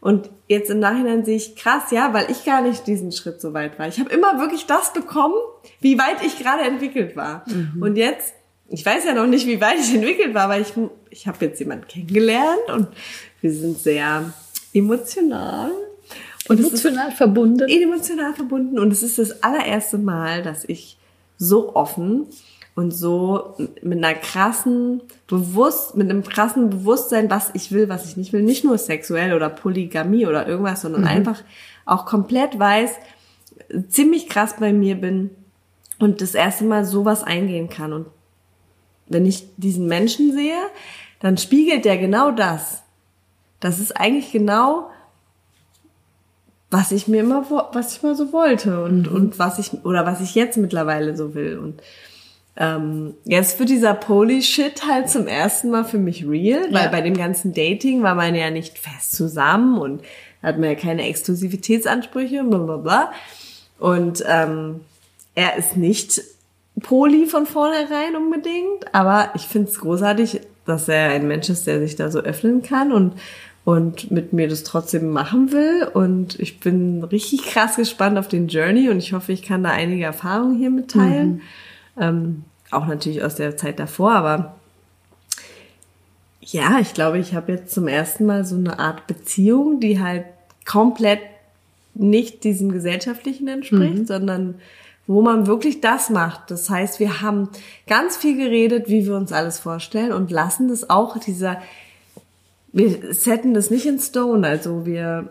Und 0.00 0.28
jetzt 0.48 0.68
im 0.68 0.80
Nachhinein 0.80 1.24
sehe 1.24 1.36
ich 1.36 1.56
krass, 1.56 1.84
ja, 1.90 2.12
weil 2.12 2.30
ich 2.30 2.44
gar 2.44 2.60
nicht 2.60 2.86
diesen 2.86 3.10
Schritt 3.10 3.40
so 3.40 3.54
weit 3.54 3.78
war. 3.78 3.88
Ich 3.88 3.98
habe 3.98 4.10
immer 4.10 4.38
wirklich 4.38 4.66
das 4.66 4.92
bekommen, 4.92 5.32
wie 5.80 5.96
weit 5.98 6.22
ich 6.22 6.38
gerade 6.38 6.62
entwickelt 6.62 7.16
war. 7.16 7.42
Und 7.80 7.96
jetzt, 7.96 8.34
ich 8.68 8.84
weiß 8.84 9.06
ja 9.06 9.14
noch 9.14 9.26
nicht, 9.26 9.46
wie 9.46 9.62
weit 9.62 9.78
ich 9.80 9.94
entwickelt 9.94 10.34
war, 10.34 10.50
weil 10.50 10.60
ich, 10.60 10.74
ich 11.08 11.26
habe 11.26 11.42
jetzt 11.46 11.58
jemanden 11.58 11.86
kennengelernt 11.88 12.68
und 12.74 12.88
wir 13.44 13.52
sind 13.52 13.78
sehr 13.78 14.32
emotional. 14.72 15.70
Und 16.48 16.58
ist 16.58 16.68
Emotional 16.68 17.12
verbunden. 17.12 17.68
emotional 17.68 18.32
verbunden 18.32 18.78
und 18.78 18.90
es 18.90 19.02
ist 19.02 19.18
das 19.18 19.42
allererste 19.42 19.98
Mal, 19.98 20.42
dass 20.42 20.64
ich 20.64 20.96
so 21.36 21.76
offen 21.76 22.26
und 22.74 22.92
so 22.92 23.54
mit 23.82 23.98
einer 23.98 24.14
krassen 24.14 25.02
bewusst 25.26 25.94
mit 25.94 26.08
einem 26.08 26.22
krassen 26.22 26.70
Bewusstsein, 26.70 27.28
was 27.28 27.50
ich 27.52 27.70
will, 27.70 27.90
was 27.90 28.06
ich 28.06 28.16
nicht 28.16 28.32
will, 28.32 28.42
nicht 28.42 28.64
nur 28.64 28.78
sexuell 28.78 29.34
oder 29.34 29.50
Polygamie 29.50 30.26
oder 30.26 30.48
irgendwas, 30.48 30.80
sondern 30.80 31.04
einfach 31.04 31.42
auch 31.84 32.06
komplett 32.06 32.58
weiß, 32.58 32.92
ziemlich 33.90 34.30
krass 34.30 34.56
bei 34.58 34.72
mir 34.72 34.94
bin 34.94 35.30
und 35.98 36.22
das 36.22 36.34
erste 36.34 36.64
Mal 36.64 36.86
sowas 36.86 37.22
eingehen 37.22 37.68
kann 37.68 37.92
und 37.92 38.06
wenn 39.06 39.26
ich 39.26 39.48
diesen 39.58 39.86
Menschen 39.86 40.32
sehe, 40.32 40.62
dann 41.20 41.36
spiegelt 41.36 41.84
der 41.84 41.98
genau 41.98 42.30
das. 42.30 42.83
Das 43.60 43.78
ist 43.78 43.96
eigentlich 43.98 44.32
genau 44.32 44.90
was 46.70 46.90
ich 46.90 47.06
mir 47.06 47.20
immer, 47.20 47.68
was 47.72 47.94
ich 47.96 48.02
mal 48.02 48.16
so 48.16 48.32
wollte 48.32 48.82
und, 48.82 49.06
und 49.06 49.38
was 49.38 49.60
ich, 49.60 49.84
oder 49.84 50.04
was 50.06 50.20
ich 50.20 50.34
jetzt 50.34 50.56
mittlerweile 50.56 51.16
so 51.16 51.32
will. 51.36 51.56
Und 51.56 51.80
ähm, 52.56 53.14
jetzt 53.24 53.60
wird 53.60 53.68
dieser 53.68 53.94
Poly-Shit 53.94 54.84
halt 54.84 55.08
zum 55.08 55.28
ersten 55.28 55.70
Mal 55.70 55.84
für 55.84 55.98
mich 55.98 56.26
real, 56.26 56.64
weil 56.72 56.86
Ja. 56.86 56.88
bei 56.90 57.00
dem 57.00 57.16
ganzen 57.16 57.54
Dating 57.54 58.02
war 58.02 58.16
man 58.16 58.34
ja 58.34 58.50
nicht 58.50 58.76
fest 58.76 59.12
zusammen 59.12 59.78
und 59.78 60.02
hat 60.42 60.58
man 60.58 60.70
ja 60.70 60.74
keine 60.74 61.06
Exklusivitätsansprüche, 61.06 62.42
bla 62.42 62.58
bla 62.58 62.76
bla. 62.78 63.12
Und 63.78 64.24
ähm, 64.26 64.80
er 65.36 65.54
ist 65.56 65.76
nicht 65.76 66.20
Poly 66.82 67.26
von 67.26 67.46
vornherein 67.46 68.16
unbedingt, 68.16 68.92
aber 68.92 69.30
ich 69.36 69.42
finde 69.42 69.70
es 69.70 69.78
großartig, 69.78 70.40
dass 70.66 70.88
er 70.88 71.10
ein 71.10 71.26
Mensch 71.26 71.48
ist, 71.48 71.66
der 71.66 71.80
sich 71.80 71.96
da 71.96 72.10
so 72.10 72.20
öffnen 72.20 72.62
kann 72.62 72.92
und 72.92 73.14
und 73.64 74.10
mit 74.10 74.34
mir 74.34 74.46
das 74.46 74.62
trotzdem 74.62 75.08
machen 75.10 75.50
will. 75.50 75.88
Und 75.94 76.38
ich 76.38 76.60
bin 76.60 77.02
richtig 77.02 77.44
krass 77.44 77.76
gespannt 77.76 78.18
auf 78.18 78.28
den 78.28 78.48
Journey 78.48 78.90
und 78.90 78.98
ich 78.98 79.14
hoffe, 79.14 79.32
ich 79.32 79.42
kann 79.42 79.62
da 79.62 79.70
einige 79.70 80.04
Erfahrungen 80.04 80.58
hier 80.58 80.70
mitteilen. 80.70 81.40
Ähm, 81.98 82.44
auch 82.70 82.86
natürlich 82.86 83.22
aus 83.22 83.36
der 83.36 83.56
Zeit 83.56 83.78
davor, 83.78 84.12
aber 84.12 84.56
ja, 86.40 86.78
ich 86.78 86.92
glaube, 86.92 87.18
ich 87.18 87.34
habe 87.34 87.52
jetzt 87.52 87.72
zum 87.72 87.88
ersten 87.88 88.26
Mal 88.26 88.44
so 88.44 88.56
eine 88.56 88.78
Art 88.78 89.06
Beziehung, 89.06 89.80
die 89.80 90.00
halt 90.00 90.24
komplett 90.66 91.20
nicht 91.94 92.44
diesem 92.44 92.70
gesellschaftlichen 92.70 93.48
entspricht, 93.48 94.06
sondern 94.08 94.56
wo 95.06 95.20
man 95.22 95.46
wirklich 95.46 95.80
das 95.80 96.10
macht. 96.10 96.50
Das 96.50 96.70
heißt, 96.70 97.00
wir 97.00 97.20
haben 97.20 97.48
ganz 97.86 98.16
viel 98.16 98.36
geredet, 98.36 98.88
wie 98.88 99.04
wir 99.06 99.16
uns 99.16 99.32
alles 99.32 99.58
vorstellen 99.58 100.12
und 100.12 100.30
lassen 100.30 100.68
das 100.68 100.88
auch 100.88 101.18
dieser, 101.18 101.60
wir 102.72 103.12
setten 103.12 103.54
das 103.54 103.70
nicht 103.70 103.86
in 103.86 103.98
Stone, 103.98 104.46
also 104.46 104.86
wir, 104.86 105.28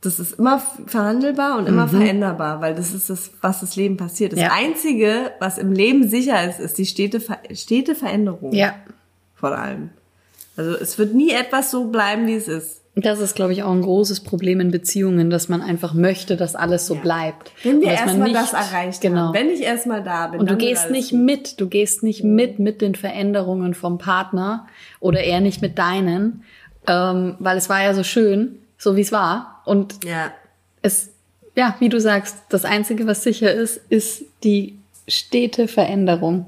das 0.00 0.20
ist 0.20 0.38
immer 0.38 0.62
verhandelbar 0.86 1.58
und 1.58 1.66
immer 1.66 1.88
veränderbar, 1.88 2.60
weil 2.60 2.74
das 2.74 2.94
ist 2.94 3.10
das, 3.10 3.32
was 3.40 3.60
das 3.60 3.74
Leben 3.74 3.96
passiert. 3.96 4.32
Das 4.32 4.40
Ja. 4.40 4.52
Einzige, 4.52 5.32
was 5.40 5.58
im 5.58 5.72
Leben 5.72 6.08
sicher 6.08 6.48
ist, 6.48 6.60
ist 6.60 6.78
die 6.78 6.86
stete, 6.86 7.20
stete 7.54 7.94
Veränderung. 7.94 8.52
Ja. 8.52 8.74
Vor 9.34 9.56
allem. 9.56 9.90
Also 10.56 10.74
es 10.76 10.96
wird 10.96 11.14
nie 11.14 11.32
etwas 11.32 11.70
so 11.70 11.86
bleiben, 11.86 12.26
wie 12.26 12.34
es 12.34 12.48
ist. 12.48 12.80
Das 12.98 13.20
ist, 13.20 13.34
glaube 13.34 13.52
ich, 13.52 13.62
auch 13.62 13.72
ein 13.72 13.82
großes 13.82 14.20
Problem 14.20 14.58
in 14.58 14.70
Beziehungen, 14.70 15.28
dass 15.28 15.50
man 15.50 15.60
einfach 15.60 15.92
möchte, 15.92 16.34
dass 16.38 16.54
alles 16.56 16.86
so 16.86 16.94
Ja. 16.94 17.00
bleibt. 17.02 17.52
Wenn 17.62 17.82
wir 17.82 17.88
erstmal 17.92 18.32
das 18.32 18.54
erreicht 18.54 19.02
genau. 19.02 19.18
haben, 19.28 19.34
wenn 19.34 19.50
ich 19.50 19.60
erstmal 19.60 20.02
da 20.02 20.28
bin. 20.28 20.40
Und 20.40 20.48
du 20.50 20.56
gehst 20.56 20.90
nicht 20.90 21.10
gut. 21.10 21.20
mit, 21.20 21.60
du 21.60 21.68
gehst 21.68 22.02
nicht 22.02 22.24
mit 22.24 22.58
mit 22.58 22.80
den 22.80 22.94
Veränderungen 22.94 23.74
vom 23.74 23.98
Partner 23.98 24.66
oder 24.98 25.20
er 25.22 25.40
nicht 25.40 25.60
mit 25.60 25.78
deinen, 25.78 26.42
ähm, 26.86 27.34
weil 27.38 27.58
es 27.58 27.68
war 27.68 27.82
ja 27.82 27.92
so 27.92 28.02
schön, 28.02 28.60
so 28.78 28.96
wie 28.96 29.02
es 29.02 29.12
war. 29.12 29.60
Und 29.66 30.02
Ja. 30.02 30.32
es, 30.80 31.10
ja, 31.54 31.76
wie 31.80 31.90
du 31.90 32.00
sagst, 32.00 32.36
das 32.48 32.64
Einzige, 32.64 33.06
was 33.06 33.22
sicher 33.22 33.52
ist, 33.52 33.78
ist 33.90 34.24
die 34.42 34.78
stete 35.06 35.68
Veränderung. 35.68 36.46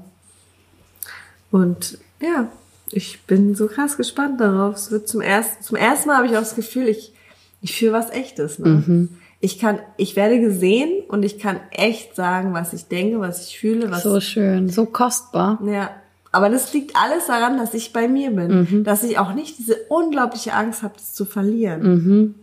Und 1.51 1.99
ja, 2.21 2.47
ich 2.91 3.21
bin 3.23 3.55
so 3.55 3.67
krass 3.67 3.97
gespannt 3.97 4.39
darauf. 4.41 4.75
Es 4.75 4.91
wird 4.91 5.07
zum 5.07 5.21
ersten, 5.21 5.63
zum 5.63 5.77
ersten 5.77 6.07
Mal 6.09 6.17
habe 6.17 6.27
ich 6.27 6.33
auch 6.35 6.39
das 6.39 6.55
Gefühl, 6.55 6.87
ich, 6.87 7.13
ich 7.61 7.75
fühle 7.77 7.93
was 7.93 8.09
Echtes. 8.09 8.59
Ne? 8.59 8.83
Mhm. 8.85 9.09
Ich 9.41 9.57
kann, 9.59 9.79
ich 9.97 10.15
werde 10.15 10.39
gesehen 10.41 11.03
und 11.07 11.23
ich 11.23 11.39
kann 11.39 11.59
echt 11.71 12.15
sagen, 12.15 12.53
was 12.53 12.73
ich 12.73 12.87
denke, 12.87 13.19
was 13.19 13.47
ich 13.47 13.57
fühle, 13.59 13.89
was 13.89 14.03
So 14.03 14.19
schön, 14.19 14.69
so 14.69 14.85
kostbar. 14.85 15.59
Ja, 15.65 15.91
aber 16.31 16.49
das 16.49 16.73
liegt 16.73 16.95
alles 16.95 17.27
daran, 17.27 17.57
dass 17.57 17.73
ich 17.73 17.93
bei 17.93 18.07
mir 18.07 18.31
bin, 18.31 18.67
Mhm. 18.69 18.83
dass 18.83 19.03
ich 19.03 19.17
auch 19.17 19.33
nicht 19.33 19.57
diese 19.57 19.77
unglaubliche 19.87 20.53
Angst 20.53 20.83
habe, 20.83 20.93
das 20.95 21.13
zu 21.13 21.25
verlieren, 21.25 21.81
Mhm. 21.81 22.35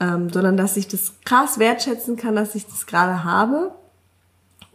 ähm, 0.00 0.30
sondern 0.30 0.56
dass 0.56 0.76
ich 0.76 0.88
das 0.88 1.12
krass 1.24 1.58
wertschätzen 1.58 2.16
kann, 2.16 2.34
dass 2.36 2.54
ich 2.54 2.66
das 2.66 2.86
gerade 2.86 3.24
habe 3.24 3.72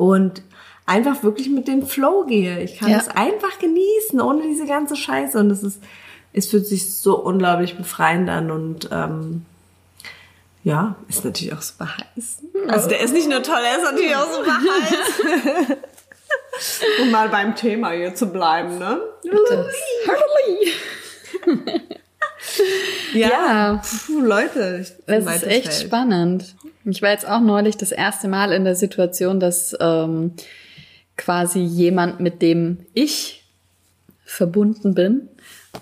und 0.10 0.42
einfach 0.86 1.24
wirklich 1.24 1.50
mit 1.50 1.68
dem 1.68 1.86
Flow 1.86 2.26
gehe. 2.26 2.62
Ich 2.62 2.78
kann 2.78 2.90
Ja. 2.92 2.98
es 2.98 3.08
einfach 3.10 3.58
genießen, 3.60 4.20
ohne 4.22 4.44
diese 4.44 4.66
ganze 4.66 4.96
Scheiße 4.96 5.38
und 5.40 5.50
es 5.52 5.64
ist, 5.64 5.80
es 6.34 6.48
fühlt 6.48 6.66
sich 6.68 6.94
so 6.96 7.18
unglaublich 7.18 7.78
befreiend 7.78 8.30
an 8.30 8.52
und 8.52 8.90
ähm, 8.92 9.46
ja, 10.64 10.96
ist 11.10 11.24
natürlich 11.26 11.54
auch 11.54 11.62
super 11.62 11.90
heiß. 11.98 12.38
Also 12.68 12.90
der 12.90 13.02
ist 13.02 13.14
nicht 13.14 13.30
nur 13.30 13.44
toll, 13.44 13.60
er 13.66 13.78
ist 13.78 13.84
natürlich 13.92 14.16
auch 14.16 14.32
super 14.32 14.58
heiß. 14.58 15.78
um 17.02 17.12
mal 17.12 17.30
beim 17.30 17.56
Thema 17.56 17.92
hier 17.92 18.16
zu 18.16 18.28
bleiben, 18.28 18.78
ne? 18.78 19.02
Ja, 23.14 23.30
Ja. 23.30 23.82
Puh, 24.06 24.22
Leute, 24.22 24.86
Das 25.06 25.26
ist 25.26 25.44
echt 25.44 25.66
entfernt. 25.68 25.74
spannend. 25.74 26.56
Ich 26.86 27.02
war 27.02 27.12
jetzt 27.12 27.28
auch 27.28 27.40
neulich 27.40 27.78
das 27.78 27.92
erste 27.92 28.28
Mal 28.28 28.52
in 28.52 28.64
der 28.66 28.76
Situation, 28.76 29.40
dass 29.40 29.76
ähm, 29.80 30.34
quasi 31.18 31.60
jemand, 31.60 32.20
mit 32.20 32.42
dem 32.42 32.86
ich 32.94 33.44
verbunden 34.26 34.94
bin, 34.94 35.30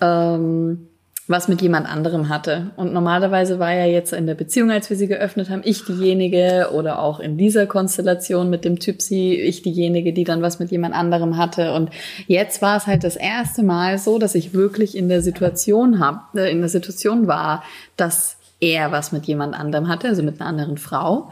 ähm, 0.00 0.88
was 1.28 1.46
mit 1.46 1.62
jemand 1.62 1.86
anderem 1.86 2.28
hatte. 2.28 2.72
Und 2.76 2.92
normalerweise 2.92 3.58
war 3.58 3.72
ja 3.72 3.86
jetzt 3.86 4.12
in 4.12 4.26
der 4.26 4.34
Beziehung, 4.34 4.70
als 4.70 4.90
wir 4.90 4.96
sie 4.96 5.06
geöffnet 5.06 5.50
haben, 5.50 5.62
ich 5.64 5.84
diejenige 5.84 6.70
oder 6.72 6.98
auch 6.98 7.20
in 7.20 7.38
dieser 7.38 7.66
Konstellation 7.66 8.50
mit 8.50 8.64
dem 8.64 8.80
Typsi, 8.80 9.34
ich 9.34 9.62
diejenige, 9.62 10.12
die 10.12 10.24
dann 10.24 10.42
was 10.42 10.58
mit 10.58 10.72
jemand 10.72 10.94
anderem 10.94 11.36
hatte. 11.36 11.74
Und 11.74 11.90
jetzt 12.26 12.60
war 12.60 12.76
es 12.76 12.86
halt 12.86 13.04
das 13.04 13.16
erste 13.16 13.62
Mal 13.62 13.98
so, 13.98 14.18
dass 14.18 14.34
ich 14.34 14.52
wirklich 14.52 14.96
in 14.96 15.08
der 15.08 15.22
Situation 15.22 16.00
hab, 16.00 16.34
äh, 16.34 16.50
in 16.50 16.58
der 16.58 16.68
Situation 16.68 17.28
war, 17.28 17.62
dass 17.96 18.36
er 18.58 18.90
was 18.90 19.12
mit 19.12 19.26
jemand 19.26 19.58
anderem 19.58 19.88
hatte, 19.88 20.08
also 20.08 20.22
mit 20.22 20.40
einer 20.40 20.48
anderen 20.48 20.78
Frau. 20.78 21.30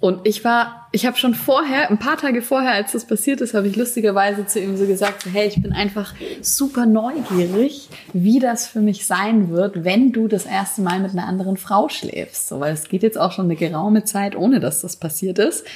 Und 0.00 0.26
ich 0.26 0.42
war, 0.44 0.88
ich 0.92 1.04
habe 1.04 1.18
schon 1.18 1.34
vorher, 1.34 1.90
ein 1.90 1.98
paar 1.98 2.16
Tage 2.16 2.40
vorher, 2.40 2.72
als 2.72 2.92
das 2.92 3.04
passiert 3.04 3.42
ist, 3.42 3.52
habe 3.52 3.68
ich 3.68 3.76
lustigerweise 3.76 4.46
zu 4.46 4.58
ihm 4.58 4.78
so 4.78 4.86
gesagt, 4.86 5.26
hey, 5.30 5.46
ich 5.46 5.60
bin 5.60 5.74
einfach 5.74 6.14
super 6.40 6.86
neugierig, 6.86 7.90
wie 8.14 8.38
das 8.38 8.66
für 8.66 8.80
mich 8.80 9.06
sein 9.06 9.50
wird, 9.50 9.84
wenn 9.84 10.12
du 10.12 10.26
das 10.26 10.46
erste 10.46 10.80
Mal 10.80 11.00
mit 11.00 11.12
einer 11.12 11.28
anderen 11.28 11.58
Frau 11.58 11.90
schläfst. 11.90 12.48
So, 12.48 12.60
weil 12.60 12.72
es 12.72 12.88
geht 12.88 13.02
jetzt 13.02 13.18
auch 13.18 13.32
schon 13.32 13.44
eine 13.44 13.56
geraume 13.56 14.04
Zeit, 14.04 14.34
ohne 14.34 14.58
dass 14.58 14.80
das 14.80 14.96
passiert 14.96 15.38
ist. 15.38 15.66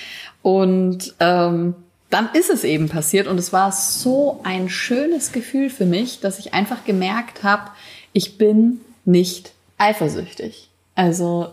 Und 0.41 1.15
ähm, 1.21 1.75
dann 2.09 2.31
ist 2.33 2.49
es 2.49 2.65
eben 2.65 2.89
passiert 2.89 3.27
und 3.27 3.39
es 3.39 3.53
war 3.53 3.73
so 3.73 4.41
ein 4.43 4.71
schönes 4.71 5.33
Gefühl 5.33 5.69
für 5.69 5.85
mich, 5.85 6.21
dass 6.21 6.39
ich 6.39 6.55
einfach 6.55 6.85
gemerkt 6.85 7.43
habe, 7.43 7.73
ich 8.15 8.39
bin 8.39 8.81
nicht 9.05 9.53
eifersüchtig. 9.77 10.71
Also 10.95 11.49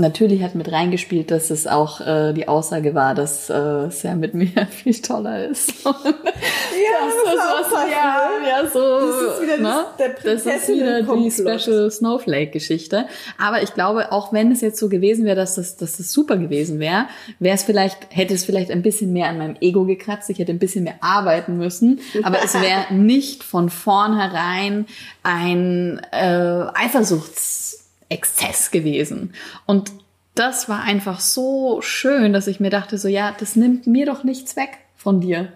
natürlich 0.00 0.42
hat 0.42 0.54
mit 0.54 0.72
reingespielt, 0.72 1.30
dass 1.30 1.50
es 1.50 1.66
auch 1.66 2.00
äh, 2.00 2.32
die 2.32 2.48
Aussage 2.48 2.94
war, 2.94 3.14
dass 3.14 3.48
äh, 3.50 3.90
Sam 3.90 4.20
mit 4.20 4.34
mir 4.34 4.48
viel 4.70 5.00
toller 5.00 5.46
ist. 5.46 5.72
ja, 5.84 5.92
das, 5.92 7.14
das, 7.24 7.34
das 7.34 7.72
was, 7.72 7.90
ja, 7.90 8.30
ja, 8.46 8.68
so. 8.68 8.80
Das 8.80 9.34
ist 9.34 9.42
wieder, 9.42 9.58
ne? 9.58 9.84
das, 9.98 10.44
das 10.44 10.46
ist 10.46 10.68
wieder 10.68 11.02
die 11.02 11.30
Special 11.30 11.90
Snowflake-Geschichte. 11.90 13.06
Aber 13.38 13.62
ich 13.62 13.74
glaube, 13.74 14.12
auch 14.12 14.32
wenn 14.32 14.50
es 14.50 14.60
jetzt 14.60 14.78
so 14.78 14.88
gewesen 14.88 15.24
wäre, 15.24 15.36
dass 15.36 15.54
das, 15.54 15.76
dass 15.76 15.98
das 15.98 16.12
super 16.12 16.36
gewesen 16.36 16.80
wäre, 16.80 17.06
wäre 17.38 17.54
es 17.54 17.62
vielleicht, 17.62 17.98
hätte 18.10 18.34
es 18.34 18.44
vielleicht 18.44 18.70
ein 18.70 18.82
bisschen 18.82 19.12
mehr 19.12 19.28
an 19.28 19.38
meinem 19.38 19.56
Ego 19.60 19.84
gekratzt. 19.84 20.30
Ich 20.30 20.38
hätte 20.38 20.52
ein 20.52 20.58
bisschen 20.58 20.84
mehr 20.84 20.96
arbeiten 21.00 21.58
müssen. 21.58 22.00
Aber 22.22 22.38
es 22.44 22.54
wäre 22.54 22.92
nicht 22.92 23.44
von 23.44 23.70
vornherein 23.70 24.86
ein 25.22 26.00
äh, 26.12 26.64
Eifersuchts 26.74 27.79
Exzess 28.10 28.70
gewesen. 28.70 29.32
Und 29.66 29.90
das 30.34 30.68
war 30.68 30.82
einfach 30.82 31.20
so 31.20 31.80
schön, 31.80 32.32
dass 32.32 32.46
ich 32.46 32.60
mir 32.60 32.70
dachte, 32.70 32.98
so 32.98 33.08
ja, 33.08 33.34
das 33.38 33.56
nimmt 33.56 33.86
mir 33.86 34.06
doch 34.06 34.24
nichts 34.24 34.56
weg 34.56 34.78
von 34.96 35.20
dir. 35.20 35.52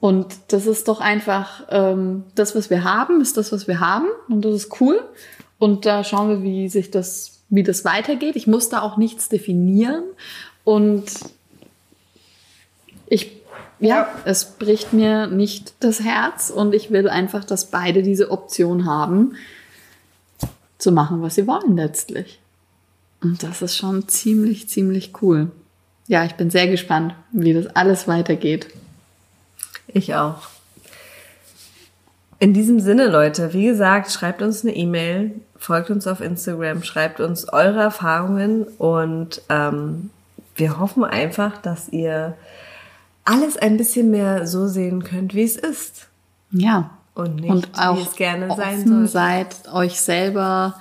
Und 0.00 0.36
das 0.48 0.66
ist 0.66 0.88
doch 0.88 1.00
einfach 1.00 1.64
ähm, 1.70 2.24
das, 2.34 2.54
was 2.54 2.68
wir 2.68 2.84
haben, 2.84 3.20
ist 3.20 3.36
das, 3.36 3.52
was 3.52 3.66
wir 3.66 3.80
haben. 3.80 4.06
Und 4.28 4.44
das 4.44 4.54
ist 4.54 4.80
cool. 4.80 5.00
Und 5.58 5.86
da 5.86 6.04
schauen 6.04 6.28
wir, 6.28 6.42
wie 6.42 6.68
sich 6.68 6.90
das, 6.90 7.42
wie 7.48 7.62
das 7.62 7.84
weitergeht. 7.84 8.36
Ich 8.36 8.46
muss 8.46 8.68
da 8.68 8.82
auch 8.82 8.98
nichts 8.98 9.28
definieren. 9.28 10.04
Und 10.62 11.04
ich, 13.06 13.40
ja, 13.80 13.88
ja, 13.88 14.08
es 14.26 14.44
bricht 14.44 14.92
mir 14.92 15.26
nicht 15.26 15.72
das 15.80 16.00
Herz. 16.00 16.50
Und 16.50 16.74
ich 16.74 16.90
will 16.90 17.08
einfach, 17.08 17.44
dass 17.44 17.70
beide 17.70 18.02
diese 18.02 18.30
Option 18.30 18.84
haben, 18.84 19.36
zu 20.84 20.92
machen, 20.92 21.22
was 21.22 21.34
sie 21.34 21.46
wollen 21.46 21.76
letztlich. 21.76 22.38
Und 23.22 23.42
das 23.42 23.62
ist 23.62 23.76
schon 23.76 24.06
ziemlich, 24.06 24.68
ziemlich 24.68 25.12
cool. 25.22 25.50
Ja, 26.06 26.24
ich 26.24 26.34
bin 26.34 26.50
sehr 26.50 26.68
gespannt, 26.68 27.14
wie 27.32 27.54
das 27.54 27.74
alles 27.74 28.06
weitergeht. 28.06 28.68
Ich 29.88 30.14
auch. 30.14 30.42
In 32.38 32.52
diesem 32.52 32.80
Sinne, 32.80 33.06
Leute, 33.06 33.54
wie 33.54 33.64
gesagt, 33.64 34.12
schreibt 34.12 34.42
uns 34.42 34.62
eine 34.62 34.76
E-Mail, 34.76 35.32
folgt 35.56 35.88
uns 35.88 36.06
auf 36.06 36.20
Instagram, 36.20 36.82
schreibt 36.82 37.20
uns 37.20 37.48
eure 37.48 37.80
Erfahrungen 37.80 38.64
und 38.76 39.40
ähm, 39.48 40.10
wir 40.54 40.78
hoffen 40.78 41.04
einfach, 41.04 41.56
dass 41.62 41.88
ihr 41.88 42.36
alles 43.24 43.56
ein 43.56 43.78
bisschen 43.78 44.10
mehr 44.10 44.46
so 44.46 44.68
sehen 44.68 45.02
könnt, 45.02 45.34
wie 45.34 45.44
es 45.44 45.56
ist. 45.56 46.08
Ja, 46.50 46.90
und 47.14 47.36
nicht, 47.36 47.50
und 47.50 47.68
auch 47.78 47.96
wie 47.96 48.02
es 48.02 48.16
gerne 48.16 48.54
sein 48.56 48.86
soll. 48.86 49.06
seid, 49.06 49.48
euch 49.72 50.00
selber 50.00 50.74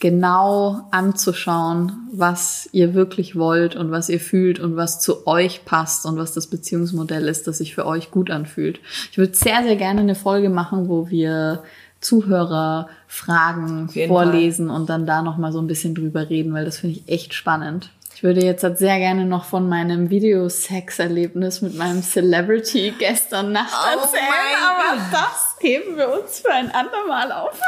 genau 0.00 0.86
anzuschauen, 0.90 2.08
was 2.12 2.68
ihr 2.72 2.94
wirklich 2.94 3.36
wollt 3.36 3.76
und 3.76 3.90
was 3.90 4.08
ihr 4.08 4.20
fühlt 4.20 4.60
und 4.60 4.76
was 4.76 5.00
zu 5.00 5.26
euch 5.26 5.64
passt 5.64 6.04
und 6.04 6.16
was 6.16 6.32
das 6.34 6.46
Beziehungsmodell 6.46 7.26
ist, 7.28 7.46
das 7.46 7.58
sich 7.58 7.74
für 7.74 7.86
euch 7.86 8.10
gut 8.10 8.30
anfühlt. 8.30 8.80
Ich 9.10 9.18
würde 9.18 9.34
sehr, 9.34 9.62
sehr 9.62 9.76
gerne 9.76 10.00
eine 10.00 10.14
Folge 10.14 10.50
machen, 10.50 10.88
wo 10.88 11.08
wir 11.08 11.62
Zuhörer 12.00 12.88
Fragen 13.06 13.88
vorlesen 13.88 14.66
Fall. 14.66 14.76
und 14.76 14.90
dann 14.90 15.06
da 15.06 15.22
nochmal 15.22 15.52
so 15.52 15.58
ein 15.58 15.66
bisschen 15.66 15.94
drüber 15.94 16.28
reden, 16.28 16.52
weil 16.52 16.66
das 16.66 16.78
finde 16.78 16.96
ich 16.96 17.08
echt 17.08 17.32
spannend. 17.32 17.90
Ich 18.24 18.26
würde 18.26 18.42
jetzt 18.42 18.64
halt 18.64 18.78
sehr 18.78 18.96
gerne 18.96 19.26
noch 19.26 19.44
von 19.44 19.68
meinem 19.68 20.08
Videosex-Erlebnis 20.08 21.60
mit 21.60 21.74
meinem 21.74 22.02
Celebrity 22.02 22.94
gestern 22.98 23.52
Nacht 23.52 23.74
oh 23.74 24.00
erzählen, 24.00 24.22
aber 24.66 24.96
Gott. 24.96 25.12
das 25.12 25.56
heben 25.60 25.98
wir 25.98 26.10
uns 26.10 26.38
für 26.38 26.50
ein 26.50 26.70
andermal 26.70 27.30
auf. 27.32 27.60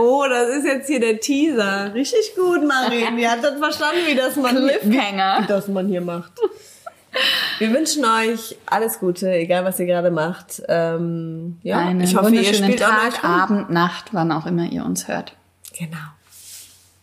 Oh, 0.00 0.24
das 0.28 0.48
ist 0.56 0.64
jetzt 0.64 0.88
hier 0.88 0.98
der 0.98 1.20
Teaser. 1.20 1.94
Richtig 1.94 2.34
gut, 2.34 2.66
Marien. 2.66 3.16
Ihr 3.16 3.30
habt 3.30 3.42
verstanden, 3.42 4.00
wie 4.08 4.16
das 4.16 4.34
man, 4.34 4.56
Cliffhanger. 4.56 5.36
Wie, 5.38 5.44
wie 5.44 5.46
das 5.46 5.68
man 5.68 5.86
hier 5.86 6.00
macht. 6.00 6.32
Wir 7.58 7.72
wünschen 7.72 8.04
euch 8.04 8.56
alles 8.66 8.98
Gute, 8.98 9.30
egal 9.30 9.64
was 9.64 9.78
ihr 9.78 9.86
gerade 9.86 10.10
macht. 10.10 10.64
Ähm, 10.66 11.60
ja, 11.62 11.78
Einen 11.78 12.00
ich 12.00 12.16
hoffe, 12.16 12.34
ihr 12.34 12.52
spielt 12.52 12.80
Tag, 12.80 13.22
Abend, 13.22 13.70
Nacht, 13.70 14.06
wann 14.10 14.32
auch 14.32 14.46
immer 14.46 14.64
ihr 14.64 14.84
uns 14.84 15.06
hört. 15.06 15.36
Genau. 15.78 16.08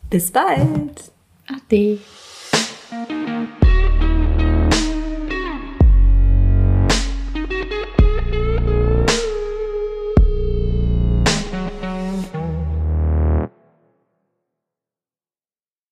Bis 0.10 0.32
bald. 0.32 1.14
Ade. 1.48 2.00